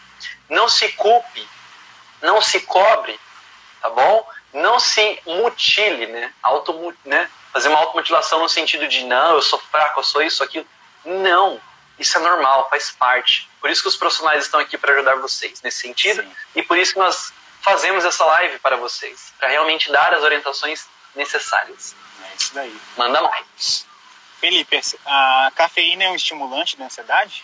Não 0.50 0.68
se 0.68 0.90
culpe, 0.90 1.48
não 2.22 2.42
se 2.42 2.62
cobre, 2.62 3.20
tá 3.82 3.90
bom? 3.90 4.28
não 4.54 4.80
se 4.80 5.20
mutile, 5.26 6.08
né? 6.08 6.34
Auto, 6.42 6.96
né? 7.06 7.30
Fazer 7.54 7.70
uma 7.70 7.80
automutilação 7.80 8.40
no 8.40 8.50
sentido 8.50 8.88
de 8.88 9.06
não, 9.06 9.36
eu 9.36 9.42
sou 9.42 9.60
fraco, 9.60 10.00
eu 10.00 10.04
sou 10.04 10.22
isso, 10.22 10.44
aquilo. 10.44 10.66
Não, 11.06 11.60
isso 11.98 12.18
é 12.18 12.22
normal, 12.22 12.68
faz 12.70 12.92
parte. 12.92 13.50
Por 13.60 13.70
isso 13.70 13.82
que 13.82 13.88
os 13.88 13.98
profissionais 13.98 14.44
estão 14.44 14.60
aqui 14.60 14.78
para 14.78 14.94
ajudar 14.94 15.16
vocês 15.16 15.62
nesse 15.62 15.80
sentido 15.80 16.22
Sim. 16.22 16.32
e 16.56 16.64
por 16.64 16.78
isso 16.78 16.94
que 16.94 17.00
nós 17.00 17.34
fazemos 17.62 18.06
essa 18.06 18.26
live 18.26 18.60
para 18.60 18.78
vocês, 18.78 19.34
para 19.38 19.50
realmente 19.50 19.92
dar 19.92 20.14
as 20.14 20.24
orientações 20.24 20.88
necessárias. 21.16 21.96
É 22.24 22.36
isso 22.36 22.54
daí. 22.54 22.76
Manda 22.98 23.22
mais. 23.22 23.86
Felipe, 24.40 24.80
a 25.06 25.52
cafeína 25.56 26.06
é 26.06 26.10
um 26.10 26.16
estimulante 26.16 26.78
da 26.78 26.86
ansiedade? 26.86 27.44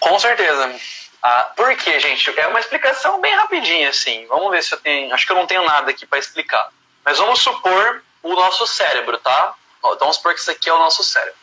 Com 0.00 0.18
certeza. 0.18 0.74
Ah, 1.22 1.52
por 1.56 1.74
quê, 1.76 2.00
gente? 2.00 2.38
É 2.38 2.48
uma 2.48 2.58
explicação 2.58 3.20
bem 3.20 3.34
rapidinha, 3.36 3.90
assim. 3.90 4.26
Vamos 4.26 4.50
ver 4.50 4.64
se 4.64 4.74
eu 4.74 4.80
tenho. 4.80 5.14
Acho 5.14 5.24
que 5.24 5.30
eu 5.30 5.36
não 5.36 5.46
tenho 5.46 5.64
nada 5.64 5.90
aqui 5.90 6.04
para 6.04 6.18
explicar. 6.18 6.68
Mas 7.04 7.18
vamos 7.18 7.40
supor 7.40 8.02
o 8.22 8.34
nosso 8.34 8.66
cérebro, 8.66 9.18
tá? 9.18 9.54
Então 9.78 9.98
vamos 9.98 10.16
supor 10.16 10.34
que 10.34 10.40
isso 10.40 10.50
aqui 10.50 10.68
é 10.68 10.72
o 10.72 10.78
nosso 10.78 11.04
cérebro. 11.04 11.34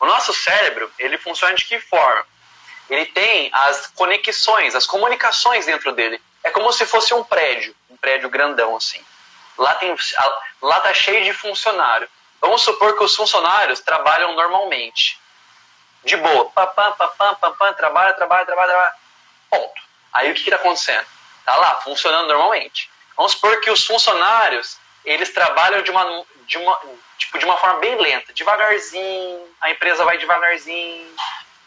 O 0.00 0.06
nosso 0.06 0.32
cérebro, 0.32 0.90
ele 0.98 1.18
funciona 1.18 1.54
de 1.54 1.64
que 1.64 1.78
forma? 1.80 2.26
Ele 2.88 3.06
tem 3.06 3.50
as 3.52 3.88
conexões, 3.88 4.74
as 4.74 4.86
comunicações 4.86 5.66
dentro 5.66 5.92
dele. 5.92 6.20
É 6.42 6.50
como 6.50 6.72
se 6.72 6.86
fosse 6.86 7.12
um 7.12 7.24
prédio, 7.24 7.74
um 7.90 7.96
prédio 7.96 8.28
grandão, 8.30 8.76
assim. 8.76 9.02
Lá, 9.58 9.74
tem, 9.74 9.94
lá 10.62 10.80
tá 10.80 10.94
cheio 10.94 11.24
de 11.24 11.32
funcionário. 11.32 12.08
Vamos 12.40 12.62
supor 12.62 12.96
que 12.96 13.04
os 13.04 13.14
funcionários 13.14 13.80
trabalham 13.80 14.34
normalmente. 14.34 15.18
De 16.04 16.16
boa. 16.16 16.50
Pá, 16.50 16.66
pá, 16.66 16.92
pá, 16.92 17.08
pá, 17.08 17.34
pá, 17.34 17.50
pá, 17.50 17.72
trabalha, 17.72 18.12
trabalha, 18.14 18.46
trabalha, 18.46 18.68
trabalha. 18.68 18.92
Ponto. 19.50 19.82
Aí 20.12 20.30
o 20.30 20.34
que 20.34 20.40
está 20.40 20.56
acontecendo? 20.56 21.04
Está 21.40 21.56
lá, 21.56 21.76
funcionando 21.76 22.28
normalmente. 22.28 22.90
Vamos 23.16 23.32
supor 23.32 23.60
que 23.60 23.70
os 23.70 23.84
funcionários, 23.84 24.78
eles 25.04 25.32
trabalham 25.32 25.82
de 25.82 25.90
uma, 25.90 26.24
de 26.46 26.58
uma, 26.58 26.80
tipo, 27.18 27.38
de 27.38 27.44
uma 27.44 27.56
forma 27.56 27.80
bem 27.80 27.96
lenta, 27.96 28.32
devagarzinho, 28.32 29.48
a 29.60 29.70
empresa 29.70 30.04
vai 30.04 30.18
devagarzinho. 30.18 31.14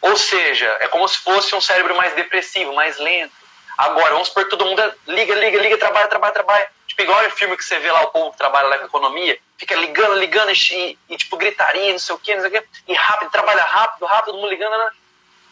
Ou 0.00 0.16
seja, 0.16 0.76
é 0.80 0.88
como 0.88 1.06
se 1.08 1.18
fosse 1.18 1.54
um 1.54 1.60
cérebro 1.60 1.94
mais 1.96 2.14
depressivo, 2.14 2.74
mais 2.74 2.98
lento. 2.98 3.34
Agora, 3.76 4.12
vamos 4.12 4.28
supor 4.28 4.44
que 4.44 4.50
todo 4.50 4.64
mundo 4.64 4.82
liga, 5.06 5.34
liga, 5.34 5.58
liga, 5.58 5.78
trabalha, 5.78 6.08
trabalha, 6.08 6.32
trabalha. 6.32 6.70
Tipo, 6.90 7.02
igual 7.02 7.24
o 7.24 7.30
filme 7.30 7.56
que 7.56 7.64
você 7.64 7.78
vê 7.78 7.92
lá, 7.92 8.02
o 8.02 8.08
povo 8.08 8.32
que 8.32 8.38
trabalha 8.38 8.66
lá 8.66 8.78
com 8.78 8.86
economia, 8.86 9.38
fica 9.56 9.76
ligando, 9.76 10.14
ligando 10.14 10.50
e, 10.50 10.98
e 11.08 11.16
tipo, 11.16 11.36
gritaria, 11.36 11.92
não 11.92 12.00
sei 12.00 12.16
o 12.16 12.18
quê, 12.18 12.34
não 12.34 12.40
sei 12.40 12.48
o 12.48 12.52
quê, 12.52 12.66
e 12.88 12.94
rápido, 12.94 13.30
trabalha 13.30 13.62
rápido, 13.62 14.06
rápido, 14.06 14.32
todo 14.32 14.40
mundo 14.40 14.50
ligando, 14.50 14.76
né? 14.76 14.90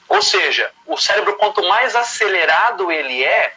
Ou 0.09 0.21
seja, 0.21 0.73
o 0.85 0.97
cérebro, 0.97 1.37
quanto 1.37 1.63
mais 1.63 1.95
acelerado 1.95 2.91
ele 2.91 3.23
é, 3.23 3.55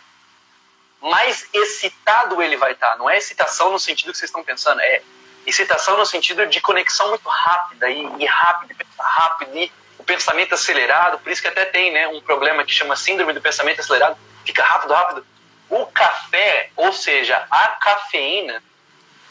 mais 1.01 1.49
excitado 1.51 2.39
ele 2.39 2.55
vai 2.55 2.73
estar. 2.73 2.95
Não 2.97 3.09
é 3.09 3.17
excitação 3.17 3.71
no 3.71 3.79
sentido 3.79 4.11
que 4.11 4.19
vocês 4.19 4.29
estão 4.29 4.43
pensando, 4.43 4.79
é 4.79 5.01
excitação 5.47 5.97
no 5.97 6.05
sentido 6.05 6.45
de 6.45 6.61
conexão 6.61 7.09
muito 7.09 7.27
rápida 7.27 7.89
e, 7.89 8.07
e 8.19 8.25
rápido, 8.27 8.75
rápido, 8.99 9.57
e 9.57 9.71
o 9.97 10.03
pensamento 10.03 10.53
acelerado. 10.53 11.17
Por 11.17 11.31
isso 11.31 11.41
que 11.41 11.47
até 11.47 11.65
tem 11.65 11.91
né, 11.91 12.07
um 12.09 12.21
problema 12.21 12.63
que 12.63 12.71
chama 12.71 12.95
síndrome 12.95 13.33
do 13.33 13.41
pensamento 13.41 13.79
acelerado. 13.79 14.15
Fica 14.45 14.63
rápido, 14.63 14.93
rápido. 14.93 15.25
O 15.71 15.85
café, 15.87 16.69
ou 16.75 16.91
seja, 16.91 17.47
a 17.49 17.67
cafeína, 17.69 18.61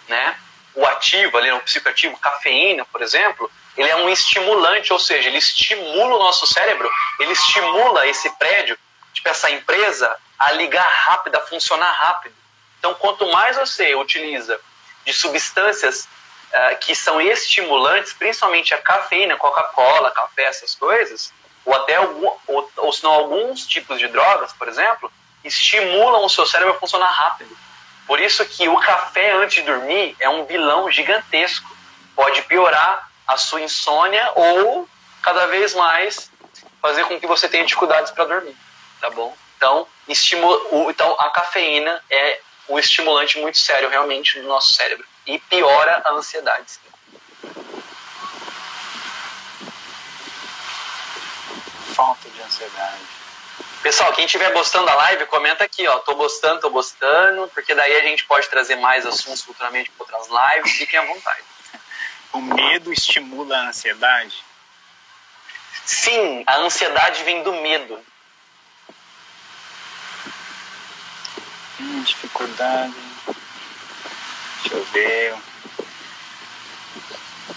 né, 0.09 0.37
o 0.75 0.87
ativo 0.87 1.37
ali, 1.37 1.53
o 1.53 1.61
psicoativo, 1.61 2.17
cafeína, 2.17 2.83
por 2.87 3.03
exemplo, 3.03 3.51
ele 3.77 3.91
é 3.91 3.97
um 3.97 4.09
estimulante, 4.09 4.91
ou 4.91 4.99
seja, 4.99 5.29
ele 5.29 5.37
estimula 5.37 6.17
o 6.17 6.19
nosso 6.19 6.47
cérebro, 6.47 6.91
ele 7.19 7.33
estimula 7.33 8.07
esse 8.07 8.31
prédio, 8.39 8.79
tipo 9.13 9.29
essa 9.29 9.51
empresa, 9.51 10.17
a 10.39 10.53
ligar 10.53 10.89
rápido, 10.89 11.37
a 11.37 11.41
funcionar 11.41 11.93
rápido. 11.93 12.35
Então, 12.79 12.95
quanto 12.95 13.31
mais 13.31 13.59
você 13.59 13.95
utiliza 13.95 14.59
de 15.05 15.13
substâncias 15.13 16.09
uh, 16.53 16.79
que 16.81 16.95
são 16.95 17.21
estimulantes, 17.21 18.15
principalmente 18.15 18.73
a 18.73 18.79
cafeína, 18.79 19.37
Coca-Cola, 19.37 20.11
café, 20.11 20.45
essas 20.45 20.75
coisas, 20.75 21.35
ou 21.67 21.75
até 21.75 21.97
algum, 21.97 22.33
ou, 22.47 22.73
ou 22.79 22.93
se 22.93 23.05
não 23.05 23.13
alguns 23.13 23.67
tipos 23.67 23.99
de 23.99 24.09
drogas, 24.09 24.55
por 24.55 24.69
exemplo, 24.69 25.13
estimulam 25.45 26.25
o 26.25 26.29
seu 26.29 26.47
cérebro 26.47 26.75
a 26.75 26.79
funcionar 26.79 27.11
rápido. 27.11 27.57
Por 28.07 28.21
isso 28.21 28.45
que 28.45 28.69
o 28.69 28.79
café 28.79 29.33
antes 29.33 29.57
de 29.57 29.63
dormir 29.63 30.17
é 30.19 30.29
um 30.29 30.45
vilão 30.45 30.91
gigantesco. 30.91 31.71
Pode 32.15 32.43
piorar 32.43 33.09
a 33.27 33.37
sua 33.37 33.61
insônia 33.61 34.33
ou 34.35 34.89
cada 35.23 35.47
vez 35.47 35.75
mais 35.75 36.31
fazer 36.83 37.05
com 37.05 37.21
que 37.21 37.27
você 37.27 37.49
tenha 37.49 37.65
dificuldades 37.65 38.11
para 38.11 38.25
dormir, 38.25 38.57
tá 39.01 39.11
bom? 39.11 39.37
Então, 39.57 39.87
estimula, 40.09 40.91
então 40.91 41.15
a 41.21 41.31
cafeína 41.31 42.03
é 42.11 42.41
um 42.69 42.79
estimulante 42.79 43.39
muito 43.39 43.59
sério 43.59 43.91
realmente 43.91 44.39
no 44.41 44.49
nosso 44.49 44.73
cérebro 44.73 45.05
e 45.27 45.39
piora 45.39 46.03
a 46.05 46.13
ansiedade. 46.13 46.81
Falta 51.95 52.29
de 52.31 52.43
ansiedade. 52.43 53.20
Pessoal, 53.83 54.13
quem 54.13 54.27
estiver 54.27 54.53
gostando 54.53 54.85
da 54.85 54.95
live, 54.95 55.25
comenta 55.27 55.65
aqui, 55.65 55.87
ó. 55.89 56.01
Tô 56.01 56.15
gostando, 56.15 56.61
tô 56.61 56.69
gostando, 56.69 57.49
porque 57.49 57.75
daí 57.75 57.97
a 57.97 58.03
gente 58.03 58.27
pode 58.27 58.47
trazer 58.49 58.77
mais 58.77 59.07
assuntos 59.07 59.43
futuramente 59.43 59.91
para 59.91 60.05
outras 60.05 60.29
lives. 60.29 60.77
Fiquem 60.77 61.01
à 61.01 61.07
vontade. 61.07 61.43
O 62.33 62.43
medo 62.43 62.93
estimula 62.93 63.57
a 63.57 63.69
ansiedade? 63.69 64.45
Sim, 65.87 66.45
a 66.47 66.59
ansiedade 66.59 67.25
vem 67.25 67.43
do 67.43 67.53
medo. 67.55 67.99
Hum, 71.81 72.03
dificuldade. 72.03 72.95
Deixa 74.63 74.77
eu 74.77 74.85
ver. 74.85 75.35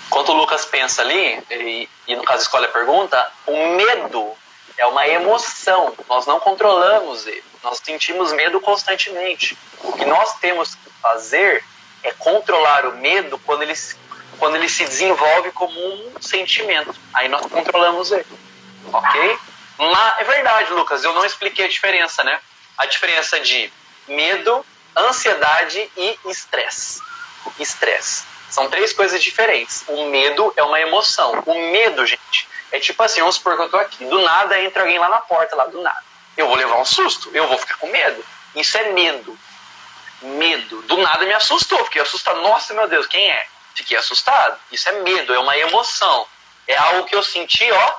Enquanto 0.08 0.30
o 0.30 0.34
Lucas 0.38 0.66
pensa 0.66 1.02
ali, 1.02 1.44
e, 1.52 1.90
e 2.08 2.16
no 2.16 2.24
caso 2.24 2.44
escolhe 2.44 2.66
a 2.66 2.70
pergunta, 2.70 3.32
o 3.46 3.68
medo 3.76 4.38
é 4.78 4.86
uma 4.86 5.08
emoção. 5.08 5.94
Nós 6.10 6.26
não 6.26 6.40
controlamos 6.40 7.26
ele. 7.28 7.44
Nós 7.64 7.80
sentimos 7.84 8.34
medo 8.34 8.60
constantemente. 8.60 9.58
O 9.84 9.94
que 9.94 10.06
nós 10.06 10.38
temos 10.40 10.76
que 10.76 10.90
fazer 11.02 11.64
é 12.04 12.12
controlar 12.12 12.86
o 12.86 12.98
medo 12.98 13.40
quando 13.40 13.62
ele 13.62 13.74
quando 14.40 14.56
ele 14.56 14.68
se 14.68 14.84
desenvolve 14.84 15.52
como 15.52 15.74
um 15.80 16.16
sentimento. 16.20 16.94
Aí 17.14 17.30
nós 17.30 17.46
controlamos 17.46 18.12
ele. 18.12 18.26
Ok? 18.92 19.40
Mas 19.78 20.20
é 20.20 20.24
verdade, 20.24 20.74
Lucas, 20.74 21.04
eu 21.04 21.14
não 21.14 21.26
expliquei 21.26 21.66
a 21.66 21.70
diferença, 21.70 22.24
né? 22.24 22.40
A 22.78 22.86
diferença 22.86 23.40
de 23.40 23.72
medo, 24.08 24.66
ansiedade 24.98 25.90
e 25.96 26.20
estresse. 26.26 27.00
Estresse. 27.60 28.26
São 28.50 28.70
três 28.70 28.92
coisas 28.94 29.22
diferentes. 29.24 29.84
O 29.88 30.10
medo 30.10 30.54
é 30.56 30.64
uma 30.64 30.80
emoção. 30.80 31.44
O 31.46 31.54
medo, 31.72 32.06
gente, 32.06 32.48
é 32.74 32.80
tipo 32.80 33.04
assim, 33.04 33.20
vamos 33.20 33.36
supor 33.36 33.56
que 33.56 33.62
eu 33.62 33.70
tô 33.70 33.78
aqui. 33.78 34.04
Do 34.04 34.20
nada 34.24 34.60
entra 34.60 34.82
alguém 34.82 34.98
lá 34.98 35.08
na 35.08 35.20
porta, 35.20 35.56
lá 35.56 35.68
do 35.68 35.80
nada. 35.80 36.04
Eu 36.36 36.48
vou 36.48 36.56
levar 36.56 36.78
um 36.78 36.86
susto, 36.86 37.30
eu 37.32 37.48
vou 37.48 37.56
ficar 37.60 37.78
com 37.78 37.86
medo. 37.86 38.26
Isso 38.56 38.76
é 38.76 38.92
medo. 38.92 39.38
Medo. 40.24 40.82
Do 40.82 40.98
nada 40.98 41.24
me 41.24 41.34
assustou, 41.34 41.86
fiquei 41.86 42.02
assustado. 42.02 42.42
Nossa, 42.42 42.74
meu 42.74 42.88
Deus, 42.88 43.06
quem 43.06 43.30
é? 43.30 43.46
Fiquei 43.76 43.96
assustado. 43.96 44.60
Isso 44.72 44.90
é 44.90 44.92
medo, 45.04 45.36
é 45.36 45.38
uma 45.38 45.56
emoção. 45.56 46.26
É 46.68 46.76
algo 46.76 47.06
que 47.06 47.16
eu 47.16 47.22
senti, 47.22 47.72
ó, 47.72 47.94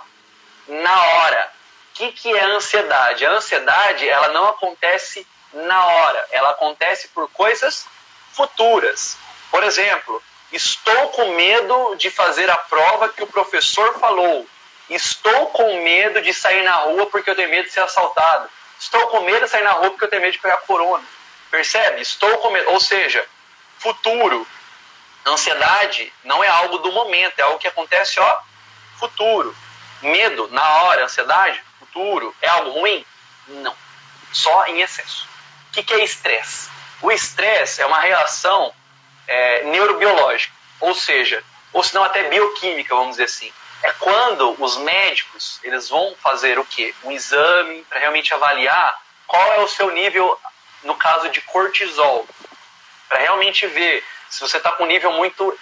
na 0.66 1.02
hora. 1.02 1.52
O 1.92 1.94
que, 1.94 2.10
que 2.10 2.36
é 2.36 2.44
ansiedade? 2.44 3.24
A 3.24 3.30
ansiedade, 3.30 4.08
ela 4.08 4.28
não 4.30 4.48
acontece 4.48 5.24
na 5.52 5.86
hora. 5.86 6.26
Ela 6.32 6.50
acontece 6.50 7.06
por 7.08 7.30
coisas 7.30 7.86
futuras. 8.32 9.16
Por 9.52 9.62
exemplo, 9.62 10.20
estou 10.50 11.10
com 11.10 11.36
medo 11.36 11.94
de 11.94 12.10
fazer 12.10 12.50
a 12.50 12.56
prova 12.56 13.08
que 13.10 13.22
o 13.22 13.28
professor 13.28 13.96
falou. 14.00 14.48
Estou 14.89 15.47
com 15.47 15.82
medo 15.82 16.20
de 16.20 16.32
sair 16.35 16.62
na 16.62 16.74
rua 16.74 17.07
porque 17.07 17.30
eu 17.30 17.35
tenho 17.35 17.49
medo 17.49 17.64
de 17.64 17.72
ser 17.72 17.80
assaltado. 17.80 18.49
Estou 18.78 19.07
com 19.09 19.20
medo 19.20 19.45
de 19.45 19.51
sair 19.51 19.62
na 19.62 19.72
rua 19.72 19.91
porque 19.91 20.05
eu 20.05 20.11
tenho 20.11 20.22
medo 20.22 20.32
de 20.32 20.39
pegar 20.39 20.59
corona. 20.59 21.05
Percebe? 21.51 22.03
Estou 22.03 22.39
com 22.39 22.51
medo. 22.51 22.70
Ou 22.70 22.80
seja, 22.80 23.24
futuro. 23.78 24.47
Ansiedade 25.26 26.12
não 26.22 26.45
é 26.45 26.49
algo 26.49 26.78
do 26.78 26.93
momento, 26.93 27.39
é 27.39 27.43
algo 27.43 27.59
que 27.59 27.68
acontece, 27.68 28.20
ó, 28.20 28.39
futuro. 28.99 29.57
Medo, 30.03 30.49
na 30.53 30.82
hora, 30.82 31.05
ansiedade, 31.05 31.62
futuro. 31.78 32.35
É 32.43 32.49
algo 32.49 32.70
ruim? 32.70 33.07
Não. 33.49 33.74
Só 34.32 34.66
em 34.66 34.82
excesso. 34.82 35.26
O 35.68 35.72
que, 35.72 35.82
que 35.82 35.95
é 35.95 36.05
estresse? 36.05 36.68
O 37.01 37.11
estresse 37.11 37.80
é 37.80 37.87
uma 37.87 38.01
reação 38.01 38.74
é, 39.26 39.64
neurobiológica, 39.64 40.55
ou 40.80 40.95
seja, 40.95 41.43
ou 41.72 41.82
se 41.82 41.95
não 41.95 42.05
até 42.05 42.28
bioquímica, 42.28 42.95
vamos 42.95 43.12
dizer 43.12 43.24
assim. 43.24 43.53
É 43.82 43.92
quando 43.92 44.56
os 44.62 44.76
médicos 44.78 45.60
eles 45.62 45.88
vão 45.88 46.14
fazer 46.22 46.58
o 46.58 46.64
quê? 46.64 46.94
Um 47.04 47.12
exame 47.12 47.84
para 47.88 47.98
realmente 47.98 48.32
avaliar 48.32 48.98
qual 49.26 49.52
é 49.54 49.60
o 49.60 49.68
seu 49.68 49.90
nível, 49.90 50.38
no 50.82 50.94
caso 50.94 51.28
de 51.28 51.40
cortisol, 51.42 52.26
para 53.08 53.18
realmente 53.18 53.66
ver 53.66 54.04
se 54.30 54.40
você 54.40 54.56
está 54.56 54.72
com 54.72 54.84
um 54.84 54.86
nível 54.86 55.12
muito 55.12 55.58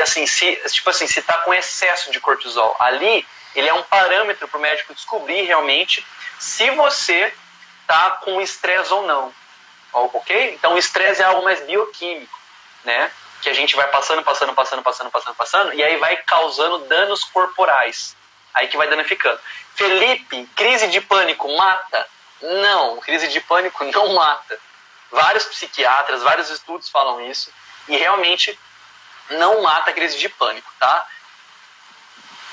assim, 0.00 0.26
se, 0.26 0.56
tipo 0.70 0.90
assim, 0.90 1.06
se 1.06 1.20
está 1.20 1.38
com 1.38 1.54
excesso 1.54 2.10
de 2.10 2.20
cortisol. 2.20 2.76
Ali, 2.78 3.26
ele 3.54 3.68
é 3.68 3.74
um 3.74 3.82
parâmetro 3.82 4.46
para 4.48 4.58
o 4.58 4.60
médico 4.60 4.94
descobrir 4.94 5.42
realmente 5.42 6.04
se 6.38 6.70
você 6.70 7.32
está 7.82 8.12
com 8.22 8.40
estresse 8.40 8.92
ou 8.92 9.06
não. 9.06 9.32
Ok? 9.92 10.54
Então, 10.54 10.74
o 10.74 10.78
estresse 10.78 11.22
é 11.22 11.24
algo 11.24 11.42
mais 11.42 11.60
bioquímico, 11.60 12.38
né? 12.84 13.10
Que 13.40 13.48
a 13.48 13.54
gente 13.54 13.76
vai 13.76 13.86
passando, 13.88 14.22
passando, 14.22 14.52
passando, 14.52 14.82
passando, 14.82 15.10
passando, 15.10 15.34
passando, 15.34 15.74
e 15.74 15.82
aí 15.82 15.96
vai 15.96 16.16
causando 16.18 16.78
danos 16.86 17.24
corporais. 17.24 18.16
Aí 18.54 18.66
que 18.68 18.76
vai 18.76 18.88
danificando. 18.88 19.38
Felipe, 19.74 20.48
crise 20.56 20.88
de 20.88 21.00
pânico 21.00 21.48
mata? 21.56 22.08
Não, 22.42 22.98
crise 22.98 23.28
de 23.28 23.40
pânico 23.40 23.84
não 23.84 24.14
mata. 24.14 24.58
Vários 25.10 25.44
psiquiatras, 25.44 26.22
vários 26.22 26.50
estudos 26.50 26.88
falam 26.88 27.20
isso 27.30 27.52
e 27.88 27.96
realmente 27.96 28.58
não 29.30 29.62
mata 29.62 29.90
a 29.90 29.94
crise 29.94 30.18
de 30.18 30.28
pânico, 30.28 30.70
tá? 30.78 31.06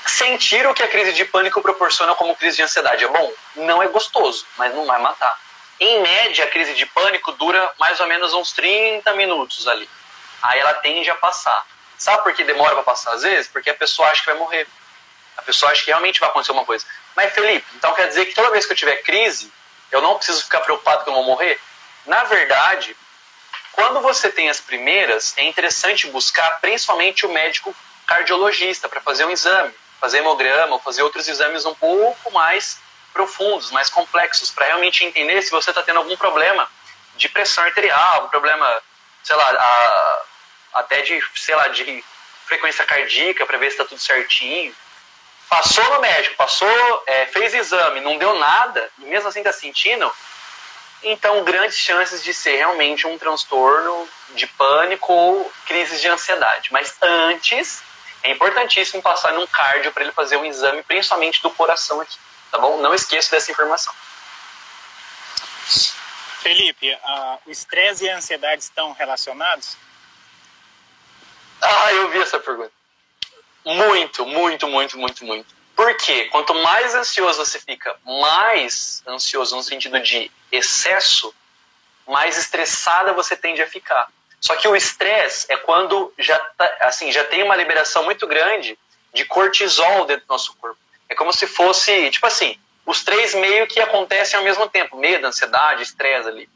Sentir 0.06 0.66
o 0.66 0.74
que 0.74 0.82
a 0.82 0.88
crise 0.88 1.12
de 1.12 1.24
pânico 1.24 1.60
proporciona 1.60 2.14
como 2.14 2.36
crise 2.36 2.56
de 2.56 2.62
ansiedade 2.62 3.04
é 3.04 3.08
bom? 3.08 3.32
Não 3.56 3.82
é 3.82 3.88
gostoso, 3.88 4.46
mas 4.56 4.74
não 4.74 4.86
vai 4.86 5.00
matar. 5.00 5.38
Em 5.78 6.00
média, 6.00 6.44
a 6.44 6.48
crise 6.48 6.74
de 6.74 6.86
pânico 6.86 7.32
dura 7.32 7.72
mais 7.78 8.00
ou 8.00 8.06
menos 8.06 8.32
uns 8.32 8.52
30 8.52 9.12
minutos 9.14 9.66
ali. 9.68 9.88
Aí 10.42 10.58
ela 10.58 10.74
tende 10.74 11.10
a 11.10 11.14
passar. 11.14 11.66
Sabe 11.98 12.22
por 12.22 12.34
que 12.34 12.44
demora 12.44 12.74
para 12.74 12.82
passar 12.82 13.12
às 13.12 13.22
vezes? 13.22 13.48
Porque 13.48 13.70
a 13.70 13.74
pessoa 13.74 14.08
acha 14.08 14.20
que 14.20 14.26
vai 14.26 14.38
morrer. 14.38 14.66
A 15.36 15.42
pessoa 15.42 15.72
acha 15.72 15.82
que 15.82 15.90
realmente 15.90 16.20
vai 16.20 16.28
acontecer 16.28 16.52
uma 16.52 16.64
coisa. 16.64 16.84
Mas, 17.14 17.32
Felipe, 17.32 17.66
então 17.74 17.94
quer 17.94 18.08
dizer 18.08 18.26
que 18.26 18.34
toda 18.34 18.50
vez 18.50 18.66
que 18.66 18.72
eu 18.72 18.76
tiver 18.76 18.96
crise, 19.02 19.52
eu 19.90 20.00
não 20.00 20.16
preciso 20.16 20.42
ficar 20.42 20.60
preocupado 20.60 21.04
que 21.04 21.10
eu 21.10 21.14
vou 21.14 21.24
morrer? 21.24 21.60
Na 22.04 22.24
verdade, 22.24 22.96
quando 23.72 24.00
você 24.00 24.30
tem 24.30 24.48
as 24.48 24.60
primeiras, 24.60 25.34
é 25.36 25.44
interessante 25.44 26.06
buscar 26.08 26.60
principalmente 26.60 27.26
o 27.26 27.28
médico 27.28 27.74
cardiologista 28.06 28.88
para 28.88 29.00
fazer 29.00 29.24
um 29.24 29.30
exame, 29.30 29.72
fazer 30.00 30.18
hemograma 30.18 30.74
ou 30.74 30.80
fazer 30.80 31.02
outros 31.02 31.28
exames 31.28 31.66
um 31.66 31.74
pouco 31.74 32.30
mais 32.32 32.78
profundos, 33.12 33.70
mais 33.70 33.88
complexos, 33.88 34.50
para 34.50 34.66
realmente 34.66 35.04
entender 35.04 35.42
se 35.42 35.50
você 35.50 35.70
está 35.70 35.82
tendo 35.82 35.98
algum 35.98 36.16
problema 36.16 36.68
de 37.16 37.28
pressão 37.28 37.64
arterial, 37.64 38.26
um 38.26 38.28
problema, 38.28 38.82
sei 39.26 39.34
lá, 39.34 39.50
a, 39.50 40.22
até 40.74 41.02
de, 41.02 41.20
sei 41.34 41.56
lá, 41.56 41.66
de 41.66 42.04
frequência 42.46 42.84
cardíaca, 42.84 43.44
para 43.44 43.58
ver 43.58 43.66
se 43.66 43.72
está 43.72 43.84
tudo 43.84 44.00
certinho. 44.00 44.72
Passou 45.48 45.84
no 45.94 46.00
médico, 46.00 46.36
passou, 46.36 47.02
é, 47.06 47.26
fez 47.26 47.52
exame, 47.52 48.00
não 48.00 48.18
deu 48.18 48.38
nada, 48.38 48.88
e 49.00 49.04
mesmo 49.04 49.28
assim 49.28 49.40
está 49.40 49.52
sentindo, 49.52 50.12
então 51.02 51.42
grandes 51.42 51.76
chances 51.76 52.22
de 52.22 52.32
ser 52.32 52.56
realmente 52.56 53.06
um 53.06 53.18
transtorno 53.18 54.08
de 54.30 54.46
pânico 54.46 55.12
ou 55.12 55.52
crise 55.66 56.00
de 56.00 56.08
ansiedade. 56.08 56.72
Mas 56.72 56.96
antes, 57.02 57.82
é 58.22 58.30
importantíssimo 58.30 59.02
passar 59.02 59.32
num 59.32 59.46
cardio 59.46 59.90
para 59.90 60.04
ele 60.04 60.12
fazer 60.12 60.36
um 60.36 60.44
exame, 60.44 60.84
principalmente 60.84 61.42
do 61.42 61.50
coração 61.50 62.00
aqui, 62.00 62.16
tá 62.50 62.58
bom? 62.58 62.78
Não 62.78 62.94
esqueça 62.94 63.32
dessa 63.32 63.50
informação. 63.50 63.92
Felipe, 66.46 66.92
uh, 66.92 67.40
o 67.44 67.50
estresse 67.50 68.04
e 68.04 68.08
a 68.08 68.18
ansiedade 68.18 68.62
estão 68.62 68.92
relacionados? 68.92 69.76
Ah, 71.60 71.92
eu 71.92 72.08
vi 72.08 72.20
essa 72.20 72.38
pergunta. 72.38 72.70
Muito, 73.64 74.24
muito, 74.24 74.68
muito, 74.68 74.96
muito, 74.96 75.24
muito. 75.24 75.56
Por 75.74 75.92
quê? 75.96 76.26
Quanto 76.26 76.54
mais 76.54 76.94
ansioso 76.94 77.44
você 77.44 77.58
fica, 77.58 77.96
mais 78.04 79.02
ansioso 79.08 79.56
no 79.56 79.62
sentido 79.64 79.98
de 79.98 80.30
excesso, 80.52 81.34
mais 82.06 82.38
estressada 82.38 83.12
você 83.12 83.36
tende 83.36 83.60
a 83.60 83.66
ficar. 83.66 84.08
Só 84.40 84.54
que 84.54 84.68
o 84.68 84.76
estresse 84.76 85.46
é 85.48 85.56
quando 85.56 86.14
já, 86.16 86.38
tá, 86.38 86.76
assim, 86.82 87.10
já 87.10 87.24
tem 87.24 87.42
uma 87.42 87.56
liberação 87.56 88.04
muito 88.04 88.24
grande 88.24 88.78
de 89.12 89.24
cortisol 89.24 90.04
dentro 90.04 90.24
do 90.24 90.30
nosso 90.30 90.54
corpo. 90.58 90.78
É 91.08 91.14
como 91.16 91.32
se 91.32 91.48
fosse, 91.48 92.08
tipo 92.12 92.26
assim, 92.28 92.56
os 92.86 93.02
três 93.02 93.34
meio 93.34 93.66
que 93.66 93.80
acontecem 93.80 94.38
ao 94.38 94.44
mesmo 94.44 94.68
tempo: 94.68 94.96
medo, 94.96 95.26
ansiedade, 95.26 95.82
estresse 95.82 96.28
ali. 96.28 96.48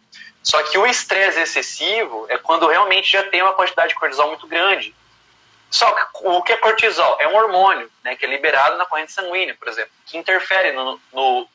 Só 0.42 0.62
que 0.62 0.78
o 0.78 0.86
estresse 0.86 1.40
excessivo 1.40 2.24
é 2.28 2.38
quando 2.38 2.66
realmente 2.66 3.10
já 3.10 3.24
tem 3.24 3.42
uma 3.42 3.52
quantidade 3.52 3.90
de 3.90 3.98
cortisol 3.98 4.28
muito 4.28 4.46
grande. 4.46 4.94
Só 5.70 5.90
que 5.92 6.02
o 6.22 6.42
que 6.42 6.52
é 6.52 6.56
cortisol? 6.56 7.16
É 7.20 7.28
um 7.28 7.36
hormônio 7.36 7.90
né, 8.02 8.16
que 8.16 8.24
é 8.24 8.28
liberado 8.28 8.76
na 8.76 8.86
corrente 8.86 9.12
sanguínea, 9.12 9.54
por 9.54 9.68
exemplo, 9.68 9.92
que 10.06 10.16
interfere 10.16 10.72
no, 10.72 11.00
no, 11.12 11.48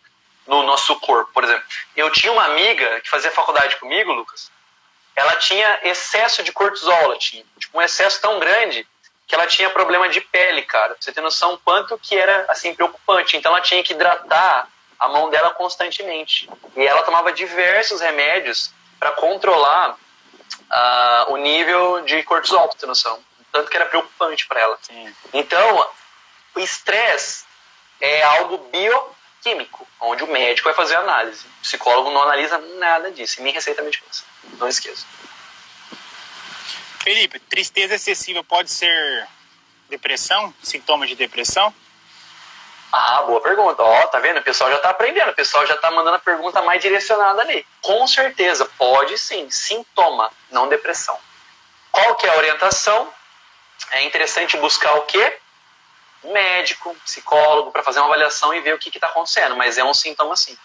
no 0.48 0.64
nosso 0.64 0.98
corpo. 1.00 1.32
Por 1.34 1.44
exemplo, 1.44 1.64
eu 1.96 2.10
tinha 2.12 2.32
uma 2.32 2.46
amiga 2.46 3.02
que 3.02 3.10
fazia 3.10 3.32
faculdade 3.32 3.76
comigo, 3.78 4.14
Lucas, 4.14 4.52
ela 5.16 5.36
tinha 5.38 5.80
excesso 5.84 6.44
de 6.44 6.52
cortisol, 6.52 6.94
ela 6.94 7.18
tinha 7.18 7.44
tipo, 7.58 7.78
um 7.78 7.82
excesso 7.82 8.22
tão 8.22 8.40
grande 8.40 8.88
que 9.28 9.34
ela 9.34 9.48
tinha 9.48 9.70
problema 9.70 10.08
de 10.10 10.22
pele, 10.22 10.62
cara. 10.62 10.94
Pra 10.94 10.98
você 11.00 11.12
ter 11.12 11.22
noção 11.22 11.60
quanto 11.64 11.98
que 11.98 12.16
era 12.16 12.46
assim 12.50 12.74
preocupante. 12.74 13.36
Então 13.36 13.52
ela 13.52 13.62
tinha 13.62 13.84
que 13.84 13.94
hidratar 13.94 14.68
a 15.00 15.08
mão 15.08 15.30
dela 15.30 15.52
constantemente. 15.52 16.50
E 16.76 16.86
ela 16.86 17.02
tomava 17.04 17.32
diversos 17.32 18.02
remédios 18.02 18.72
para 19.00 19.12
controlar 19.12 19.92
uh, 19.92 21.34
o 21.34 21.38
nível 21.38 22.02
de 22.02 22.22
cortisol, 22.24 22.68
pra 22.68 22.72
você 22.72 22.80
ter 22.80 22.86
noção. 22.86 23.20
Tanto 23.52 23.70
que 23.70 23.78
era 23.78 23.86
preocupante 23.86 24.46
para 24.48 24.60
ela. 24.60 24.78
Sim. 24.82 25.14
Então, 25.34 25.90
o 26.56 26.60
estresse 26.60 27.46
é 28.00 28.22
algo 28.24 28.58
bioquímico, 28.58 29.88
onde 30.02 30.24
o 30.24 30.28
médico 30.28 30.68
vai 30.68 30.76
fazer 30.76 30.96
a 30.96 31.00
análise. 31.00 31.46
O 31.46 31.62
psicólogo 31.62 32.12
não 32.12 32.22
analisa 32.24 32.58
nada 32.58 33.12
disso. 33.12 33.40
E 33.40 33.44
nem 33.44 33.54
receita 33.54 33.82
medicamentos. 33.82 34.24
Não 34.58 34.68
esqueça. 34.68 35.06
Felipe, 37.06 37.38
tristeza 37.38 37.94
excessiva 37.94 38.44
pode 38.44 38.72
ser 38.72 39.28
depressão? 39.88 40.52
Sintomas 40.64 41.08
de 41.08 41.14
depressão? 41.14 41.72
Ah, 42.92 43.22
boa 43.22 43.40
pergunta. 43.42 43.84
Ó, 43.84 44.08
tá 44.08 44.18
vendo? 44.20 44.40
O 44.40 44.44
pessoal 44.44 44.72
já 44.72 44.80
tá 44.80 44.90
aprendendo, 44.90 45.30
o 45.30 45.36
pessoal 45.36 45.68
já 45.68 45.78
tá 45.78 45.92
mandando 45.92 46.16
a 46.16 46.20
pergunta 46.20 46.64
mais 46.64 46.82
direcionada 46.82 47.44
ali. 47.44 47.64
Com 47.80 48.08
certeza, 48.08 48.66
pode 48.76 49.20
sim. 49.20 49.48
Sintoma, 49.52 50.32
não 50.50 50.68
depressão. 50.68 51.16
Qual 51.92 52.16
que 52.16 52.26
é 52.26 52.32
a 52.32 52.38
orientação? 52.38 53.14
É 53.92 54.02
interessante 54.02 54.58
buscar 54.58 54.96
o 54.96 55.04
quê? 55.04 55.38
Médico, 56.24 56.96
psicólogo, 57.06 57.70
para 57.70 57.84
fazer 57.84 58.00
uma 58.00 58.08
avaliação 58.08 58.52
e 58.52 58.62
ver 58.62 58.74
o 58.74 58.80
que 58.80 58.90
está 58.90 59.10
acontecendo, 59.10 59.56
mas 59.56 59.78
é 59.78 59.84
um 59.84 59.94
sintoma 59.94 60.36
sim. 60.36 60.58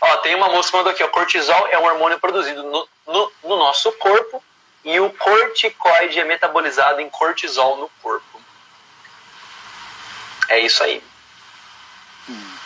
Ó, 0.00 0.16
tem 0.18 0.36
uma 0.36 0.48
moça 0.48 0.70
que 0.70 0.76
mandou 0.76 0.92
aqui, 0.92 1.02
o 1.02 1.08
cortisol 1.08 1.66
é 1.72 1.78
um 1.80 1.86
hormônio 1.86 2.20
produzido 2.20 2.62
no, 2.62 2.88
no, 3.04 3.32
no 3.42 3.56
nosso 3.56 3.90
corpo 3.94 4.40
e 4.86 5.00
o 5.00 5.10
corticoide 5.10 6.20
é 6.20 6.24
metabolizado 6.24 7.00
em 7.00 7.10
cortisol 7.10 7.76
no 7.76 7.88
corpo. 8.00 8.40
É 10.48 10.60
isso 10.60 10.80
aí. 10.84 11.02
Hum. 12.28 12.56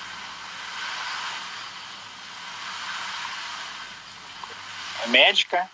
É 5.03 5.07
médica? 5.07 5.71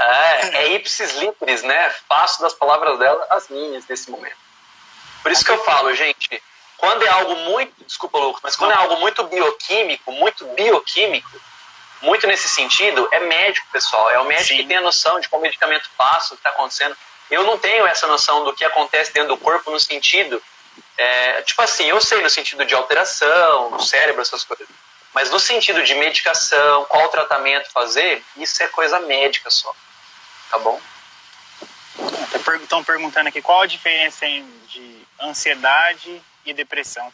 é, 0.00 0.56
é 0.56 0.72
ipsis 0.72 1.12
litteris, 1.16 1.62
né? 1.62 1.90
Faço 2.08 2.40
das 2.40 2.54
palavras 2.54 2.98
dela 2.98 3.26
as 3.28 3.50
minhas 3.50 3.86
nesse 3.86 4.10
momento. 4.10 4.38
Por 5.22 5.30
isso 5.30 5.44
que 5.44 5.50
eu 5.50 5.62
falo, 5.62 5.94
gente, 5.94 6.42
quando 6.78 7.02
é 7.02 7.08
algo 7.10 7.36
muito, 7.36 7.84
desculpa, 7.84 8.16
Lucas, 8.16 8.40
mas 8.42 8.56
quando 8.56 8.70
é 8.70 8.76
algo 8.76 8.98
muito 8.98 9.24
bioquímico, 9.24 10.10
muito 10.10 10.46
bioquímico, 10.54 11.38
muito 12.02 12.26
nesse 12.26 12.48
sentido, 12.48 13.08
é 13.12 13.20
médico, 13.20 13.66
pessoal. 13.72 14.10
É 14.10 14.18
o 14.18 14.24
médico 14.24 14.48
Sim. 14.48 14.56
que 14.58 14.66
tem 14.66 14.76
a 14.76 14.82
noção 14.82 15.20
de 15.20 15.28
o 15.30 15.38
medicamento 15.38 15.90
passa, 15.96 16.34
o 16.34 16.36
que 16.36 16.40
está 16.40 16.50
acontecendo. 16.50 16.96
Eu 17.30 17.44
não 17.44 17.58
tenho 17.58 17.86
essa 17.86 18.06
noção 18.06 18.44
do 18.44 18.52
que 18.52 18.64
acontece 18.64 19.12
dentro 19.12 19.28
do 19.28 19.36
corpo 19.36 19.70
no 19.70 19.78
sentido. 19.78 20.42
É, 20.96 21.42
tipo 21.42 21.60
assim, 21.62 21.84
eu 21.84 22.00
sei 22.00 22.20
no 22.22 22.30
sentido 22.30 22.64
de 22.64 22.74
alteração, 22.74 23.70
no 23.70 23.80
cérebro, 23.80 24.22
essas 24.22 24.44
coisas. 24.44 24.66
Mas 25.12 25.30
no 25.30 25.38
sentido 25.38 25.82
de 25.82 25.94
medicação, 25.94 26.84
qual 26.86 27.08
tratamento 27.08 27.70
fazer, 27.70 28.22
isso 28.36 28.62
é 28.62 28.68
coisa 28.68 29.00
médica 29.00 29.50
só. 29.50 29.74
Tá 30.50 30.58
bom? 30.58 30.80
Estão 32.62 32.82
perguntando 32.82 33.28
aqui 33.28 33.42
qual 33.42 33.62
a 33.62 33.66
diferença 33.66 34.26
de 34.26 35.06
ansiedade 35.20 36.22
e 36.44 36.52
depressão. 36.52 37.12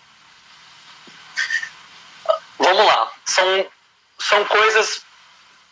Vamos 2.59 2.87
lá. 2.87 3.13
São 3.25 3.67
são 4.19 4.45
coisas, 4.45 5.05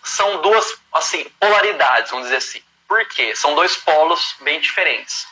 são 0.03 0.42
duas 0.42 0.76
assim 0.92 1.24
polaridades, 1.40 2.11
vamos 2.11 2.26
dizer 2.26 2.38
assim. 2.38 2.62
Por 2.86 3.05
quê? 3.07 3.34
São 3.34 3.55
dois 3.55 3.76
polos 3.76 4.36
bem 4.40 4.61
diferentes. 4.61 5.26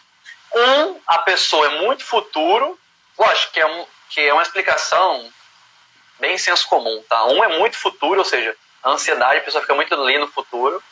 Um, 0.54 1.00
a 1.06 1.18
pessoa 1.18 1.66
é 1.66 1.80
muito 1.80 2.04
futuro, 2.04 2.78
lógico 3.18 3.52
que 3.52 3.60
é, 3.60 3.66
um, 3.66 3.86
que 4.10 4.20
é 4.20 4.32
uma 4.32 4.42
explicação 4.42 5.32
bem 6.18 6.36
senso 6.38 6.68
comum, 6.68 7.02
tá? 7.08 7.24
Um 7.26 7.42
é 7.42 7.58
muito 7.58 7.78
futuro, 7.78 8.18
ou 8.18 8.24
seja, 8.24 8.56
a 8.82 8.90
ansiedade, 8.90 9.38
a 9.38 9.42
pessoa 9.42 9.62
fica 9.62 9.74
muito 9.74 9.94
ali 9.94 10.18
no 10.18 10.28
futuro, 10.28 10.82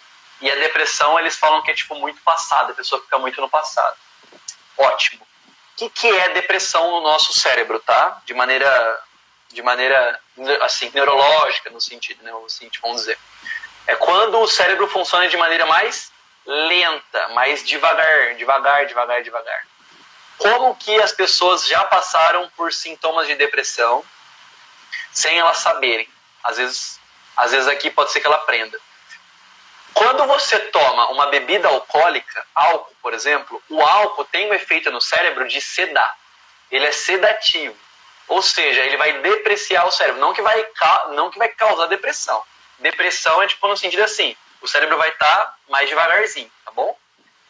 e 0.40 0.50
a 0.50 0.54
depressão, 0.54 1.18
eles 1.18 1.36
falam 1.36 1.62
que 1.62 1.70
é 1.70 1.74
tipo 1.74 1.94
muito 1.94 2.20
passado, 2.22 2.72
a 2.72 2.74
pessoa 2.74 3.02
fica 3.02 3.18
muito 3.18 3.40
no 3.40 3.48
passado. 3.48 3.96
Ótimo. 4.76 5.22
O 5.22 5.76
que, 5.76 5.90
que 5.90 6.08
é 6.08 6.30
depressão 6.30 6.90
no 6.90 7.00
nosso 7.02 7.32
cérebro, 7.32 7.78
tá? 7.80 8.20
De 8.24 8.32
maneira 8.32 9.02
de 9.53 9.62
maneira 9.62 10.20
assim 10.62 10.90
neurológica 10.94 11.70
no 11.70 11.80
sentido, 11.80 12.22
né, 12.22 12.32
assim, 12.46 12.70
vamos 12.80 12.98
dizer. 12.98 13.18
É 13.86 13.96
quando 13.96 14.38
o 14.38 14.46
cérebro 14.46 14.86
funciona 14.88 15.28
de 15.28 15.36
maneira 15.36 15.66
mais 15.66 16.12
lenta, 16.46 17.28
mais 17.28 17.64
devagar, 17.64 18.34
devagar, 18.34 18.86
devagar, 18.86 19.22
devagar. 19.22 19.66
Como 20.38 20.74
que 20.76 21.01
as 21.01 21.12
pessoas 21.12 21.66
já 21.66 21.84
passaram 21.84 22.48
por 22.57 22.72
sintomas 22.72 23.26
de 23.26 23.34
depressão 23.34 24.05
sem 25.12 25.38
elas 25.38 25.59
saberem? 25.59 26.09
Às 26.42 26.57
vezes, 26.57 27.01
às 27.36 27.51
vezes 27.51 27.68
aqui 27.68 27.90
pode 27.90 28.12
ser 28.12 28.20
que 28.20 28.26
ela 28.26 28.36
aprenda. 28.36 28.78
Quando 29.92 30.24
você 30.26 30.59
toma 30.59 31.11
uma 31.11 31.26
bebida 31.26 31.68
alcoólica, 31.68 32.46
álcool, 32.55 32.94
por 33.03 33.12
exemplo, 33.12 33.62
o 33.68 33.82
álcool 33.82 34.24
tem 34.24 34.51
um 34.51 34.55
efeito 34.55 34.90
no 34.90 35.01
cérebro 35.01 35.46
de 35.46 35.61
sedar. 35.61 36.16
Ele 36.70 36.86
é 36.86 36.92
sedativo. 36.92 37.76
Ou 38.31 38.41
seja, 38.41 38.85
ele 38.85 38.97
vai 38.97 39.12
depreciar 39.20 39.85
o 39.87 39.91
cérebro, 39.91 40.20
não 40.20 40.33
que 40.33 40.41
vai, 40.41 40.66
não 41.11 41.31
que 41.31 41.39
vai 41.39 41.49
causar 41.49 41.87
depressão. 41.87 42.41
Depressão 42.78 43.43
é 43.43 43.49
tipo 43.49 43.66
no 43.66 43.76
sentido 43.76 44.05
assim, 44.05 44.37
o 44.62 44.68
cérebro 44.68 44.97
vai 44.97 45.09
estar 45.09 45.37
tá 45.37 45.55
mais 45.68 45.89
devagarzinho, 45.89 46.51
tá 46.64 46.70
bom? 46.70 46.97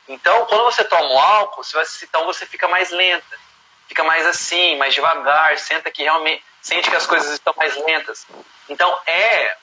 Então, 0.09 0.47
quando 0.47 0.65
você 0.65 0.83
toma 0.83 1.05
o 1.05 1.19
álcool, 1.19 1.63
você 1.63 2.05
então 2.05 2.25
você 2.25 2.47
fica 2.47 2.67
mais 2.67 2.91
lenta. 2.91 3.39
fica 3.87 4.03
mais 4.03 4.27
assim, 4.27 4.77
mais 4.79 4.95
devagar, 4.95 5.59
senta 5.59 5.91
que 5.91 6.03
realmente 6.03 6.43
sente 6.63 6.89
que 6.89 6.97
as 6.97 7.07
coisas 7.07 7.31
estão 7.31 7.53
mais 7.59 7.77
lentas. 7.85 8.27
Então 8.67 8.99
é 9.07 9.57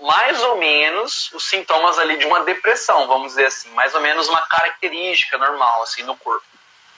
mais 0.00 0.40
ou 0.44 0.58
menos 0.58 1.32
os 1.32 1.44
sintomas 1.48 1.98
ali 1.98 2.16
de 2.18 2.26
uma 2.26 2.44
depressão, 2.44 3.08
vamos 3.08 3.28
dizer 3.28 3.46
assim, 3.46 3.68
mais 3.70 3.94
ou 3.94 4.00
menos 4.00 4.28
uma 4.28 4.42
característica 4.46 5.36
normal 5.38 5.82
assim 5.82 6.04
no 6.04 6.16
corpo, 6.16 6.46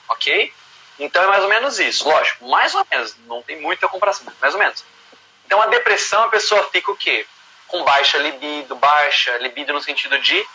ok? 0.07 0.53
Então 0.99 1.23
é 1.23 1.27
mais 1.27 1.43
ou 1.43 1.49
menos 1.49 1.79
isso, 1.79 2.07
lógico, 2.07 2.47
mais 2.47 2.73
ou 2.73 2.85
menos, 2.89 3.15
não 3.25 3.41
tem 3.41 3.59
muita 3.59 3.87
comparação, 3.87 4.25
mais 4.41 4.53
ou 4.53 4.59
menos. 4.59 4.83
Então 5.45 5.61
a 5.61 5.67
depressão 5.67 6.23
a 6.23 6.29
pessoa 6.29 6.69
fica 6.71 6.91
o 6.91 6.95
quê? 6.95 7.25
Com 7.67 7.83
baixa 7.83 8.17
libido, 8.17 8.75
baixa 8.75 9.37
libido 9.37 9.73
no 9.73 9.81
sentido 9.81 10.17
de 10.19 10.45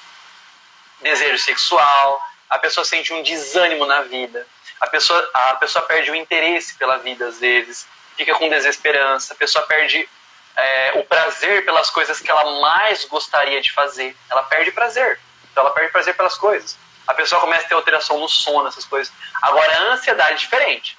desejo 1.00 1.38
sexual, 1.38 2.22
a 2.48 2.58
pessoa 2.58 2.84
sente 2.84 3.12
um 3.12 3.22
desânimo 3.22 3.84
na 3.86 4.02
vida, 4.02 4.46
a 4.80 4.86
pessoa, 4.86 5.30
a 5.34 5.54
pessoa 5.56 5.84
perde 5.84 6.10
o 6.10 6.14
interesse 6.14 6.74
pela 6.74 6.96
vida 6.98 7.26
às 7.26 7.38
vezes, 7.38 7.86
fica 8.16 8.34
com 8.34 8.48
desesperança, 8.48 9.34
a 9.34 9.36
pessoa 9.36 9.66
perde 9.66 10.08
é, 10.56 10.92
o 10.96 11.04
prazer 11.04 11.64
pelas 11.64 11.90
coisas 11.90 12.20
que 12.20 12.30
ela 12.30 12.60
mais 12.60 13.04
gostaria 13.04 13.60
de 13.60 13.72
fazer. 13.72 14.16
Ela 14.28 14.42
perde 14.42 14.70
prazer. 14.72 15.18
Então 15.50 15.64
ela 15.64 15.72
perde 15.72 15.92
prazer 15.92 16.14
pelas 16.14 16.36
coisas. 16.36 16.76
A 17.10 17.14
pessoa 17.14 17.40
começa 17.40 17.64
a 17.64 17.68
ter 17.68 17.74
alteração 17.74 18.18
no 18.18 18.28
sono, 18.28 18.68
essas 18.68 18.84
coisas. 18.84 19.12
Agora 19.42 19.72
a 19.72 19.92
ansiedade 19.92 20.32
é 20.32 20.36
diferente. 20.36 20.98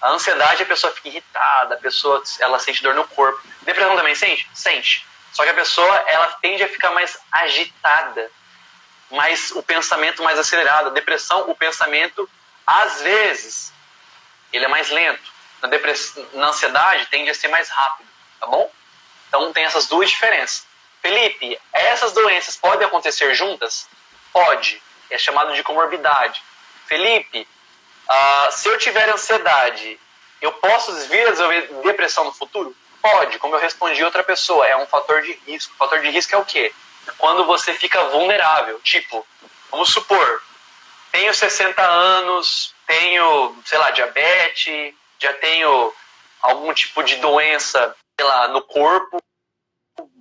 A 0.00 0.10
ansiedade 0.10 0.62
a 0.62 0.66
pessoa 0.66 0.92
fica 0.92 1.08
irritada, 1.08 1.74
a 1.74 1.78
pessoa 1.78 2.22
ela 2.40 2.58
sente 2.58 2.82
dor 2.82 2.94
no 2.94 3.06
corpo. 3.08 3.40
Depressão 3.62 3.96
também 3.96 4.14
sente? 4.14 4.48
Sente. 4.54 5.06
Só 5.32 5.42
que 5.44 5.50
a 5.50 5.54
pessoa 5.54 5.94
ela 6.06 6.26
tende 6.40 6.62
a 6.62 6.68
ficar 6.68 6.90
mais 6.90 7.18
agitada, 7.32 8.30
mais 9.10 9.50
o 9.52 9.62
pensamento 9.62 10.22
mais 10.22 10.38
acelerado. 10.38 10.88
A 10.88 10.92
depressão, 10.92 11.50
o 11.50 11.54
pensamento 11.54 12.28
às 12.66 13.00
vezes 13.02 13.72
ele 14.52 14.64
é 14.64 14.68
mais 14.68 14.90
lento. 14.90 15.32
Na 15.62 15.68
depressão, 15.68 16.26
na 16.34 16.48
ansiedade 16.48 17.06
tende 17.06 17.30
a 17.30 17.34
ser 17.34 17.48
mais 17.48 17.68
rápido 17.68 18.14
tá 18.44 18.46
bom? 18.46 18.70
Então 19.28 19.52
tem 19.52 19.64
essas 19.64 19.86
duas 19.86 20.10
diferenças. 20.10 20.66
Felipe, 21.00 21.58
essas 21.72 22.12
doenças 22.12 22.56
podem 22.56 22.86
acontecer 22.86 23.34
juntas? 23.34 23.88
Pode. 24.32 24.82
É 25.14 25.18
chamado 25.18 25.54
de 25.54 25.62
comorbidade. 25.62 26.42
Felipe, 26.86 27.46
uh, 28.08 28.52
se 28.52 28.68
eu 28.68 28.76
tiver 28.78 29.08
ansiedade, 29.08 29.98
eu 30.40 30.52
posso 30.52 30.92
vir 31.06 31.28
a 31.28 31.30
desenvolver 31.30 31.68
depressão 31.84 32.24
no 32.24 32.32
futuro? 32.32 32.74
Pode, 33.00 33.38
como 33.38 33.54
eu 33.54 33.60
respondi 33.60 34.02
outra 34.02 34.24
pessoa, 34.24 34.66
é 34.66 34.76
um 34.76 34.86
fator 34.86 35.22
de 35.22 35.32
risco. 35.46 35.74
Fator 35.76 36.00
de 36.00 36.10
risco 36.10 36.34
é 36.34 36.38
o 36.38 36.44
quê? 36.44 36.74
Quando 37.16 37.44
você 37.44 37.74
fica 37.74 38.02
vulnerável. 38.08 38.80
Tipo, 38.80 39.24
vamos 39.70 39.90
supor, 39.92 40.42
tenho 41.12 41.32
60 41.32 41.80
anos, 41.80 42.74
tenho, 42.86 43.56
sei 43.64 43.78
lá, 43.78 43.92
diabetes, 43.92 44.94
já 45.20 45.32
tenho 45.34 45.94
algum 46.42 46.74
tipo 46.74 47.04
de 47.04 47.16
doença 47.16 47.94
sei 48.18 48.26
lá, 48.26 48.48
no 48.48 48.62
corpo, 48.62 49.18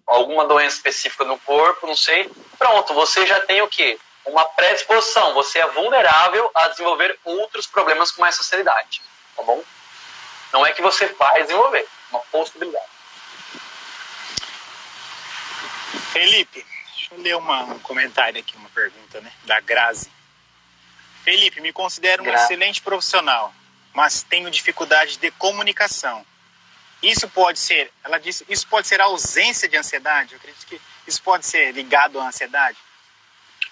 alguma 0.05 0.45
doença 0.45 0.75
específica 0.75 1.23
no 1.23 1.39
corpo, 1.39 1.87
não 1.87 1.95
sei. 1.95 2.29
Pronto, 2.57 2.93
você 2.93 3.25
já 3.25 3.39
tem 3.41 3.61
o 3.61 3.67
quê? 3.67 3.99
Uma 4.25 4.45
predisposição. 4.45 5.33
Você 5.33 5.59
é 5.59 5.67
vulnerável 5.67 6.49
a 6.53 6.67
desenvolver 6.69 7.19
outros 7.23 7.67
problemas 7.67 8.11
com 8.11 8.21
mais 8.21 8.37
facilidade. 8.37 9.01
Tá 9.35 9.43
bom? 9.43 9.63
Não 10.53 10.65
é 10.65 10.71
que 10.71 10.81
você 10.81 11.07
vai 11.07 11.41
desenvolver, 11.41 11.79
é 11.79 11.87
uma 12.11 12.19
possibilidade. 12.19 12.85
Felipe, 16.11 16.63
deixa 16.95 17.15
eu 17.15 17.21
ler 17.21 17.35
uma, 17.35 17.63
um 17.63 17.79
comentário 17.79 18.39
aqui, 18.39 18.55
uma 18.55 18.69
pergunta, 18.69 19.19
né? 19.19 19.31
Da 19.45 19.59
Grazi. 19.59 20.11
Felipe, 21.23 21.59
me 21.59 21.73
considero 21.73 22.21
um 22.21 22.25
Gra 22.25 22.35
excelente 22.35 22.81
profissional, 22.81 23.51
mas 23.93 24.21
tenho 24.21 24.51
dificuldade 24.51 25.17
de 25.17 25.31
comunicação. 25.31 26.23
Isso 27.01 27.27
pode 27.27 27.57
ser, 27.57 27.91
ela 28.03 28.19
disse, 28.19 28.45
isso 28.47 28.67
pode 28.67 28.87
ser 28.87 29.01
ausência 29.01 29.67
de 29.67 29.75
ansiedade. 29.75 30.33
Eu 30.33 30.37
acredito 30.37 30.65
que 30.67 30.79
isso 31.07 31.21
pode 31.23 31.45
ser 31.45 31.71
ligado 31.71 32.19
à 32.19 32.27
ansiedade. 32.27 32.77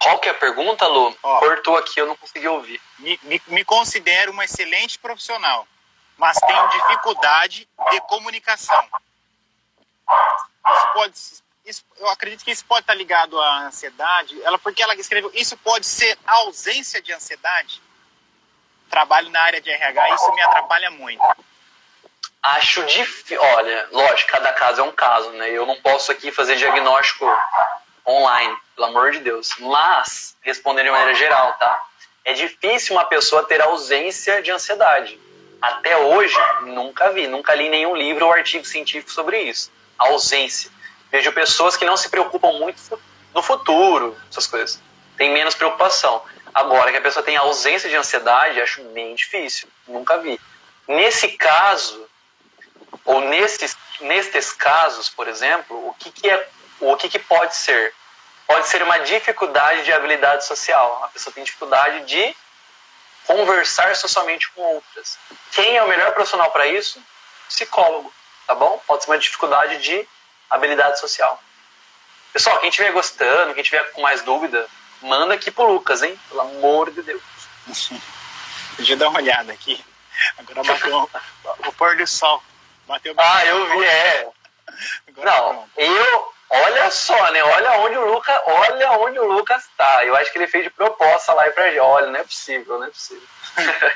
Qual 0.01 0.17
que 0.19 0.27
é 0.27 0.31
a 0.31 0.35
pergunta, 0.35 0.87
Lu? 0.87 1.15
Ó, 1.21 1.39
Cortou 1.39 1.77
aqui, 1.77 1.99
eu 1.99 2.07
não 2.07 2.15
consegui 2.15 2.47
ouvir. 2.47 2.81
Me, 2.97 3.19
me, 3.23 3.41
me 3.47 3.63
considero 3.63 4.31
uma 4.31 4.43
excelente 4.43 4.97
profissional, 4.97 5.67
mas 6.17 6.37
tenho 6.39 6.67
dificuldade 6.69 7.67
de 7.91 8.01
comunicação. 8.01 8.83
Isso 10.67 10.87
pode, 10.93 11.13
isso, 11.65 11.85
eu 11.97 12.09
acredito 12.09 12.43
que 12.43 12.51
isso 12.51 12.65
pode 12.65 12.81
estar 12.81 12.95
ligado 12.95 13.39
à 13.39 13.59
ansiedade. 13.67 14.41
Ela, 14.43 14.57
porque 14.57 14.81
ela 14.81 14.95
escreveu, 14.95 15.31
isso 15.35 15.55
pode 15.57 15.85
ser 15.85 16.17
ausência 16.25 16.99
de 17.01 17.13
ansiedade. 17.13 17.81
Trabalho 18.89 19.29
na 19.29 19.41
área 19.41 19.61
de 19.61 19.69
RH, 19.69 20.15
isso 20.15 20.33
me 20.33 20.41
atrapalha 20.41 20.89
muito. 20.89 21.23
Acho 22.41 22.83
difícil. 22.85 23.39
Olha, 23.39 23.87
lógico, 23.91 24.31
cada 24.31 24.51
caso 24.51 24.81
é 24.81 24.83
um 24.83 24.91
caso, 24.91 25.29
né? 25.33 25.49
Eu 25.51 25.67
não 25.67 25.79
posso 25.79 26.11
aqui 26.11 26.31
fazer 26.31 26.55
diagnóstico 26.55 27.25
online, 28.07 28.55
pelo 28.75 28.87
amor 28.87 29.11
de 29.11 29.19
Deus. 29.19 29.49
Mas, 29.59 30.35
respondendo 30.41 30.85
de 30.85 30.91
maneira 30.91 31.15
geral, 31.15 31.53
tá? 31.53 31.81
É 32.23 32.33
difícil 32.33 32.95
uma 32.95 33.05
pessoa 33.05 33.43
ter 33.43 33.61
ausência 33.61 34.41
de 34.41 34.51
ansiedade. 34.51 35.19
Até 35.61 35.95
hoje, 35.97 36.35
nunca 36.63 37.11
vi, 37.11 37.27
nunca 37.27 37.53
li 37.53 37.69
nenhum 37.69 37.95
livro 37.95 38.25
ou 38.25 38.33
artigo 38.33 38.65
científico 38.65 39.11
sobre 39.11 39.41
isso. 39.41 39.71
A 39.97 40.07
ausência. 40.07 40.71
Vejo 41.11 41.31
pessoas 41.31 41.77
que 41.77 41.85
não 41.85 41.97
se 41.97 42.09
preocupam 42.09 42.53
muito 42.53 42.99
no 43.33 43.43
futuro, 43.43 44.17
essas 44.29 44.47
coisas. 44.47 44.81
Tem 45.17 45.31
menos 45.31 45.53
preocupação. 45.53 46.23
Agora, 46.53 46.91
que 46.91 46.97
a 46.97 47.01
pessoa 47.01 47.23
tem 47.23 47.37
ausência 47.37 47.89
de 47.89 47.95
ansiedade, 47.95 48.61
acho 48.61 48.83
bem 48.85 49.13
difícil. 49.15 49.67
Nunca 49.87 50.17
vi. 50.17 50.39
Nesse 50.87 51.29
caso, 51.29 52.07
ou 53.05 53.21
nesses, 53.21 53.77
nestes 54.01 54.51
casos, 54.51 55.09
por 55.09 55.27
exemplo, 55.27 55.87
o 55.87 55.93
que, 55.93 56.11
que 56.11 56.29
é 56.29 56.49
o 56.81 56.97
que, 56.97 57.09
que 57.09 57.19
pode 57.19 57.55
ser? 57.55 57.93
Pode 58.47 58.67
ser 58.67 58.83
uma 58.83 58.99
dificuldade 58.99 59.83
de 59.83 59.93
habilidade 59.93 60.45
social. 60.45 61.01
A 61.03 61.07
pessoa 61.07 61.33
tem 61.33 61.43
dificuldade 61.43 62.05
de 62.05 62.35
conversar 63.25 63.95
socialmente 63.95 64.49
com 64.51 64.61
outras. 64.61 65.17
Quem 65.51 65.77
é 65.77 65.83
o 65.83 65.87
melhor 65.87 66.11
profissional 66.13 66.51
para 66.51 66.67
isso? 66.67 67.01
Psicólogo, 67.47 68.13
tá 68.47 68.55
bom? 68.55 68.81
Pode 68.85 69.03
ser 69.03 69.11
uma 69.11 69.17
dificuldade 69.17 69.77
de 69.81 70.07
habilidade 70.49 70.99
social. 70.99 71.41
Pessoal, 72.33 72.59
quem 72.59 72.69
estiver 72.69 72.91
gostando, 72.91 73.53
quem 73.53 73.63
tiver 73.63 73.83
com 73.91 74.01
mais 74.01 74.21
dúvida, 74.21 74.67
manda 75.01 75.33
aqui 75.33 75.51
pro 75.51 75.71
Lucas, 75.71 76.01
hein? 76.01 76.19
Pelo 76.29 76.41
amor 76.41 76.91
de 76.91 77.01
Deus. 77.01 77.21
Deixa 78.77 78.93
eu 78.93 78.97
dar 78.97 79.09
uma 79.09 79.19
olhada 79.19 79.51
aqui. 79.53 79.83
Agora 80.37 80.63
bateu 80.63 81.09
o 81.67 81.73
pôr 81.73 81.95
do 81.95 82.07
sol. 82.07 82.41
Bateu 82.87 83.13
Ah, 83.17 83.45
eu 83.45 83.69
vi, 83.69 83.85
é. 83.85 84.29
Agora 85.07 85.31
não, 85.31 85.69
eu. 85.77 86.33
Olha 86.53 86.91
só, 86.91 87.31
né? 87.31 87.41
Olha 87.43 87.71
onde 87.79 87.97
o 87.97 88.11
Lucas. 88.11 88.41
Olha 88.45 88.91
onde 88.99 89.17
o 89.19 89.31
Lucas 89.31 89.63
tá. 89.77 90.05
Eu 90.05 90.15
acho 90.17 90.31
que 90.31 90.37
ele 90.37 90.47
fez 90.47 90.65
de 90.65 90.69
proposta 90.69 91.33
lá 91.33 91.47
e 91.47 91.51
pra 91.51 91.69
gente. 91.69 91.79
Olha, 91.79 92.07
não 92.07 92.19
é 92.19 92.23
possível, 92.23 92.77
não 92.77 92.85
é 92.85 92.89
possível. 92.89 93.27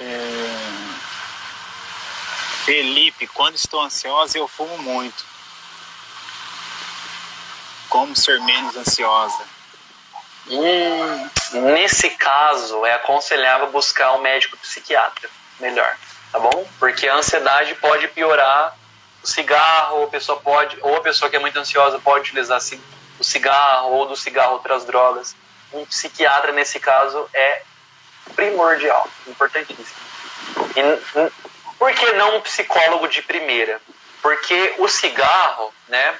é... 0.00 0.58
Felipe, 2.64 3.26
quando 3.28 3.54
estou 3.54 3.80
ansiosa, 3.80 4.36
eu 4.36 4.48
fumo 4.48 4.76
muito. 4.78 5.24
Como 7.88 8.14
ser 8.14 8.40
menos 8.40 8.76
ansiosa? 8.76 9.42
Hum, 10.48 11.30
nesse 11.72 12.10
caso, 12.10 12.84
é 12.84 12.94
aconselhável 12.94 13.70
buscar 13.70 14.12
um 14.14 14.20
médico 14.20 14.56
psiquiatra 14.58 15.30
melhor 15.60 15.96
tá 16.32 16.38
bom? 16.38 16.66
Porque 16.78 17.08
a 17.08 17.16
ansiedade 17.16 17.74
pode 17.76 18.08
piorar 18.08 18.76
cigarro, 19.24 20.04
a 20.04 20.08
pessoa 20.08 20.40
pode, 20.40 20.78
ou 20.80 20.96
a 20.96 21.00
pessoa 21.00 21.30
que 21.30 21.36
é 21.36 21.38
muito 21.38 21.58
ansiosa 21.58 21.98
pode 21.98 22.30
utilizar 22.30 22.60
o 23.18 23.24
cigarro 23.24 23.92
ou 23.92 24.06
do 24.06 24.16
cigarro 24.16 24.54
outras 24.54 24.84
drogas. 24.84 25.34
Um 25.72 25.84
psiquiatra 25.84 26.52
nesse 26.52 26.80
caso 26.80 27.28
é 27.34 27.62
primordial, 28.34 29.08
importantíssimo. 29.26 29.98
E 30.76 31.42
por 31.78 31.92
que 31.92 32.12
não 32.12 32.36
um 32.36 32.40
psicólogo 32.40 33.08
de 33.08 33.22
primeira? 33.22 33.80
Porque 34.22 34.74
o 34.78 34.88
cigarro, 34.88 35.72
né, 35.88 36.14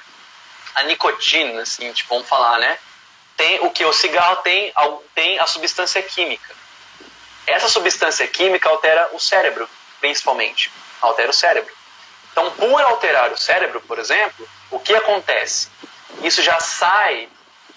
a 0.75 0.83
nicotina, 0.83 1.61
assim, 1.61 1.91
tipo, 1.93 2.13
vamos 2.13 2.27
falar, 2.27 2.59
né, 2.59 2.77
tem 3.35 3.59
o 3.61 3.71
que 3.71 3.85
o 3.85 3.93
cigarro 3.93 4.37
tem, 4.37 4.73
tem 5.15 5.39
a 5.39 5.47
substância 5.47 6.01
química. 6.03 6.53
Essa 7.47 7.67
substância 7.67 8.27
química 8.27 8.69
altera 8.69 9.09
o 9.13 9.19
cérebro 9.19 9.67
principalmente. 9.99 10.71
Altera 11.01 11.29
o 11.29 11.33
cérebro. 11.33 11.73
Então, 12.39 12.51
por 12.51 12.81
alterar 12.81 13.33
o 13.33 13.37
cérebro, 13.37 13.81
por 13.81 13.99
exemplo, 13.99 14.47
o 14.71 14.79
que 14.79 14.95
acontece? 14.95 15.67
Isso 16.23 16.41
já 16.41 16.57
sai 16.61 17.27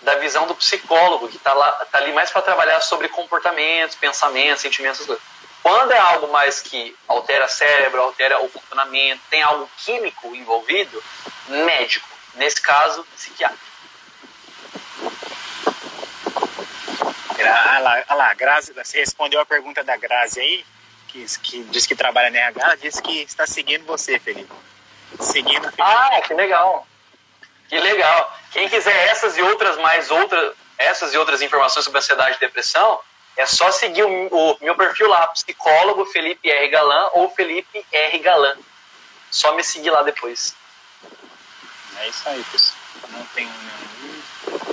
da 0.03 0.15
visão 0.17 0.47
do 0.47 0.55
psicólogo, 0.55 1.29
que 1.29 1.37
está 1.37 1.53
tá 1.91 1.99
ali 1.99 2.13
mais 2.13 2.31
para 2.31 2.43
trabalhar 2.43 2.81
sobre 2.81 3.09
comportamentos, 3.09 3.97
pensamentos, 3.97 4.63
sentimentos. 4.63 5.05
Quando 5.65 5.91
é 5.91 5.99
algo 5.99 6.31
mais 6.31 6.61
que 6.61 6.97
altera 7.09 7.47
o 7.47 7.49
cérebro, 7.49 8.03
altera 8.03 8.41
o 8.41 8.49
funcionamento, 8.49 9.21
tem 9.29 9.43
algo 9.43 9.69
químico 9.79 10.35
envolvido, 10.35 11.03
médico. 11.49 12.09
Nesse 12.35 12.61
caso, 12.61 13.05
psiquiatra. 13.17 13.59
Ah, 17.45 17.79
lá, 17.81 18.15
lá, 18.15 18.35
Grazi, 18.35 18.73
você 18.73 19.01
respondeu 19.01 19.41
a 19.41 19.47
pergunta 19.47 19.83
da 19.83 19.97
Grazi 19.97 20.41
aí, 20.41 20.65
que, 21.13 21.27
que 21.41 21.63
diz 21.65 21.87
que 21.87 21.95
trabalha 21.95 22.31
na 22.31 22.39
RH, 22.39 22.77
disse 22.77 23.03
que 23.03 23.23
está 23.23 23.47
seguindo 23.47 23.85
você, 23.85 24.19
Felipe. 24.19 24.53
Seguindo 25.21 25.63
Felipe. 25.63 25.83
Ah, 25.83 26.21
que 26.27 26.33
legal. 26.35 26.87
Que 27.69 27.79
legal. 27.79 28.39
Quem 28.51 28.69
quiser 28.69 29.09
essas 29.09 29.37
e 29.37 29.43
outras 29.43 29.77
mais 29.79 30.11
outras, 30.11 30.55
essas 30.79 31.13
e 31.13 31.19
outras 31.19 31.43
informações 31.43 31.85
sobre 31.85 31.99
ansiedade 31.99 32.37
e 32.37 32.41
depressão, 32.41 32.99
é 33.37 33.47
só 33.47 33.71
seguir 33.71 34.03
o, 34.03 34.29
o 34.29 34.59
meu 34.61 34.75
perfil 34.75 35.09
lá, 35.09 35.27
psicólogo 35.29 36.05
Felipe 36.07 36.51
R. 36.51 36.69
Galan 36.69 37.11
ou 37.13 37.31
Felipe 37.31 37.85
R. 37.91 38.19
Galan. 38.19 38.57
Só 39.31 39.55
me 39.55 39.65
seguir 39.65 39.91
lá 39.91 40.03
depois. 40.03 40.55
É 41.99 42.09
isso 42.09 42.29
aí, 42.29 42.45
pessoal. 42.45 42.79
Não 43.11 43.25
tem 43.27 43.47
nenhum. 43.47 44.73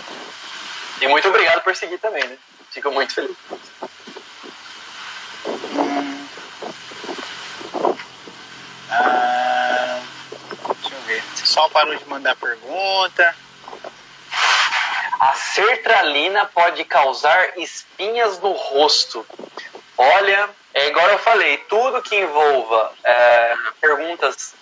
E 1.01 1.07
muito 1.07 1.27
obrigado 1.29 1.61
por 1.61 1.75
seguir 1.75 1.97
também, 1.99 2.25
né? 2.27 2.37
Fico 2.71 2.91
muito 2.91 3.13
feliz. 3.13 3.35
Deixa 10.81 10.95
eu 10.95 11.01
ver. 11.01 11.23
O 11.57 11.69
parou 11.69 11.95
de 11.95 12.05
mandar 12.05 12.35
pergunta. 12.35 13.35
A 15.19 15.33
sertralina 15.33 16.45
pode 16.45 16.83
causar 16.85 17.57
espinhas 17.59 18.39
no 18.39 18.51
rosto. 18.53 19.25
Olha, 19.97 20.49
é 20.73 20.87
igual 20.87 21.09
eu 21.09 21.19
falei, 21.19 21.57
tudo 21.69 22.01
que 22.01 22.15
envolva 22.15 22.93
é, 23.03 23.55
perguntas 23.81 24.55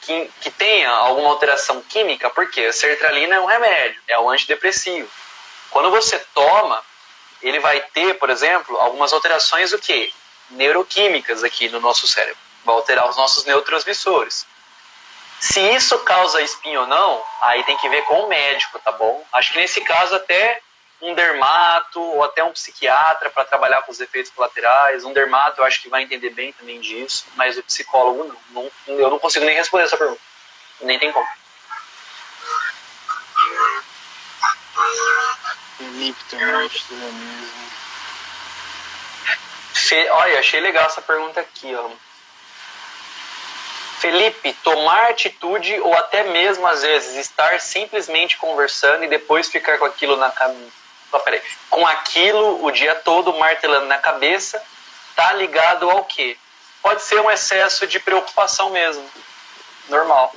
que, 0.00 0.30
que 0.40 0.50
tenha 0.50 0.90
alguma 0.90 1.28
alteração 1.28 1.82
química, 1.82 2.30
porque 2.30 2.62
a 2.62 2.72
sertralina 2.72 3.34
é 3.34 3.40
um 3.40 3.44
remédio, 3.44 4.00
é 4.08 4.18
um 4.18 4.30
antidepressivo. 4.30 5.08
Quando 5.70 5.90
você 5.90 6.18
toma, 6.34 6.82
ele 7.42 7.60
vai 7.60 7.80
ter, 7.92 8.14
por 8.14 8.30
exemplo, 8.30 8.76
algumas 8.78 9.12
alterações 9.12 9.72
o 9.72 9.78
quê? 9.78 10.10
Neuroquímicas 10.50 11.44
aqui 11.44 11.68
no 11.68 11.80
nosso 11.80 12.06
cérebro. 12.06 12.47
Vai 12.68 12.76
alterar 12.76 13.08
os 13.08 13.16
nossos 13.16 13.46
neurotransmissores. 13.46 14.46
Se 15.40 15.58
isso 15.58 15.98
causa 16.00 16.42
espinho 16.42 16.82
ou 16.82 16.86
não, 16.86 17.24
aí 17.40 17.64
tem 17.64 17.78
que 17.78 17.88
ver 17.88 18.02
com 18.02 18.24
o 18.24 18.28
médico, 18.28 18.78
tá 18.80 18.92
bom? 18.92 19.24
Acho 19.32 19.52
que 19.52 19.58
nesse 19.58 19.80
caso 19.80 20.14
até 20.14 20.60
um 21.00 21.14
dermato 21.14 21.98
ou 21.98 22.22
até 22.22 22.44
um 22.44 22.52
psiquiatra 22.52 23.30
para 23.30 23.46
trabalhar 23.46 23.80
com 23.82 23.90
os 23.90 24.00
efeitos 24.00 24.30
colaterais. 24.32 25.02
Um 25.02 25.14
dermato 25.14 25.62
eu 25.62 25.64
acho 25.64 25.80
que 25.80 25.88
vai 25.88 26.02
entender 26.02 26.28
bem 26.28 26.52
também 26.52 26.78
disso, 26.78 27.24
mas 27.36 27.56
o 27.56 27.62
psicólogo 27.62 28.36
não. 28.50 28.70
não 28.86 28.98
eu 28.98 29.08
não 29.08 29.18
consigo 29.18 29.46
nem 29.46 29.54
responder 29.56 29.84
essa 29.84 29.96
pergunta. 29.96 30.20
Nem 30.82 30.98
tem 30.98 31.10
como. 31.10 31.26
Felipe 35.78 36.24
também 36.28 36.68
mesmo. 36.68 37.48
Olha, 40.10 40.38
achei 40.38 40.60
legal 40.60 40.84
essa 40.84 41.00
pergunta 41.00 41.40
aqui, 41.40 41.74
ó. 41.74 42.07
Felipe, 43.98 44.52
tomar 44.62 45.10
atitude 45.10 45.78
ou 45.80 45.94
até 45.94 46.22
mesmo 46.22 46.66
às 46.66 46.82
vezes 46.82 47.16
estar 47.16 47.60
simplesmente 47.60 48.36
conversando 48.36 49.04
e 49.04 49.08
depois 49.08 49.48
ficar 49.48 49.78
com 49.78 49.84
aquilo 49.84 50.16
na 50.16 50.30
cabeça. 50.30 50.72
Oh, 51.10 51.18
peraí. 51.20 51.42
Com 51.68 51.86
aquilo 51.86 52.64
o 52.64 52.70
dia 52.70 52.94
todo 52.94 53.32
martelando 53.34 53.86
na 53.86 53.98
cabeça, 53.98 54.62
tá 55.16 55.32
ligado 55.32 55.90
ao 55.90 56.04
quê? 56.04 56.36
Pode 56.82 57.02
ser 57.02 57.20
um 57.20 57.30
excesso 57.30 57.86
de 57.86 57.98
preocupação 57.98 58.70
mesmo. 58.70 59.08
Normal. 59.88 60.32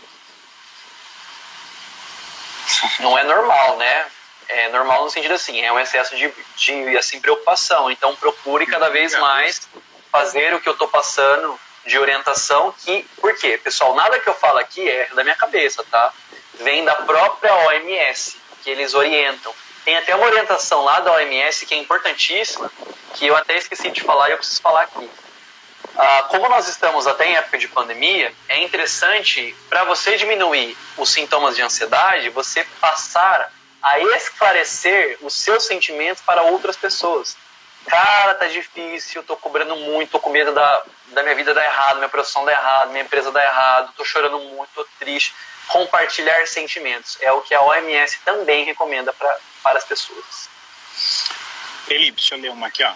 Não 3.00 3.18
é 3.18 3.24
normal, 3.24 3.78
né? 3.78 4.08
É 4.48 4.70
normal 4.70 5.04
no 5.04 5.12
sentido 5.12 5.36
assim, 5.36 5.62
é 5.62 5.72
um 5.72 5.80
excesso 5.80 6.16
de, 6.16 6.34
de 6.56 6.98
assim, 6.98 7.22
preocupação. 7.22 7.92
Então 7.92 8.16
procure 8.16 8.66
cada 8.66 8.90
vez 8.90 9.14
mais 9.20 9.70
fazer 10.12 10.54
o 10.54 10.60
que 10.60 10.68
eu 10.68 10.74
estou 10.74 10.88
passando 10.88 11.60
de 11.86 11.98
orientação 11.98 12.74
que, 12.84 13.04
por 13.20 13.36
quê? 13.36 13.60
Pessoal, 13.64 13.96
nada 13.96 14.20
que 14.20 14.28
eu 14.28 14.34
falo 14.34 14.60
aqui 14.60 14.88
é 14.88 15.10
da 15.14 15.24
minha 15.24 15.36
cabeça, 15.36 15.84
tá? 15.90 16.14
Vem 16.56 16.84
da 16.86 16.96
própria 16.96 17.56
OMS, 17.56 18.38
que 18.64 18.70
eles 18.70 18.94
orientam. 18.94 19.54
Tem 19.84 19.98
até 19.98 20.16
uma 20.16 20.28
orientação 20.28 20.84
lá 20.84 21.00
da 21.00 21.12
OMS 21.14 21.66
que 21.66 21.74
é 21.74 21.78
importantíssima, 21.78 22.72
que 23.16 23.26
eu 23.26 23.36
até 23.36 23.58
esqueci 23.58 23.90
de 23.90 24.02
falar 24.02 24.30
e 24.30 24.34
eu 24.34 24.38
preciso 24.38 24.62
falar 24.62 24.84
aqui. 24.84 25.10
Ah, 25.98 26.28
como 26.30 26.48
nós 26.48 26.68
estamos 26.68 27.08
até 27.08 27.30
em 27.30 27.36
época 27.36 27.58
de 27.58 27.68
pandemia, 27.68 28.34
é 28.48 28.64
interessante 28.64 29.56
para 29.68 29.84
você 29.84 30.16
diminuir 30.16 30.78
os 30.98 31.10
sintomas 31.10 31.56
de 31.56 31.62
ansiedade, 31.62 32.30
você 32.30 32.66
passar 32.80 33.52
a 33.82 34.00
esclarecer 34.00 35.18
os 35.22 35.34
seus 35.34 35.66
sentimentos 35.66 36.22
para 36.22 36.44
outras 36.44 36.78
pessoas. 36.78 37.36
Cara, 37.88 38.36
tá 38.36 38.48
difícil, 38.48 39.24
tô 39.24 39.36
cobrando 39.36 39.76
muito, 39.76 40.12
tô 40.12 40.20
com 40.20 40.30
medo 40.30 40.54
da, 40.54 40.84
da 41.08 41.24
minha 41.24 41.36
vida 41.36 41.54
dar 41.54 41.64
errado, 41.64 41.98
minha 41.98 42.10
profissão 42.10 42.46
dar 42.46 42.54
errado, 42.54 42.92
minha 42.92 43.04
empresa 43.04 43.32
dar 43.32 43.44
errado, 43.44 43.94
tô 43.98 44.06
chorando 44.06 44.40
muito, 44.40 44.70
tô 44.74 44.86
triste. 45.00 45.34
Compartilhar 45.68 46.46
sentimentos 46.48 47.18
é 47.22 47.32
o 47.32 47.42
que 47.42 47.54
a 47.54 47.62
OMS 47.62 48.20
também 48.26 48.66
recomenda 48.66 49.12
pra, 49.14 49.38
para 49.64 49.78
as 49.78 49.86
pessoas. 49.86 50.50
Felipe, 51.86 52.18
deixa 52.18 52.36
eu 52.36 52.40
ler 52.40 52.52
uma 52.52 52.68
aqui, 52.68 52.84
ó. 52.84 52.94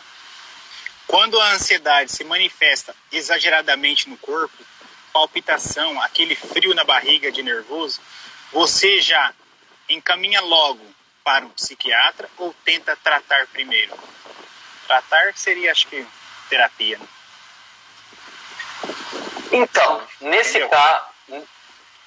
Quando 1.08 1.40
a 1.40 1.52
ansiedade 1.52 2.12
se 2.12 2.24
manifesta 2.24 2.96
exageradamente 3.12 4.10
no 4.10 4.18
corpo, 4.18 4.66
palpitação, 5.14 6.02
aquele 6.02 6.36
frio 6.36 6.74
na 6.74 6.84
barriga 6.84 7.32
de 7.32 7.44
nervoso, 7.44 8.02
você 8.52 9.00
já 9.02 9.34
encaminha 9.88 10.42
logo 10.42 10.82
para 11.24 11.46
um 11.46 11.50
psiquiatra 11.50 12.30
ou 12.38 12.54
tenta 12.66 12.96
tratar 12.98 13.48
primeiro? 13.48 13.94
Tratar 14.88 15.34
seria, 15.36 15.72
acho 15.72 15.88
que, 15.88 16.06
terapia. 16.50 16.98
Né? 16.98 17.08
Então, 19.52 20.02
nesse 20.22 20.60
caso. 20.68 21.06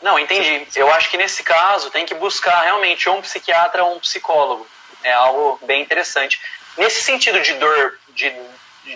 Não, 0.01 0.19
entendi. 0.19 0.67
Eu 0.77 0.93
acho 0.93 1.11
que 1.11 1.17
nesse 1.17 1.43
caso 1.43 1.91
tem 1.91 2.07
que 2.07 2.15
buscar 2.15 2.63
realmente 2.63 3.09
um 3.09 3.21
psiquiatra 3.21 3.83
ou 3.83 3.97
um 3.97 4.01
psicólogo. 4.01 4.67
É 5.03 5.13
algo 5.13 5.59
bem 5.63 5.83
interessante. 5.83 6.41
Nesse 6.77 7.03
sentido 7.03 7.41
de 7.41 7.55
dor, 7.55 7.99
de, 8.11 8.33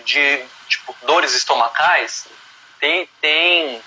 de 0.05 0.45
tipo, 0.69 0.95
dores 1.03 1.33
estomacais, 1.33 2.27
tem, 2.79 3.09
tem, 3.19 3.81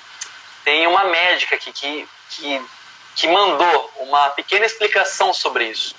tem 0.65 0.87
uma 0.87 1.05
médica 1.05 1.57
aqui 1.57 1.73
que, 1.73 2.09
que, 2.31 2.67
que 3.15 3.29
mandou 3.29 3.93
uma 3.97 4.29
pequena 4.31 4.67
explicação 4.67 5.33
sobre 5.33 5.69
isso. 5.69 5.95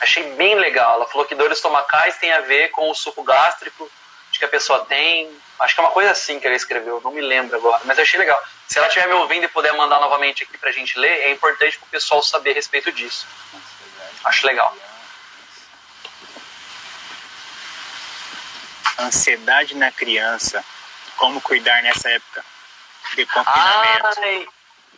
Achei 0.00 0.22
bem 0.34 0.54
legal. 0.54 0.94
Ela 0.94 1.06
falou 1.06 1.26
que 1.26 1.34
dores 1.34 1.58
estomacais 1.58 2.16
tem 2.18 2.32
a 2.32 2.40
ver 2.40 2.68
com 2.70 2.90
o 2.90 2.94
suco 2.94 3.22
gástrico 3.22 3.90
que 4.38 4.44
a 4.44 4.48
pessoa 4.48 4.84
tem. 4.84 5.30
Acho 5.58 5.74
que 5.74 5.80
é 5.80 5.84
uma 5.84 5.92
coisa 5.92 6.12
assim 6.12 6.38
que 6.38 6.46
ela 6.46 6.54
escreveu, 6.54 7.00
não 7.02 7.10
me 7.10 7.20
lembro 7.20 7.56
agora, 7.56 7.82
mas 7.84 7.98
eu 7.98 8.04
achei 8.04 8.18
legal. 8.18 8.40
Se 8.68 8.78
ela 8.78 8.86
estiver 8.86 9.08
me 9.08 9.14
ouvindo 9.14 9.44
e 9.44 9.48
puder 9.48 9.72
mandar 9.72 9.98
novamente 9.98 10.44
aqui 10.44 10.56
pra 10.56 10.70
gente 10.70 10.98
ler, 10.98 11.10
é 11.22 11.30
importante 11.32 11.78
para 11.78 11.86
o 11.86 11.90
pessoal 11.90 12.22
saber 12.22 12.52
a 12.52 12.54
respeito 12.54 12.92
disso. 12.92 13.26
Acho 14.24 14.46
legal. 14.46 14.74
Ansiedade 19.00 19.74
na 19.76 19.90
criança. 19.90 20.64
Como 21.16 21.40
cuidar 21.40 21.82
nessa 21.82 22.08
época 22.10 22.44
de 23.16 23.26
confinamento? 23.26 24.20
Ai, 24.20 24.48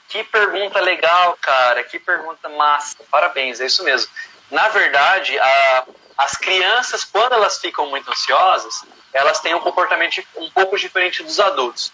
que 0.08 0.24
pergunta 0.24 0.80
legal, 0.80 1.38
cara. 1.40 1.82
Que 1.84 1.98
pergunta 1.98 2.48
massa. 2.50 2.98
Parabéns, 3.10 3.60
é 3.60 3.66
isso 3.66 3.82
mesmo. 3.84 4.10
Na 4.50 4.68
verdade, 4.68 5.38
a, 5.38 5.84
as 6.18 6.36
crianças, 6.36 7.04
quando 7.04 7.34
elas 7.34 7.58
ficam 7.58 7.86
muito 7.86 8.10
ansiosas, 8.10 8.84
elas 9.12 9.40
têm 9.40 9.54
um 9.54 9.60
comportamento 9.60 10.22
um 10.36 10.50
pouco 10.50 10.78
diferente 10.78 11.22
dos 11.22 11.38
adultos. 11.40 11.92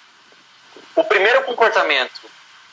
O 0.94 1.04
primeiro 1.04 1.42
comportamento 1.44 2.20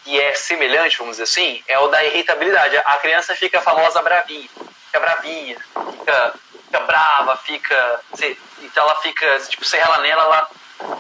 que 0.04 0.20
é 0.20 0.34
semelhante, 0.36 0.98
vamos 0.98 1.14
dizer 1.14 1.24
assim, 1.24 1.64
é 1.68 1.80
o 1.80 1.88
da 1.88 2.04
irritabilidade. 2.04 2.78
A 2.78 2.98
criança 2.98 3.36
fica 3.36 3.62
famosa 3.62 4.02
bravinha, 4.02 4.50
fica 4.86 5.00
bravinha, 5.00 5.58
fica, 5.92 6.34
fica 6.66 6.80
brava, 6.82 7.38
fica. 7.38 8.02
Então 8.62 8.84
ela 8.84 8.96
fica, 8.96 9.40
tipo, 9.48 9.64
você 9.64 9.78
rela 9.78 10.00
nela 10.00 10.24
ela, 10.24 10.50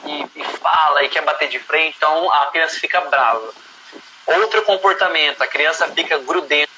e, 0.05 0.39
e 0.39 0.43
fala 0.59 1.03
e 1.03 1.09
quer 1.09 1.21
bater 1.21 1.49
de 1.49 1.59
frente, 1.59 1.95
então 1.97 2.31
a 2.31 2.47
criança 2.47 2.79
fica 2.79 3.01
brava. 3.01 3.53
Outro 4.25 4.61
comportamento, 4.61 5.41
a 5.41 5.47
criança 5.47 5.87
fica 5.89 6.17
grudenta, 6.19 6.71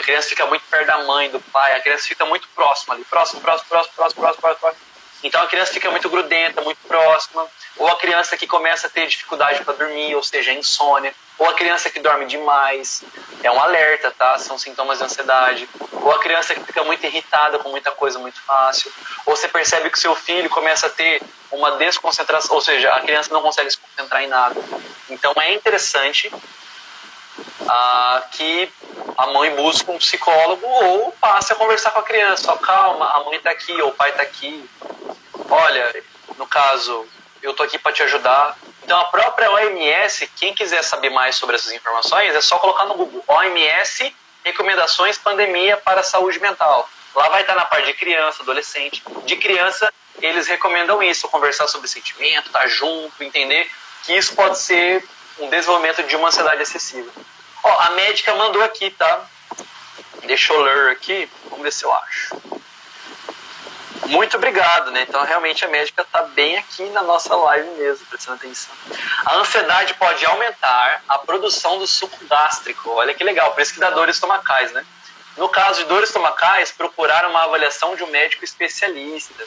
a 0.00 0.02
criança 0.02 0.28
fica 0.28 0.46
muito 0.46 0.62
perto 0.70 0.86
da 0.86 0.98
mãe, 1.04 1.30
do 1.30 1.40
pai, 1.40 1.74
a 1.74 1.80
criança 1.80 2.04
fica 2.04 2.24
muito 2.24 2.48
próxima 2.48 2.94
ali, 2.94 3.04
próximo, 3.04 3.40
próximo, 3.40 3.68
próximo, 3.68 3.94
próximo, 3.94 4.20
próximo, 4.20 4.58
próximo. 4.58 4.82
então 5.22 5.42
a 5.42 5.46
criança 5.46 5.72
fica 5.72 5.90
muito 5.90 6.08
grudenta, 6.08 6.62
muito 6.62 6.78
próxima, 6.88 7.46
ou 7.76 7.86
a 7.86 7.96
criança 7.96 8.36
que 8.36 8.46
começa 8.46 8.86
a 8.86 8.90
ter 8.90 9.06
dificuldade 9.06 9.62
para 9.62 9.74
dormir, 9.74 10.14
ou 10.14 10.22
seja, 10.22 10.52
insônia, 10.52 11.14
ou 11.38 11.48
a 11.48 11.54
criança 11.54 11.90
que 11.90 12.00
dorme 12.00 12.26
demais, 12.26 13.04
é 13.42 13.50
um 13.50 13.60
alerta, 13.60 14.10
tá? 14.10 14.38
São 14.38 14.58
sintomas 14.58 14.98
de 14.98 15.04
ansiedade, 15.04 15.68
ou 15.92 16.12
a 16.12 16.18
criança 16.18 16.54
que 16.54 16.64
fica 16.64 16.82
muito 16.82 17.04
irritada 17.04 17.58
com 17.58 17.68
muita 17.68 17.90
coisa 17.90 18.18
muito 18.18 18.40
fácil, 18.40 18.90
ou 19.26 19.36
você 19.36 19.48
percebe 19.48 19.90
que 19.90 19.98
seu 19.98 20.14
filho 20.14 20.48
começa 20.48 20.86
a 20.86 20.90
ter 20.90 21.22
uma 21.50 21.72
desconcentração, 21.72 22.54
ou 22.54 22.62
seja, 22.62 22.90
a 22.94 23.00
criança 23.00 23.32
não 23.32 23.42
consegue 23.42 23.70
se 23.70 23.78
concentrar 23.78 24.22
em 24.22 24.28
nada. 24.28 24.58
Então 25.10 25.32
é 25.36 25.52
interessante 25.52 26.32
ah, 27.68 28.22
que 28.32 28.70
a 29.20 29.26
mãe 29.26 29.54
busque 29.54 29.90
um 29.90 29.98
psicólogo 29.98 30.66
ou 30.66 31.12
passe 31.20 31.52
a 31.52 31.56
conversar 31.56 31.90
com 31.90 31.98
a 31.98 32.02
criança. 32.02 32.50
Ó, 32.50 32.56
calma, 32.56 33.06
a 33.06 33.24
mãe 33.24 33.36
está 33.36 33.50
aqui, 33.50 33.78
ou 33.82 33.90
o 33.90 33.94
pai 33.94 34.08
está 34.08 34.22
aqui. 34.22 34.66
Olha, 35.50 36.04
no 36.38 36.46
caso, 36.46 37.06
eu 37.42 37.52
tô 37.52 37.62
aqui 37.62 37.78
para 37.78 37.92
te 37.92 38.02
ajudar. 38.02 38.56
Então 38.82 38.98
a 38.98 39.04
própria 39.04 39.50
OMS, 39.50 40.26
quem 40.36 40.54
quiser 40.54 40.82
saber 40.82 41.10
mais 41.10 41.36
sobre 41.36 41.56
essas 41.56 41.70
informações, 41.70 42.34
é 42.34 42.40
só 42.40 42.58
colocar 42.58 42.86
no 42.86 42.94
Google 42.94 43.22
OMS 43.28 44.16
recomendações 44.42 45.18
pandemia 45.18 45.76
para 45.76 46.02
saúde 46.02 46.40
mental. 46.40 46.88
Lá 47.14 47.28
vai 47.28 47.42
estar 47.42 47.54
na 47.54 47.66
parte 47.66 47.88
de 47.88 47.92
criança, 47.92 48.42
adolescente. 48.42 49.02
De 49.26 49.36
criança, 49.36 49.92
eles 50.22 50.48
recomendam 50.48 51.02
isso, 51.02 51.28
conversar 51.28 51.68
sobre 51.68 51.88
sentimento, 51.88 52.46
estar 52.46 52.60
tá 52.60 52.68
junto, 52.68 53.22
entender 53.22 53.70
que 54.02 54.16
isso 54.16 54.34
pode 54.34 54.58
ser 54.58 55.04
um 55.38 55.50
desenvolvimento 55.50 56.02
de 56.04 56.16
uma 56.16 56.28
ansiedade 56.28 56.62
excessiva. 56.62 57.10
Ó, 57.62 57.80
a 57.80 57.90
médica 57.90 58.34
mandou 58.34 58.62
aqui, 58.62 58.90
tá? 58.90 59.26
Deixa 60.24 60.52
eu 60.52 60.60
ler 60.60 60.92
aqui, 60.92 61.28
vamos 61.44 61.62
ver 61.62 61.72
se 61.72 61.84
eu 61.84 61.92
acho. 61.92 62.40
Muito 64.06 64.36
obrigado, 64.36 64.90
né? 64.90 65.06
Então, 65.08 65.22
realmente, 65.24 65.64
a 65.64 65.68
médica 65.68 66.02
está 66.02 66.22
bem 66.22 66.56
aqui 66.56 66.82
na 66.90 67.02
nossa 67.02 67.34
live 67.34 67.68
mesmo, 67.78 68.04
prestando 68.06 68.36
atenção. 68.36 68.74
A 69.24 69.36
ansiedade 69.36 69.94
pode 69.94 70.24
aumentar 70.26 71.02
a 71.08 71.18
produção 71.18 71.78
do 71.78 71.86
suco 71.86 72.18
gástrico. 72.26 72.90
Olha 72.90 73.14
que 73.14 73.22
legal, 73.22 73.52
por 73.52 73.60
isso 73.60 73.72
que 73.72 73.78
dá 73.78 73.90
dores 73.90 74.16
estomacais, 74.16 74.72
né? 74.72 74.84
No 75.36 75.48
caso 75.48 75.80
de 75.80 75.84
dores 75.86 76.08
estomacais, 76.08 76.72
procurar 76.72 77.24
uma 77.26 77.44
avaliação 77.44 77.94
de 77.94 78.02
um 78.02 78.08
médico 78.08 78.44
especialista. 78.44 79.44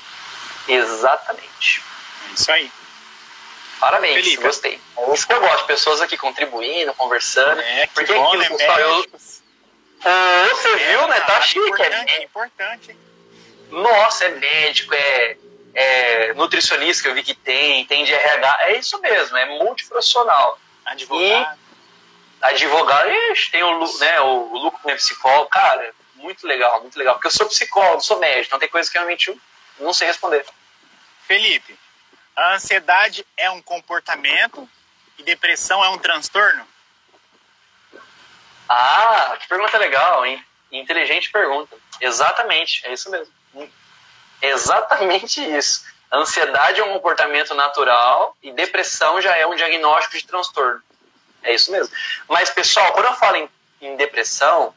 Exatamente. 0.67 1.83
Isso 2.33 2.51
aí. 2.51 2.71
Parabéns, 3.83 4.15
Felipe. 4.15 4.43
gostei. 4.43 4.79
É 4.95 5.13
isso 5.13 5.27
que 5.27 5.33
eu 5.33 5.41
gosto, 5.41 5.65
pessoas 5.65 5.99
aqui 5.99 6.15
contribuindo, 6.15 6.93
conversando. 6.93 7.59
É, 7.59 7.85
que 7.85 7.93
Porque 7.93 8.13
bom, 8.13 8.27
aquilo, 8.27 8.41
né? 8.41 8.49
Pessoal, 8.49 8.79
eu... 8.79 9.05
Oh, 10.05 10.55
você 10.55 10.67
é, 10.69 10.75
viu, 10.91 11.07
né? 11.09 11.19
Tá 11.19 11.41
chique. 11.41 11.59
É 11.59 11.67
importante, 11.67 12.13
é 12.13 12.23
importante. 12.23 12.97
Nossa, 13.69 14.23
é 14.23 14.29
médico, 14.29 14.93
é, 14.93 15.37
é 15.73 16.33
nutricionista 16.33 17.03
que 17.03 17.09
eu 17.09 17.13
vi 17.13 17.23
que 17.23 17.33
tem, 17.33 17.85
tem 17.85 18.05
de 18.05 18.13
RH. 18.13 18.57
É 18.61 18.77
isso 18.77 18.97
mesmo, 19.01 19.35
é 19.35 19.45
multiprofissional. 19.59 20.57
Advogado. 20.85 21.57
E 22.41 22.45
advogado, 22.45 23.09
ixi, 23.33 23.51
tem 23.51 23.63
o, 23.63 23.97
né, 23.99 24.21
o, 24.21 24.53
o 24.53 24.57
Luco 24.59 24.79
como 24.81 24.93
é 24.93 24.95
psicólogo, 24.95 25.49
cara, 25.49 25.93
muito 26.15 26.47
legal, 26.47 26.79
muito 26.79 26.97
legal. 26.97 27.15
Porque 27.15 27.27
eu 27.27 27.31
sou 27.31 27.49
psicólogo, 27.49 28.01
sou 28.01 28.17
médico, 28.17 28.45
então 28.47 28.59
tem 28.59 28.69
coisa 28.69 28.89
que 28.89 28.97
realmente 28.97 29.37
não 29.77 29.93
sei 29.93 30.07
responder. 30.07 30.45
Felipe, 31.27 31.77
a 32.35 32.55
ansiedade 32.55 33.25
é 33.37 33.49
um 33.49 33.61
comportamento 33.61 34.69
e 35.17 35.23
depressão 35.23 35.83
é 35.83 35.89
um 35.89 35.97
transtorno? 35.97 36.65
Ah, 38.67 39.37
que 39.39 39.47
pergunta 39.47 39.77
legal, 39.77 40.25
hein? 40.25 40.43
Inteligente 40.71 41.31
pergunta. 41.31 41.75
Exatamente, 42.01 42.85
é 42.85 42.93
isso 42.93 43.09
mesmo. 43.09 43.31
Exatamente 44.41 45.41
isso. 45.41 45.85
Ansiedade 46.11 46.79
é 46.79 46.83
um 46.83 46.93
comportamento 46.93 47.53
natural 47.53 48.35
e 48.41 48.51
depressão 48.51 49.21
já 49.21 49.35
é 49.37 49.45
um 49.47 49.55
diagnóstico 49.55 50.17
de 50.17 50.25
transtorno. 50.25 50.81
É 51.43 51.53
isso 51.53 51.71
mesmo. 51.71 51.93
Mas, 52.27 52.49
pessoal, 52.49 52.91
quando 52.93 53.05
eu 53.05 53.15
falo 53.15 53.37
em, 53.37 53.49
em 53.81 53.95
depressão, 53.95 54.73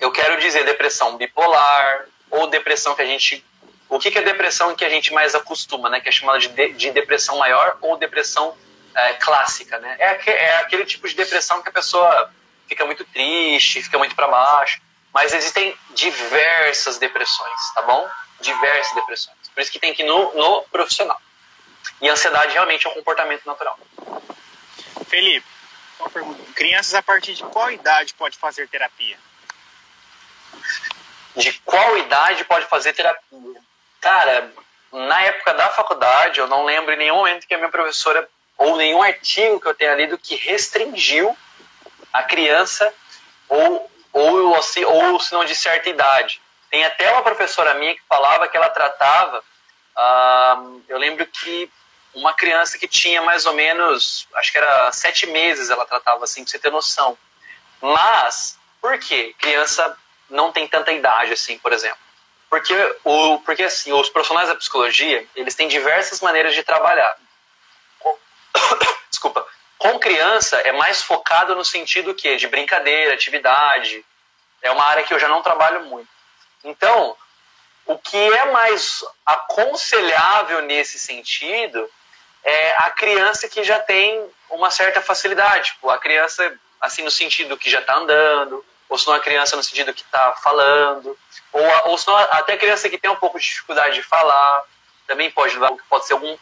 eu 0.00 0.10
quero 0.10 0.40
dizer 0.40 0.64
depressão 0.64 1.16
bipolar 1.16 2.06
ou 2.30 2.46
depressão 2.46 2.94
que 2.94 3.02
a 3.02 3.06
gente 3.06 3.44
o 3.92 3.98
que, 3.98 4.10
que 4.10 4.18
é 4.18 4.22
depressão 4.22 4.74
que 4.74 4.86
a 4.86 4.88
gente 4.88 5.12
mais 5.12 5.34
acostuma, 5.34 5.90
né? 5.90 6.00
Que 6.00 6.08
é 6.08 6.12
chamada 6.12 6.38
de, 6.38 6.48
de, 6.48 6.72
de 6.72 6.90
depressão 6.92 7.36
maior 7.36 7.76
ou 7.82 7.98
depressão 7.98 8.56
é, 8.94 9.12
clássica, 9.14 9.78
né? 9.78 9.96
É, 9.98 10.30
é, 10.30 10.56
aquele 10.56 10.86
tipo 10.86 11.06
de 11.06 11.14
depressão 11.14 11.62
que 11.62 11.68
a 11.68 11.72
pessoa 11.72 12.32
fica 12.66 12.86
muito 12.86 13.04
triste, 13.04 13.82
fica 13.82 13.98
muito 13.98 14.16
para 14.16 14.26
baixo. 14.26 14.80
Mas 15.12 15.34
existem 15.34 15.76
diversas 15.90 16.96
depressões, 16.96 17.60
tá 17.74 17.82
bom? 17.82 18.08
Diversas 18.40 18.94
depressões. 18.94 19.36
Por 19.54 19.60
isso 19.60 19.70
que 19.70 19.78
tem 19.78 19.92
que 19.92 20.02
ir 20.02 20.06
no, 20.06 20.34
no 20.34 20.62
profissional. 20.72 21.20
E 22.00 22.08
a 22.08 22.12
ansiedade 22.12 22.54
realmente 22.54 22.86
é 22.86 22.90
um 22.90 22.94
comportamento 22.94 23.44
natural. 23.44 23.78
Felipe, 25.06 25.46
uma 26.00 26.08
pergunta. 26.08 26.42
Crianças 26.54 26.94
a 26.94 27.02
partir 27.02 27.34
de 27.34 27.42
qual 27.42 27.70
idade 27.70 28.14
pode 28.14 28.38
fazer 28.38 28.66
terapia? 28.68 29.18
De 31.36 31.52
qual 31.60 31.98
idade 31.98 32.42
pode 32.46 32.64
fazer 32.64 32.94
terapia? 32.94 33.62
Cara, 34.02 34.52
na 34.90 35.22
época 35.22 35.54
da 35.54 35.70
faculdade, 35.70 36.40
eu 36.40 36.48
não 36.48 36.64
lembro 36.64 36.92
em 36.92 36.98
nenhum 36.98 37.16
momento 37.16 37.46
que 37.46 37.54
a 37.54 37.56
minha 37.56 37.70
professora, 37.70 38.28
ou 38.58 38.76
nenhum 38.76 39.00
artigo 39.00 39.60
que 39.60 39.68
eu 39.68 39.74
tenha 39.74 39.94
lido, 39.94 40.18
que 40.18 40.34
restringiu 40.34 41.34
a 42.12 42.24
criança 42.24 42.92
ou, 43.48 43.90
ou, 44.12 44.56
assim, 44.56 44.84
ou 44.84 45.20
se 45.20 45.32
não 45.32 45.44
de 45.44 45.54
certa 45.54 45.88
idade. 45.88 46.42
Tem 46.68 46.84
até 46.84 47.12
uma 47.12 47.22
professora 47.22 47.74
minha 47.74 47.94
que 47.94 48.02
falava 48.08 48.48
que 48.48 48.56
ela 48.56 48.68
tratava, 48.70 49.42
ah, 49.96 50.62
eu 50.88 50.98
lembro 50.98 51.24
que 51.24 51.70
uma 52.12 52.34
criança 52.34 52.78
que 52.78 52.88
tinha 52.88 53.22
mais 53.22 53.46
ou 53.46 53.54
menos, 53.54 54.26
acho 54.34 54.50
que 54.50 54.58
era 54.58 54.90
sete 54.90 55.26
meses 55.28 55.70
ela 55.70 55.86
tratava 55.86 56.24
assim, 56.24 56.42
pra 56.42 56.50
você 56.50 56.58
ter 56.58 56.72
noção. 56.72 57.16
Mas, 57.80 58.58
por 58.80 58.98
quê? 58.98 59.32
Criança 59.38 59.96
não 60.28 60.50
tem 60.50 60.66
tanta 60.66 60.90
idade 60.90 61.32
assim, 61.32 61.56
por 61.58 61.72
exemplo. 61.72 61.98
Porque, 62.52 62.96
o, 63.02 63.38
porque 63.38 63.62
assim, 63.62 63.94
os 63.94 64.10
profissionais 64.10 64.46
da 64.46 64.54
psicologia, 64.54 65.26
eles 65.34 65.54
têm 65.54 65.68
diversas 65.68 66.20
maneiras 66.20 66.54
de 66.54 66.62
trabalhar. 66.62 67.16
Desculpa. 69.08 69.46
Com 69.78 69.98
criança 69.98 70.58
é 70.58 70.70
mais 70.70 71.02
focado 71.02 71.54
no 71.54 71.64
sentido 71.64 72.14
que 72.14 72.36
de 72.36 72.46
brincadeira, 72.46 73.14
atividade. 73.14 74.04
É 74.60 74.70
uma 74.70 74.84
área 74.84 75.02
que 75.02 75.14
eu 75.14 75.18
já 75.18 75.28
não 75.28 75.42
trabalho 75.42 75.86
muito. 75.86 76.10
Então, 76.62 77.16
o 77.86 77.96
que 77.96 78.18
é 78.18 78.44
mais 78.52 79.02
aconselhável 79.24 80.60
nesse 80.60 80.98
sentido 80.98 81.90
é 82.44 82.74
a 82.76 82.90
criança 82.90 83.48
que 83.48 83.64
já 83.64 83.78
tem 83.78 84.30
uma 84.50 84.70
certa 84.70 85.00
facilidade. 85.00 85.72
Tipo, 85.72 85.88
a 85.88 85.96
criança, 85.96 86.54
assim, 86.82 87.02
no 87.02 87.10
sentido 87.10 87.56
que 87.56 87.70
já 87.70 87.80
está 87.80 87.96
andando, 87.96 88.62
ou 88.92 88.98
se 88.98 89.06
não 89.06 89.14
a 89.14 89.20
criança 89.20 89.56
no 89.56 89.62
sentido 89.62 89.94
que 89.94 90.02
está 90.02 90.32
falando, 90.32 91.18
ou, 91.50 91.62
ou 91.86 91.96
se 91.96 92.06
não, 92.06 92.14
até 92.14 92.52
a 92.52 92.58
criança 92.58 92.90
que 92.90 92.98
tem 92.98 93.10
um 93.10 93.16
pouco 93.16 93.40
de 93.40 93.46
dificuldade 93.46 93.94
de 93.94 94.02
falar, 94.02 94.64
também 95.06 95.30
pode 95.30 95.54
levar, 95.54 95.72
pode 95.88 96.06
ser 96.06 96.12
algum, 96.12 96.36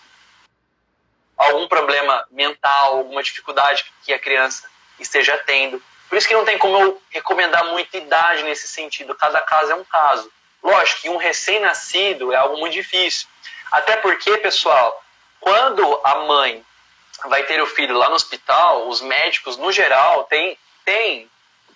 algum 1.36 1.68
problema 1.68 2.26
mental, 2.28 2.96
alguma 2.96 3.22
dificuldade 3.22 3.84
que 4.05 4.12
a 4.12 4.18
criança 4.18 4.68
esteja 4.98 5.38
tendo. 5.46 5.80
Por 6.09 6.18
isso 6.18 6.26
que 6.26 6.34
não 6.34 6.44
tem 6.44 6.59
como 6.59 6.76
eu 6.76 7.01
recomendar 7.11 7.64
muita 7.66 7.96
idade 7.96 8.42
nesse 8.42 8.66
sentido, 8.66 9.14
cada 9.14 9.40
caso 9.40 9.70
é 9.70 9.76
um 9.76 9.84
caso. 9.84 10.28
Lógico 10.61 11.03
que 11.03 11.09
um 11.09 11.18
recém-nascido 11.18 12.32
é 12.32 12.36
algo 12.36 12.59
muito 12.59 12.72
difícil. 12.72 13.28
Até 13.70 13.96
porque, 13.96 14.36
pessoal, 14.38 15.05
quando 15.38 16.01
a 16.03 16.16
mãe 16.16 16.66
vai 17.26 17.44
ter 17.44 17.62
o 17.62 17.66
filho 17.66 17.96
lá 17.96 18.09
no 18.09 18.16
hospital, 18.16 18.88
os 18.88 19.01
médicos, 19.01 19.57
no 19.57 19.70
geral, 19.70 20.24
têm 20.24 20.59
tem 20.84 21.30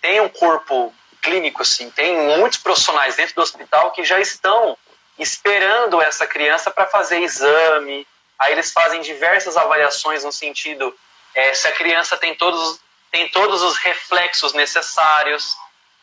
tem 0.04 0.20
um 0.20 0.28
corpo 0.28 0.94
clínico, 1.22 1.62
assim, 1.62 1.88
tem 1.88 2.14
muitos 2.36 2.58
profissionais 2.58 3.16
dentro 3.16 3.36
do 3.36 3.40
hospital 3.40 3.90
que 3.90 4.04
já 4.04 4.20
estão 4.20 4.76
esperando 5.18 5.98
essa 6.02 6.26
criança 6.26 6.70
para 6.70 6.86
fazer 6.86 7.20
exame. 7.20 8.06
Aí 8.38 8.52
eles 8.52 8.70
fazem 8.70 9.00
diversas 9.00 9.56
avaliações 9.56 10.22
no 10.22 10.30
sentido 10.30 10.94
é, 11.34 11.54
se 11.54 11.66
a 11.66 11.72
criança 11.72 12.18
tem 12.18 12.34
todos, 12.34 12.78
tem 13.10 13.30
todos 13.30 13.62
os 13.62 13.78
reflexos 13.78 14.52
necessários. 14.52 15.56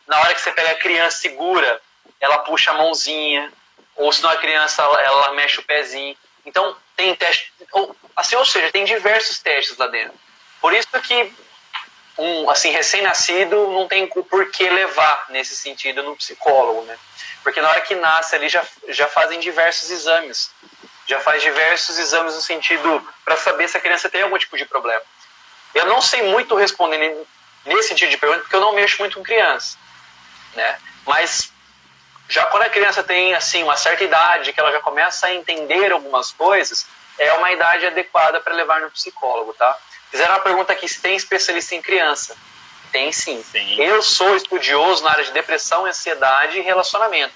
Na 0.08 0.18
hora 0.18 0.34
que 0.34 0.40
você 0.40 0.50
pega 0.50 0.72
a 0.72 0.80
criança 0.80 1.18
segura, 1.18 1.80
ela 2.18 2.38
puxa 2.38 2.72
a 2.72 2.74
mãozinha, 2.74 3.52
ou 3.94 4.12
se 4.12 4.20
não 4.20 4.30
a 4.30 4.36
criança 4.36 4.82
ela, 4.82 5.00
ela 5.00 5.32
mexe 5.34 5.60
o 5.60 5.62
pezinho. 5.62 6.16
Então 6.44 6.76
tem 6.96 7.14
teste, 7.14 7.52
ou, 7.70 7.94
assim, 8.16 8.34
ou 8.34 8.44
seja, 8.44 8.72
tem 8.72 8.84
diversos 8.84 9.38
testes 9.38 9.78
lá 9.78 9.86
dentro. 9.86 10.18
Por 10.60 10.72
isso 10.72 10.88
que 11.02 11.32
um 12.18 12.50
assim 12.50 12.70
recém-nascido 12.70 13.68
não 13.68 13.88
tem 13.88 14.06
por 14.06 14.50
que 14.50 14.68
levar 14.68 15.26
nesse 15.30 15.56
sentido 15.56 16.02
no 16.02 16.16
psicólogo, 16.16 16.82
né? 16.82 16.98
Porque 17.42 17.60
na 17.60 17.68
hora 17.68 17.80
que 17.80 17.94
nasce 17.94 18.36
ali 18.36 18.48
já, 18.48 18.64
já 18.88 19.08
fazem 19.08 19.40
diversos 19.40 19.90
exames, 19.90 20.50
já 21.06 21.20
faz 21.20 21.42
diversos 21.42 21.98
exames 21.98 22.34
no 22.34 22.40
sentido 22.40 23.06
para 23.24 23.36
saber 23.36 23.68
se 23.68 23.76
a 23.76 23.80
criança 23.80 24.08
tem 24.08 24.22
algum 24.22 24.38
tipo 24.38 24.56
de 24.56 24.64
problema. 24.64 25.02
Eu 25.74 25.86
não 25.86 26.00
sei 26.00 26.22
muito 26.22 26.54
responder 26.54 27.16
nesse 27.64 27.88
sentido 27.88 28.10
de 28.10 28.16
pergunta 28.18 28.42
porque 28.42 28.56
eu 28.56 28.60
não 28.60 28.74
mexo 28.74 28.98
muito 28.98 29.18
com 29.18 29.24
criança, 29.24 29.76
né? 30.54 30.78
Mas 31.06 31.50
já 32.28 32.46
quando 32.46 32.62
a 32.62 32.70
criança 32.70 33.02
tem 33.02 33.34
assim 33.34 33.62
uma 33.62 33.76
certa 33.76 34.04
idade, 34.04 34.52
que 34.52 34.60
ela 34.60 34.72
já 34.72 34.80
começa 34.80 35.26
a 35.26 35.34
entender 35.34 35.90
algumas 35.92 36.30
coisas, 36.30 36.86
é 37.18 37.32
uma 37.34 37.52
idade 37.52 37.86
adequada 37.86 38.40
para 38.40 38.54
levar 38.54 38.80
no 38.80 38.90
psicólogo, 38.90 39.52
tá? 39.54 39.76
Fizeram 40.12 40.34
uma 40.34 40.40
pergunta 40.40 40.74
aqui 40.74 40.86
se 40.86 41.00
tem 41.00 41.16
especialista 41.16 41.74
em 41.74 41.80
criança. 41.80 42.36
Tem 42.92 43.10
sim. 43.10 43.42
sim. 43.50 43.82
Eu 43.82 44.02
sou 44.02 44.36
estudioso 44.36 45.02
na 45.02 45.10
área 45.10 45.24
de 45.24 45.32
depressão, 45.32 45.86
ansiedade 45.86 46.58
e 46.58 46.60
relacionamento. 46.60 47.32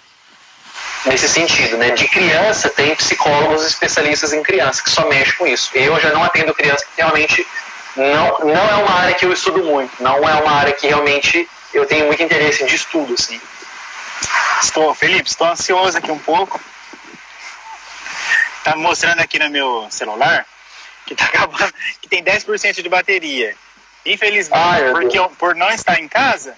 Nesse 1.07 1.27
sentido, 1.27 1.79
né? 1.79 1.89
De 1.91 2.07
criança, 2.07 2.68
tem 2.68 2.95
psicólogos 2.95 3.64
especialistas 3.64 4.35
em 4.35 4.43
criança 4.43 4.83
que 4.83 4.91
só 4.91 5.09
mexem 5.09 5.35
com 5.37 5.47
isso. 5.47 5.70
Eu 5.74 5.99
já 5.99 6.11
não 6.11 6.22
atendo 6.22 6.53
criança 6.53 6.85
que 6.85 7.01
realmente 7.01 7.47
não, 7.97 8.41
não 8.41 8.68
é 8.68 8.74
uma 8.74 8.93
área 9.01 9.14
que 9.14 9.24
eu 9.24 9.33
estudo 9.33 9.64
muito, 9.64 9.91
não 10.03 10.29
é 10.29 10.35
uma 10.35 10.53
área 10.53 10.74
que 10.74 10.87
realmente 10.87 11.49
eu 11.72 11.87
tenho 11.87 12.05
muito 12.05 12.22
interesse 12.22 12.66
de 12.66 12.74
estudo, 12.74 13.14
assim. 13.14 13.41
Estou, 14.62 14.95
Felipe, 14.95 15.31
estou 15.31 15.47
ansioso 15.47 15.97
aqui 15.97 16.11
um 16.11 16.18
pouco. 16.18 16.61
Tá 18.62 18.77
mostrando 18.77 19.20
aqui 19.20 19.39
no 19.39 19.49
meu 19.49 19.87
celular 19.89 20.45
que 21.07 21.14
tá 21.14 21.26
acabando, 21.26 21.72
que 22.02 22.09
tem 22.09 22.22
10% 22.22 22.82
de 22.82 22.88
bateria. 22.88 23.54
Infelizmente, 24.04 24.59
Ai, 24.59 24.90
porque 24.90 25.18
eu, 25.18 25.28
por 25.30 25.54
não 25.54 25.70
estar 25.70 25.98
em 26.00 26.09
casa 26.09 26.54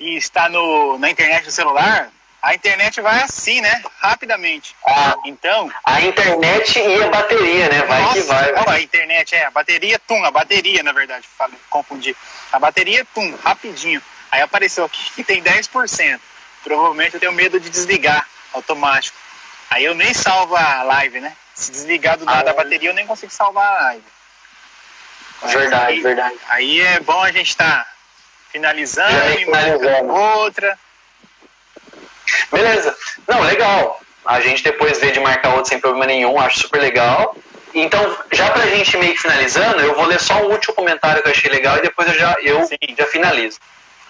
e 0.00 0.16
estar 0.16 0.50
no, 0.50 0.98
na 0.98 1.10
internet 1.10 1.44
do 1.44 1.50
celular, 1.50 2.10
a 2.42 2.54
internet 2.54 3.00
vai 3.00 3.22
assim, 3.22 3.60
né? 3.60 3.82
Rapidamente. 3.98 4.74
Ah, 4.86 5.14
então. 5.24 5.70
A 5.84 6.00
internet 6.02 6.78
e 6.78 7.02
a 7.02 7.08
bateria, 7.08 7.68
né? 7.68 7.82
Vai 7.82 8.02
nossa, 8.02 8.14
que 8.14 8.26
vai. 8.26 8.54
Ó, 8.54 8.70
a 8.70 8.80
internet, 8.80 9.34
é, 9.34 9.46
a 9.46 9.50
bateria, 9.50 9.98
tum, 9.98 10.24
a 10.24 10.30
bateria, 10.30 10.82
na 10.82 10.92
verdade, 10.92 11.26
falei, 11.36 11.58
confundi. 11.68 12.16
A 12.52 12.58
bateria, 12.58 13.04
tum, 13.14 13.34
rapidinho. 13.42 14.00
Aí 14.30 14.40
apareceu 14.40 14.84
aqui 14.84 15.10
que 15.12 15.24
tem 15.24 15.42
10%. 15.42 16.20
Provavelmente 16.62 17.14
eu 17.14 17.20
tenho 17.20 17.32
medo 17.32 17.58
de 17.58 17.70
desligar 17.70 18.26
automático. 18.52 19.16
Aí 19.70 19.84
eu 19.84 19.94
nem 19.94 20.14
salvo 20.14 20.54
a 20.54 20.82
live, 20.82 21.20
né? 21.20 21.34
Se 21.58 21.72
desligar 21.72 22.16
do 22.16 22.24
nada 22.24 22.50
ah, 22.50 22.52
a 22.52 22.54
bateria, 22.54 22.90
eu 22.90 22.94
nem 22.94 23.04
consigo 23.04 23.32
salvar 23.32 23.66
a 23.66 23.82
live. 23.86 24.04
Verdade, 25.42 25.92
aí, 25.92 26.00
verdade. 26.00 26.36
Aí 26.48 26.80
é 26.80 27.00
bom 27.00 27.20
a 27.20 27.32
gente 27.32 27.48
estar 27.48 27.84
tá 27.84 27.92
finalizando 28.52 29.30
e 29.30 29.44
finalizando. 29.44 30.12
outra. 30.12 30.78
Beleza. 32.52 32.96
Não, 33.26 33.40
legal. 33.40 34.00
A 34.24 34.40
gente 34.40 34.62
depois 34.62 35.00
vê 35.00 35.10
de 35.10 35.18
marcar 35.18 35.54
outro 35.54 35.68
sem 35.68 35.80
problema 35.80 36.06
nenhum, 36.06 36.38
acho 36.38 36.60
super 36.60 36.80
legal. 36.80 37.36
Então, 37.74 38.16
já 38.30 38.50
pra 38.52 38.66
gente 38.66 38.96
meio 38.96 39.14
que 39.14 39.22
finalizando, 39.22 39.80
eu 39.80 39.96
vou 39.96 40.06
ler 40.06 40.20
só 40.20 40.40
um 40.40 40.52
último 40.52 40.76
comentário 40.76 41.20
que 41.22 41.28
eu 41.28 41.32
achei 41.32 41.50
legal 41.50 41.78
e 41.78 41.82
depois 41.82 42.06
eu 42.06 42.14
já, 42.14 42.36
eu 42.40 42.68
já 42.96 43.06
finalizo. 43.06 43.58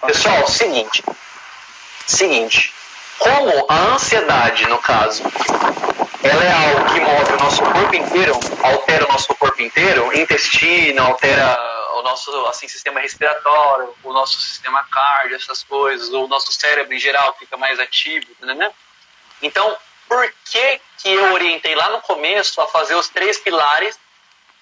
Pessoal, 0.05 0.47
seguinte. 0.47 1.03
Seguinte. 2.05 2.71
Como 3.19 3.65
a 3.69 3.75
ansiedade, 3.93 4.67
no 4.67 4.77
caso, 4.79 5.23
ela 6.23 6.43
é 6.43 6.51
algo 6.51 6.93
que 6.93 6.99
move 6.99 7.33
o 7.33 7.37
nosso 7.37 7.61
corpo 7.61 7.95
inteiro, 7.95 8.39
altera 8.63 9.05
o 9.05 9.11
nosso 9.11 9.35
corpo 9.35 9.61
inteiro, 9.61 10.13
intestino, 10.17 11.03
altera 11.03 11.57
o 11.95 12.01
nosso 12.01 12.31
assim, 12.47 12.67
sistema 12.67 12.99
respiratório, 12.99 13.93
o 14.03 14.13
nosso 14.13 14.41
sistema 14.41 14.83
cardio, 14.89 15.35
essas 15.35 15.63
coisas, 15.63 16.09
o 16.09 16.27
nosso 16.27 16.51
cérebro 16.51 16.93
em 16.93 16.99
geral 16.99 17.35
fica 17.37 17.57
mais 17.57 17.79
ativo, 17.79 18.27
né? 18.41 18.71
Então, 19.41 19.77
por 20.07 20.33
que, 20.45 20.81
que 20.97 21.09
eu 21.13 21.33
orientei 21.33 21.75
lá 21.75 21.89
no 21.91 22.01
começo 22.01 22.59
a 22.61 22.67
fazer 22.67 22.95
os 22.95 23.09
três 23.09 23.37
pilares 23.37 23.99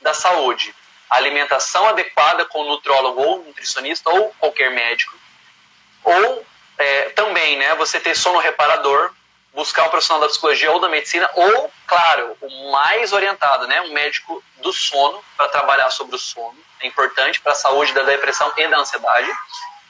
da 0.01 0.13
saúde? 0.13 0.73
alimentação 1.09 1.87
adequada 1.87 2.45
com 2.45 2.65
nutrólogo 2.65 3.21
ou 3.21 3.43
nutricionista 3.43 4.09
ou 4.09 4.33
qualquer 4.39 4.71
médico. 4.71 5.15
Ou 6.03 6.45
é, 6.78 7.09
também, 7.09 7.57
né, 7.57 7.75
você 7.75 7.99
ter 7.99 8.15
sono 8.15 8.39
reparador, 8.39 9.11
buscar 9.53 9.86
um 9.86 9.89
profissional 9.89 10.21
da 10.21 10.28
psicologia 10.28 10.71
ou 10.71 10.80
da 10.80 10.88
medicina, 10.88 11.30
ou, 11.34 11.71
claro, 11.88 12.38
o 12.41 12.71
mais 12.71 13.11
orientado, 13.11 13.67
né, 13.67 13.82
um 13.82 13.91
médico 13.91 14.43
do 14.57 14.71
sono, 14.71 15.23
para 15.36 15.47
trabalhar 15.49 15.89
sobre 15.89 16.15
o 16.15 16.19
sono. 16.19 16.57
É 16.80 16.88
importante 16.88 17.41
para 17.41 17.53
a 17.53 17.55
saúde 17.55 17.93
da 17.93 18.03
depressão 18.03 18.53
e 18.55 18.67
da 18.67 18.78
ansiedade. 18.78 19.32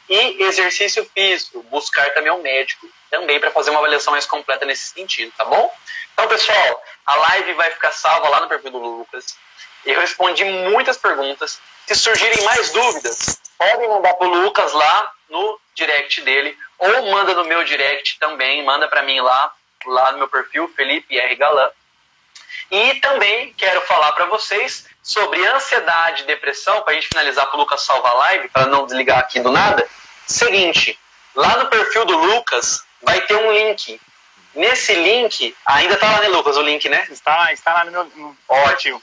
E 0.10 0.42
exercício 0.44 1.10
físico, 1.14 1.62
buscar 1.64 2.10
também 2.14 2.32
um 2.32 2.42
médico, 2.42 2.88
também 3.10 3.40
para 3.42 3.52
fazer 3.52 3.72
uma 3.72 3.80
avaliação 3.80 4.12
mais 4.12 4.26
completa 4.26 4.66
nesse 4.66 4.94
sentido, 4.94 5.34
tá 5.38 5.44
bom? 5.44 5.70
Então, 6.14 6.30
pessoal, 6.30 6.84
a 7.06 7.16
live 7.16 7.54
vai 7.54 7.70
ficar 7.72 7.92
salva 7.92 8.30
lá 8.30 8.40
no 8.40 8.48
perfil 8.48 8.72
do 8.72 8.78
Lucas. 8.78 9.38
Eu 9.86 10.00
respondi 10.00 10.46
muitas 10.46 10.96
perguntas. 10.96 11.60
Se 11.86 11.96
surgirem 11.96 12.42
mais 12.46 12.72
dúvidas, 12.72 13.40
podem 13.58 13.90
mandar 13.90 14.14
para 14.14 14.28
o 14.28 14.42
Lucas 14.42 14.72
lá 14.72 15.12
no 15.30 15.60
direct 15.78 16.22
dele, 16.22 16.58
ou 16.80 17.12
manda 17.12 17.34
no 17.36 17.46
meu 17.46 17.64
direct 17.64 18.18
também, 18.20 18.66
manda 18.66 18.88
para 18.88 19.04
mim 19.04 19.22
lá, 19.22 19.54
lá 19.86 20.12
no 20.12 20.18
meu 20.18 20.28
perfil, 20.28 20.72
Felipe 20.76 21.18
R. 21.18 21.36
Galan. 21.36 21.70
E 22.70 22.96
também 22.96 23.54
quero 23.54 23.80
falar 23.82 24.12
para 24.14 24.26
vocês 24.26 24.88
sobre 25.02 25.46
ansiedade 25.48 26.24
e 26.24 26.26
depressão, 26.26 26.82
para 26.82 26.92
a 26.92 26.96
gente 26.96 27.08
finalizar 27.08 27.46
para 27.46 27.56
o 27.56 27.60
Lucas 27.60 27.84
salvar 27.84 28.12
a 28.12 28.16
live, 28.16 28.50
para 28.50 28.66
não 28.66 28.86
desligar 28.86 29.20
aqui 29.20 29.40
do 29.40 29.52
nada. 29.52 29.88
Seguinte, 30.26 31.00
lá 31.34 31.58
no 31.58 31.70
perfil 31.70 32.04
do 32.06 32.18
Lucas 32.18 32.84
vai 33.02 33.22
ter 33.22 33.36
um 33.36 33.54
link. 33.54 34.02
Nesse 34.54 34.94
link, 34.96 35.56
ainda 35.66 35.94
está 35.94 36.12
lá, 36.12 36.20
né, 36.20 36.28
Lucas, 36.30 36.58
o 36.58 36.62
link, 36.62 36.90
né? 36.90 37.08
Está, 37.12 37.54
está 37.54 37.74
lá 37.74 37.86
no 37.86 37.92
meu. 37.92 38.06
No... 38.16 38.38
Ótimo. 38.50 39.02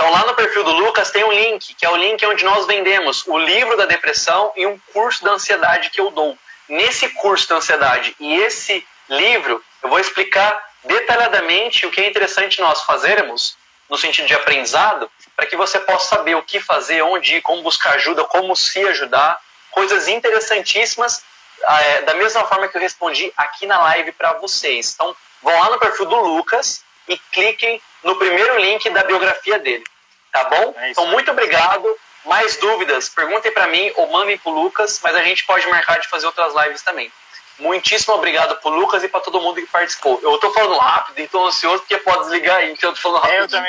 Então, 0.00 0.12
lá 0.12 0.24
no 0.24 0.32
perfil 0.32 0.64
do 0.64 0.72
Lucas 0.72 1.10
tem 1.10 1.22
um 1.22 1.30
link, 1.30 1.74
que 1.74 1.84
é 1.84 1.90
o 1.90 1.94
link 1.94 2.24
onde 2.24 2.42
nós 2.42 2.66
vendemos 2.66 3.22
o 3.26 3.36
livro 3.36 3.76
da 3.76 3.84
depressão 3.84 4.50
e 4.56 4.66
um 4.66 4.80
curso 4.94 5.22
da 5.22 5.32
ansiedade 5.32 5.90
que 5.90 6.00
eu 6.00 6.10
dou. 6.10 6.38
Nesse 6.66 7.10
curso 7.10 7.46
da 7.50 7.56
ansiedade 7.56 8.16
e 8.18 8.34
esse 8.38 8.82
livro, 9.10 9.62
eu 9.82 9.90
vou 9.90 10.00
explicar 10.00 10.58
detalhadamente 10.84 11.84
o 11.84 11.90
que 11.90 12.00
é 12.00 12.08
interessante 12.08 12.62
nós 12.62 12.80
fazermos, 12.84 13.58
no 13.90 13.98
sentido 13.98 14.26
de 14.26 14.32
aprendizado, 14.32 15.10
para 15.36 15.44
que 15.44 15.54
você 15.54 15.78
possa 15.78 16.16
saber 16.16 16.34
o 16.34 16.42
que 16.42 16.60
fazer, 16.60 17.02
onde 17.02 17.34
ir, 17.34 17.42
como 17.42 17.60
buscar 17.60 17.96
ajuda, 17.96 18.24
como 18.24 18.56
se 18.56 18.82
ajudar, 18.86 19.38
coisas 19.70 20.08
interessantíssimas, 20.08 21.22
é, 21.62 22.00
da 22.02 22.14
mesma 22.14 22.46
forma 22.46 22.68
que 22.68 22.76
eu 22.78 22.80
respondi 22.80 23.30
aqui 23.36 23.66
na 23.66 23.78
live 23.82 24.12
para 24.12 24.32
vocês. 24.38 24.94
Então, 24.94 25.14
vão 25.42 25.60
lá 25.60 25.68
no 25.68 25.78
perfil 25.78 26.06
do 26.06 26.16
Lucas 26.20 26.82
e 27.06 27.18
cliquem 27.18 27.82
no 28.02 28.16
primeiro 28.16 28.58
link 28.58 28.88
da 28.90 29.04
biografia 29.04 29.58
dele. 29.58 29.84
Tá 30.32 30.44
bom? 30.44 30.74
É 30.76 30.90
então, 30.90 31.06
muito 31.06 31.30
obrigado. 31.30 31.88
Mais 32.24 32.56
dúvidas, 32.56 33.08
perguntem 33.08 33.50
para 33.50 33.66
mim 33.68 33.90
ou 33.96 34.10
mandem 34.10 34.36
pro 34.36 34.50
Lucas, 34.50 35.00
mas 35.02 35.16
a 35.16 35.22
gente 35.22 35.44
pode 35.44 35.66
marcar 35.68 35.98
de 35.98 36.08
fazer 36.08 36.26
outras 36.26 36.54
lives 36.54 36.82
também. 36.82 37.10
Muitíssimo 37.58 38.14
obrigado 38.14 38.56
pro 38.60 38.70
Lucas 38.70 39.04
e 39.04 39.08
para 39.08 39.20
todo 39.20 39.40
mundo 39.40 39.56
que 39.56 39.66
participou. 39.66 40.18
Eu 40.22 40.38
tô 40.38 40.50
falando 40.50 40.78
rápido, 40.78 41.18
então 41.18 41.46
ansioso 41.46 41.80
porque 41.80 41.98
pode 41.98 42.20
desligar 42.20 42.56
aí, 42.56 42.72
então 42.72 42.90
eu 42.90 42.94
tô 42.94 43.00
falando 43.00 43.20
rápido. 43.20 43.40
Eu 43.40 43.48
também 43.48 43.68